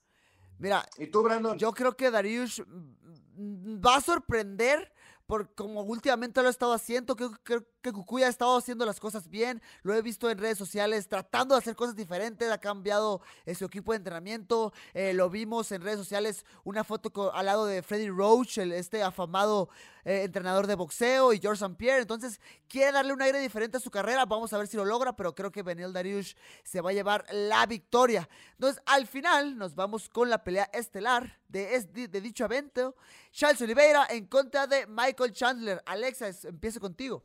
Mira, 0.58 0.86
¿Y 0.98 1.06
tú, 1.06 1.22
Brandon? 1.22 1.58
yo 1.58 1.72
creo 1.72 1.96
que 1.96 2.10
Dariush 2.10 2.60
mm, 2.66 3.80
va 3.84 3.96
a 3.96 4.00
sorprender 4.00 4.92
por 5.26 5.54
como 5.54 5.82
últimamente 5.82 6.40
lo 6.40 6.48
ha 6.48 6.50
estado 6.50 6.72
haciendo. 6.72 7.16
Creo, 7.16 7.30
creo 7.42 7.66
que 7.80 7.92
Cucuy 7.92 8.22
ha 8.22 8.28
estado 8.28 8.56
haciendo 8.56 8.84
las 8.84 9.00
cosas 9.00 9.28
bien. 9.28 9.62
Lo 9.82 9.94
he 9.94 10.02
visto 10.02 10.30
en 10.30 10.38
redes 10.38 10.58
sociales 10.58 11.08
tratando 11.08 11.54
de 11.54 11.60
hacer 11.60 11.76
cosas 11.76 11.96
diferentes. 11.96 12.50
Ha 12.50 12.58
cambiado 12.58 13.20
eh, 13.46 13.54
su 13.54 13.64
equipo 13.64 13.92
de 13.92 13.98
entrenamiento. 13.98 14.72
Eh, 14.94 15.12
lo 15.12 15.30
vimos 15.30 15.72
en 15.72 15.82
redes 15.82 15.98
sociales 15.98 16.44
una 16.64 16.84
foto 16.84 17.32
al 17.32 17.46
lado 17.46 17.66
de 17.66 17.82
Freddy 17.82 18.08
Roach, 18.08 18.58
el, 18.58 18.72
este 18.72 19.02
afamado 19.02 19.68
eh, 20.04 20.22
entrenador 20.24 20.66
de 20.66 20.74
boxeo, 20.74 21.32
y 21.32 21.38
George 21.38 21.64
St. 21.64 21.76
Pierre. 21.76 22.02
Entonces 22.02 22.40
quiere 22.68 22.92
darle 22.92 23.12
un 23.12 23.22
aire 23.22 23.38
diferente 23.38 23.76
a 23.76 23.80
su 23.80 23.90
carrera. 23.90 24.24
Vamos 24.26 24.52
a 24.52 24.58
ver 24.58 24.66
si 24.66 24.76
lo 24.76 24.84
logra, 24.84 25.14
pero 25.16 25.34
creo 25.34 25.50
que 25.50 25.62
Benil 25.62 25.92
Dariush 25.92 26.34
se 26.62 26.80
va 26.80 26.90
a 26.90 26.92
llevar 26.92 27.24
la 27.32 27.66
victoria. 27.66 28.28
Entonces, 28.52 28.82
al 28.86 29.06
final, 29.06 29.56
nos 29.56 29.74
vamos 29.74 30.08
con 30.08 30.30
la 30.30 30.42
pelea 30.42 30.70
estelar 30.72 31.38
de, 31.48 31.80
de, 32.08 32.20
dicho 32.20 32.44
evento. 32.44 32.94
Charles 33.32 33.60
Oliveira 33.62 34.06
en 34.10 34.26
contra 34.26 34.66
de 34.66 34.86
Michael 34.86 35.32
Chandler. 35.32 35.82
Alexa, 35.86 36.28
empiezo 36.44 36.80
contigo. 36.80 37.24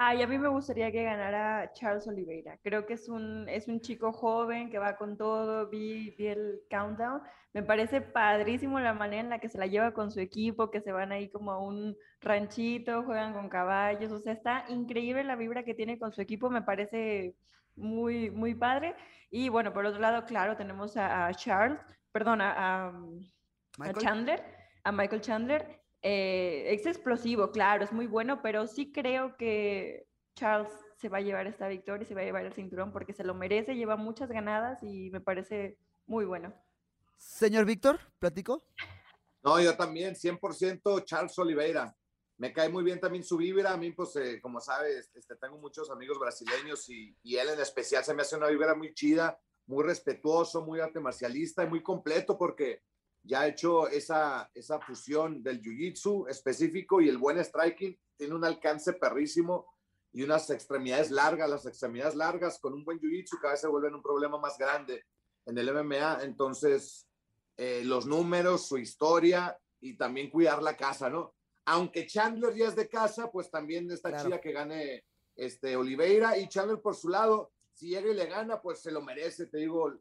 Ay, 0.00 0.22
a 0.22 0.28
mí 0.28 0.38
me 0.38 0.46
gustaría 0.48 0.92
que 0.92 1.02
ganara 1.02 1.72
Charles 1.72 2.06
Oliveira. 2.06 2.56
Creo 2.62 2.86
que 2.86 2.92
es 2.94 3.08
un, 3.08 3.48
es 3.48 3.66
un 3.66 3.80
chico 3.80 4.12
joven 4.12 4.70
que 4.70 4.78
va 4.78 4.96
con 4.96 5.16
todo. 5.16 5.68
Vi, 5.68 6.14
vi 6.16 6.28
el 6.28 6.60
countdown. 6.70 7.20
Me 7.52 7.64
parece 7.64 8.00
padrísimo 8.00 8.78
la 8.78 8.94
manera 8.94 9.22
en 9.22 9.30
la 9.30 9.40
que 9.40 9.48
se 9.48 9.58
la 9.58 9.66
lleva 9.66 9.92
con 9.92 10.12
su 10.12 10.20
equipo, 10.20 10.70
que 10.70 10.80
se 10.80 10.92
van 10.92 11.10
ahí 11.10 11.28
como 11.30 11.50
a 11.50 11.58
un 11.60 11.96
ranchito, 12.20 13.02
juegan 13.02 13.32
con 13.32 13.48
caballos. 13.48 14.12
O 14.12 14.20
sea, 14.20 14.32
está 14.34 14.64
increíble 14.68 15.24
la 15.24 15.34
vibra 15.34 15.64
que 15.64 15.74
tiene 15.74 15.98
con 15.98 16.12
su 16.12 16.20
equipo. 16.20 16.48
Me 16.48 16.62
parece 16.62 17.34
muy, 17.74 18.30
muy 18.30 18.54
padre. 18.54 18.94
Y 19.30 19.48
bueno, 19.48 19.72
por 19.72 19.84
otro 19.84 20.00
lado, 20.00 20.24
claro, 20.26 20.56
tenemos 20.56 20.96
a, 20.96 21.26
a 21.26 21.34
Charles, 21.34 21.80
perdón, 22.12 22.40
a, 22.40 22.86
a- 22.86 22.88
a. 22.88 23.94
Chandler, 23.94 24.44
a 24.84 24.92
Michael 24.92 25.20
Chandler. 25.22 25.77
Eh, 26.02 26.74
es 26.74 26.86
explosivo, 26.86 27.50
claro, 27.50 27.84
es 27.84 27.92
muy 27.92 28.06
bueno, 28.06 28.40
pero 28.42 28.66
sí 28.66 28.92
creo 28.92 29.36
que 29.36 30.06
Charles 30.34 30.72
se 30.96 31.08
va 31.08 31.18
a 31.18 31.22
llevar 31.22 31.46
esta 31.46 31.68
victoria 31.68 32.04
y 32.04 32.06
se 32.06 32.14
va 32.14 32.20
a 32.20 32.24
llevar 32.24 32.44
el 32.44 32.52
cinturón 32.52 32.92
porque 32.92 33.12
se 33.12 33.24
lo 33.24 33.34
merece, 33.34 33.74
lleva 33.74 33.96
muchas 33.96 34.30
ganadas 34.30 34.82
y 34.82 35.10
me 35.10 35.20
parece 35.20 35.78
muy 36.06 36.24
bueno. 36.24 36.54
Señor 37.16 37.64
Víctor, 37.64 37.98
platico. 38.18 38.62
No, 39.42 39.60
yo 39.60 39.76
también, 39.76 40.14
100% 40.14 41.04
Charles 41.04 41.38
Oliveira. 41.38 41.94
Me 42.36 42.52
cae 42.52 42.68
muy 42.68 42.84
bien 42.84 43.00
también 43.00 43.24
su 43.24 43.36
vibra. 43.36 43.72
A 43.72 43.76
mí, 43.76 43.90
pues, 43.90 44.14
eh, 44.16 44.40
como 44.40 44.60
sabes, 44.60 45.10
este, 45.14 45.34
tengo 45.36 45.58
muchos 45.58 45.90
amigos 45.90 46.18
brasileños 46.20 46.88
y, 46.88 47.16
y, 47.22 47.36
él 47.36 47.48
en 47.48 47.60
especial 47.60 48.04
se 48.04 48.14
me 48.14 48.22
hace 48.22 48.36
una 48.36 48.46
vibra 48.46 48.76
muy 48.76 48.94
chida, 48.94 49.40
muy 49.66 49.84
respetuoso, 49.84 50.64
muy 50.64 50.78
arte 50.78 51.00
marcialista 51.00 51.64
y 51.64 51.68
muy 51.68 51.82
completo 51.82 52.38
porque 52.38 52.82
ya 53.22 53.40
ha 53.40 53.46
hecho 53.48 53.88
esa, 53.88 54.50
esa 54.54 54.80
fusión 54.80 55.42
del 55.42 55.60
jiu-jitsu 55.60 56.28
específico 56.28 57.00
y 57.00 57.08
el 57.08 57.18
buen 57.18 57.42
striking. 57.42 57.98
Tiene 58.16 58.34
un 58.34 58.44
alcance 58.44 58.94
perrísimo 58.94 59.66
y 60.12 60.22
unas 60.22 60.48
extremidades 60.50 61.10
largas. 61.10 61.50
Las 61.50 61.66
extremidades 61.66 62.14
largas 62.14 62.58
con 62.58 62.72
un 62.74 62.84
buen 62.84 62.98
jiu-jitsu 62.98 63.40
cada 63.40 63.52
vez 63.52 63.60
se 63.60 63.68
vuelven 63.68 63.94
un 63.94 64.02
problema 64.02 64.38
más 64.38 64.56
grande 64.56 65.04
en 65.46 65.58
el 65.58 65.72
MMA. 65.72 66.22
Entonces, 66.22 67.06
eh, 67.56 67.82
los 67.84 68.06
números, 68.06 68.66
su 68.66 68.78
historia 68.78 69.58
y 69.80 69.96
también 69.96 70.30
cuidar 70.30 70.62
la 70.62 70.76
casa, 70.76 71.10
¿no? 71.10 71.34
Aunque 71.66 72.06
Chandler 72.06 72.54
ya 72.54 72.68
es 72.68 72.76
de 72.76 72.88
casa, 72.88 73.30
pues 73.30 73.50
también 73.50 73.90
está 73.90 74.10
claro. 74.10 74.24
chida 74.24 74.40
que 74.40 74.52
gane 74.52 75.04
este 75.36 75.76
Oliveira 75.76 76.38
y 76.38 76.48
Chandler 76.48 76.80
por 76.80 76.96
su 76.96 77.08
lado, 77.08 77.52
si 77.72 77.88
llega 77.88 78.10
y 78.10 78.14
le 78.14 78.26
gana, 78.26 78.60
pues 78.60 78.80
se 78.80 78.90
lo 78.90 79.02
merece, 79.02 79.46
te 79.46 79.58
digo, 79.58 79.92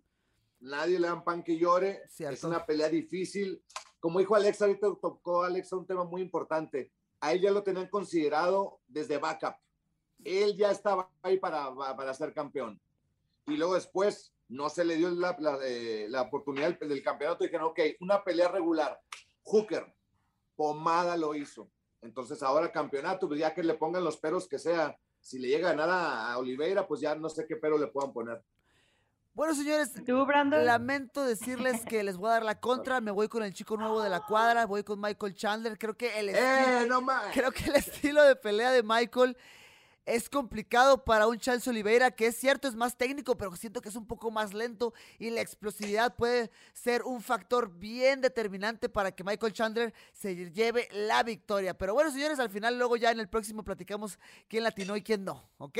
nadie 0.59 0.99
le 0.99 1.07
dan 1.07 1.23
pan 1.23 1.43
que 1.43 1.57
llore, 1.57 2.03
Cierto. 2.09 2.35
es 2.35 2.43
una 2.43 2.65
pelea 2.65 2.89
difícil. 2.89 3.61
Como 3.99 4.19
dijo 4.19 4.35
Alexa, 4.35 4.65
ahorita 4.65 4.87
tocó 5.01 5.43
Alexa 5.43 5.75
un 5.75 5.85
tema 5.85 6.03
muy 6.03 6.21
importante, 6.21 6.91
a 7.19 7.33
él 7.33 7.41
ya 7.41 7.51
lo 7.51 7.63
tenían 7.63 7.89
considerado 7.89 8.79
desde 8.87 9.17
backup, 9.17 9.55
él 10.23 10.55
ya 10.55 10.71
estaba 10.71 11.09
ahí 11.21 11.37
para, 11.37 11.73
para 11.75 12.13
ser 12.13 12.33
campeón. 12.33 12.79
Y 13.47 13.57
luego 13.57 13.75
después 13.75 14.33
no 14.49 14.69
se 14.69 14.85
le 14.85 14.95
dio 14.95 15.09
la, 15.09 15.35
la, 15.39 15.57
eh, 15.63 16.07
la 16.09 16.23
oportunidad 16.23 16.77
del, 16.77 16.89
del, 16.89 17.03
campeonato 17.03 17.43
y 17.43 17.47
dijeron, 17.47 17.67
ok, 17.67 17.79
una 18.01 18.23
pelea 18.23 18.49
regular, 18.49 18.99
Hooker, 19.43 19.93
Pomada 20.55 21.15
lo 21.17 21.35
hizo. 21.35 21.69
Entonces 22.01 22.41
ahora 22.41 22.71
campeonato, 22.71 23.27
pues 23.27 23.39
ya 23.39 23.53
que 23.53 23.63
le 23.63 23.75
pongan 23.75 24.03
los 24.03 24.17
peros 24.17 24.47
que 24.47 24.59
sea, 24.59 24.97
si 25.19 25.39
le 25.39 25.47
llega 25.49 25.69
a 25.69 25.71
ganar 25.73 25.89
a, 25.89 26.33
a 26.33 26.37
Oliveira, 26.37 26.87
pues 26.87 27.01
ya 27.01 27.15
no 27.15 27.29
sé 27.29 27.45
qué 27.45 27.55
pero 27.57 27.77
le 27.77 27.87
puedan 27.87 28.13
poner. 28.13 28.41
Bueno, 29.37 29.53
señores, 29.53 29.91
lamento 30.65 31.23
decirles 31.23 31.85
que 31.85 32.01
les 32.01 32.17
voy 32.17 32.29
a 32.29 32.33
dar 32.33 32.43
la 32.43 32.59
contra. 32.59 33.01
Me 33.01 33.11
voy 33.11 33.27
con 33.27 33.43
el 33.43 33.53
chico 33.53 33.77
nuevo 33.77 34.01
de 34.01 34.09
la 34.09 34.21
cuadra, 34.21 34.65
voy 34.65 34.83
con 34.83 34.99
Michael 34.99 35.35
Chandler. 35.35 35.77
Creo 35.77 35.95
que 35.95 36.19
el, 36.19 36.29
¡Eh, 36.29 36.87
no 36.89 37.05
creo 37.31 37.51
que 37.51 37.65
el 37.65 37.75
estilo 37.75 38.23
de 38.23 38.35
pelea 38.35 38.71
de 38.71 38.81
Michael 38.81 39.37
es 40.07 40.29
complicado 40.29 41.03
para 41.03 41.27
un 41.27 41.37
Charles 41.37 41.67
Oliveira, 41.67 42.11
que 42.11 42.27
es 42.27 42.37
cierto, 42.37 42.69
es 42.69 42.75
más 42.75 42.95
técnico, 42.95 43.37
pero 43.37 43.53
siento 43.57 43.81
que 43.81 43.89
es 43.89 43.95
un 43.97 44.07
poco 44.07 44.31
más 44.31 44.53
lento 44.53 44.93
y 45.19 45.29
la 45.29 45.41
explosividad 45.41 46.15
puede 46.15 46.49
ser 46.73 47.03
un 47.03 47.21
factor 47.21 47.69
bien 47.69 48.21
determinante 48.21 48.87
para 48.87 49.11
que 49.11 49.25
Michael 49.25 49.51
Chandler 49.51 49.93
se 50.13 50.49
lleve 50.51 50.87
la 50.93 51.23
victoria. 51.23 51.77
Pero 51.77 51.93
bueno, 51.93 52.09
señores, 52.09 52.39
al 52.39 52.49
final 52.49 52.77
luego 52.77 52.95
ya 52.95 53.11
en 53.11 53.19
el 53.19 53.27
próximo 53.27 53.63
platicamos 53.63 54.17
quién 54.47 54.63
latinó 54.63 54.95
y 54.95 55.01
quién 55.01 55.25
no, 55.25 55.43
¿ok? 55.57 55.77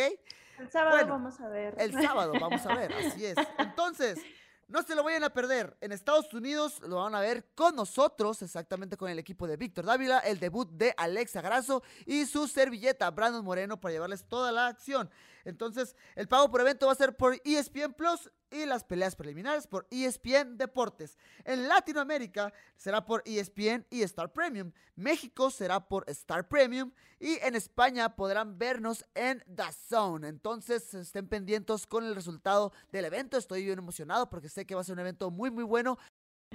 El 0.60 0.70
sábado 0.72 0.98
Bueno, 0.98 1.14
vamos 1.14 1.40
a 1.40 1.48
ver. 1.48 1.76
El 1.78 1.94
sábado, 1.94 2.34
vamos 2.38 2.66
a 2.66 2.76
ver, 2.76 2.94
así 3.08 3.26
es. 3.26 3.38
Entonces, 3.58 4.20
no 4.68 4.84
se 4.84 4.96
lo 4.96 5.04
vayan 5.04 5.24
a 5.24 5.30
perder. 5.30 5.78
En 5.82 5.92
Estados 5.92 6.34
Unidos 6.34 6.82
lo 6.82 6.98
van 6.98 7.16
a 7.16 7.22
ver 7.22 7.46
con 7.56 7.76
nosotros, 7.76 8.42
exactamente 8.42 8.98
con 8.98 9.10
el 9.10 9.20
equipo 9.20 9.48
de 9.48 9.58
Víctor 9.58 9.86
Dávila, 9.86 10.20
el 10.20 10.40
debut 10.40 10.70
de 10.70 10.94
Alexa 10.98 11.42
Grasso 11.42 11.84
y 12.06 12.26
su 12.26 12.48
servilleta, 12.48 13.10
Brandon 13.12 13.46
Moreno, 13.46 13.80
para 13.80 13.94
llevarles 13.94 14.26
toda 14.26 14.52
la 14.52 14.68
acción. 14.68 15.10
Entonces, 15.48 15.96
el 16.16 16.28
pago 16.28 16.52
por 16.52 16.60
evento 16.60 16.88
va 16.88 16.92
a 16.92 16.96
ser 16.96 17.16
por 17.16 17.40
ESPN 17.46 17.94
Plus 17.94 18.30
y 18.52 18.66
las 18.66 18.84
peleas 18.84 19.16
preliminares 19.16 19.66
por 19.66 19.88
ESPN 19.90 20.58
Deportes. 20.58 21.18
En 21.46 21.70
Latinoamérica 21.70 22.52
será 22.76 23.06
por 23.06 23.24
ESPN 23.26 23.86
y 23.90 24.02
Star 24.02 24.34
Premium. 24.34 24.74
México 24.98 25.50
será 25.50 25.80
por 25.80 26.04
Star 26.10 26.50
Premium 26.50 26.92
y 27.18 27.40
en 27.42 27.56
España 27.56 28.14
podrán 28.14 28.60
vernos 28.60 29.06
en 29.16 29.42
The 29.48 29.72
Zone. 29.88 30.28
Entonces, 30.28 30.94
estén 30.94 31.30
pendientes 31.30 31.88
con 31.88 32.04
el 32.04 32.14
resultado 32.14 32.74
del 32.92 33.06
evento. 33.06 33.38
Estoy 33.38 33.64
bien 33.64 33.80
emocionado 33.80 34.30
porque 34.30 34.50
sé 34.50 34.66
que 34.66 34.76
va 34.76 34.82
a 34.82 34.84
ser 34.84 34.94
un 34.94 35.00
evento 35.00 35.32
muy, 35.32 35.50
muy 35.50 35.64
bueno. 35.64 35.98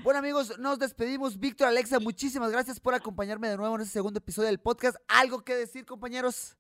Bueno 0.03 0.18
amigos, 0.18 0.59
nos 0.59 0.78
despedimos. 0.78 1.40
Víctor, 1.40 1.68
Alexa, 1.68 1.99
muchísimas 1.99 2.53
gracias 2.53 2.78
por 2.78 2.95
acompañarme 2.95 3.49
de 3.49 3.57
nuevo 3.57 3.74
en 3.74 3.80
este 3.80 3.95
segundo 3.95 4.18
episodio 4.18 4.49
del 4.49 4.61
podcast. 4.61 4.97
¿Algo 5.09 5.45
que 5.45 5.55
decir, 5.57 5.86
compañeros? 5.86 6.59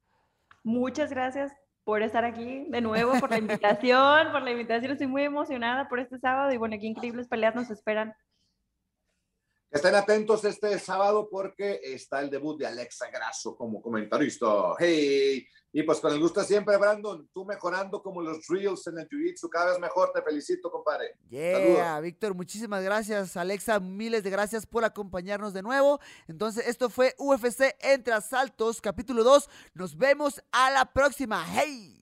Muchas 0.64 1.10
gracias 1.10 1.61
por 1.84 2.02
estar 2.02 2.24
aquí 2.24 2.66
de 2.68 2.80
nuevo, 2.80 3.18
por 3.18 3.30
la 3.30 3.38
invitación, 3.38 4.32
por 4.32 4.42
la 4.42 4.50
invitación. 4.50 4.92
Estoy 4.92 5.06
muy 5.06 5.22
emocionada 5.22 5.88
por 5.88 6.00
este 6.00 6.18
sábado 6.18 6.52
y 6.52 6.56
bueno, 6.56 6.76
qué 6.78 6.86
increíbles 6.86 7.28
peleas 7.28 7.54
nos 7.54 7.70
esperan. 7.70 8.14
Estén 9.70 9.94
atentos 9.94 10.44
este 10.44 10.78
sábado 10.78 11.28
porque 11.30 11.80
está 11.82 12.20
el 12.20 12.28
debut 12.28 12.58
de 12.58 12.66
Alexa 12.66 13.10
Grasso 13.10 13.56
como 13.56 13.80
comentarista. 13.80 14.46
Hey, 14.78 15.46
y 15.72 15.82
pues 15.84 16.00
con 16.00 16.12
el 16.12 16.20
gusto 16.20 16.42
siempre, 16.44 16.76
Brandon, 16.76 17.28
tú 17.32 17.46
mejorando 17.46 18.02
como 18.02 18.20
los 18.20 18.46
drills 18.46 18.86
en 18.88 18.98
el 18.98 19.08
Jiu-Jitsu, 19.08 19.48
cada 19.48 19.70
vez 19.70 19.80
mejor, 19.80 20.12
te 20.12 20.20
felicito, 20.20 20.70
compadre. 20.70 21.16
Yeah, 21.30 21.58
Saludos. 21.58 22.02
Víctor, 22.02 22.34
muchísimas 22.34 22.84
gracias. 22.84 23.36
Alexa, 23.38 23.80
miles 23.80 24.22
de 24.22 24.30
gracias 24.30 24.66
por 24.66 24.84
acompañarnos 24.84 25.54
de 25.54 25.62
nuevo. 25.62 25.98
Entonces, 26.28 26.66
esto 26.66 26.90
fue 26.90 27.14
UFC 27.18 27.74
Entre 27.80 28.12
Asaltos, 28.12 28.82
capítulo 28.82 29.24
2. 29.24 29.48
Nos 29.72 29.96
vemos 29.96 30.42
a 30.52 30.70
la 30.70 30.92
próxima. 30.92 31.42
¡Hey! 31.54 32.01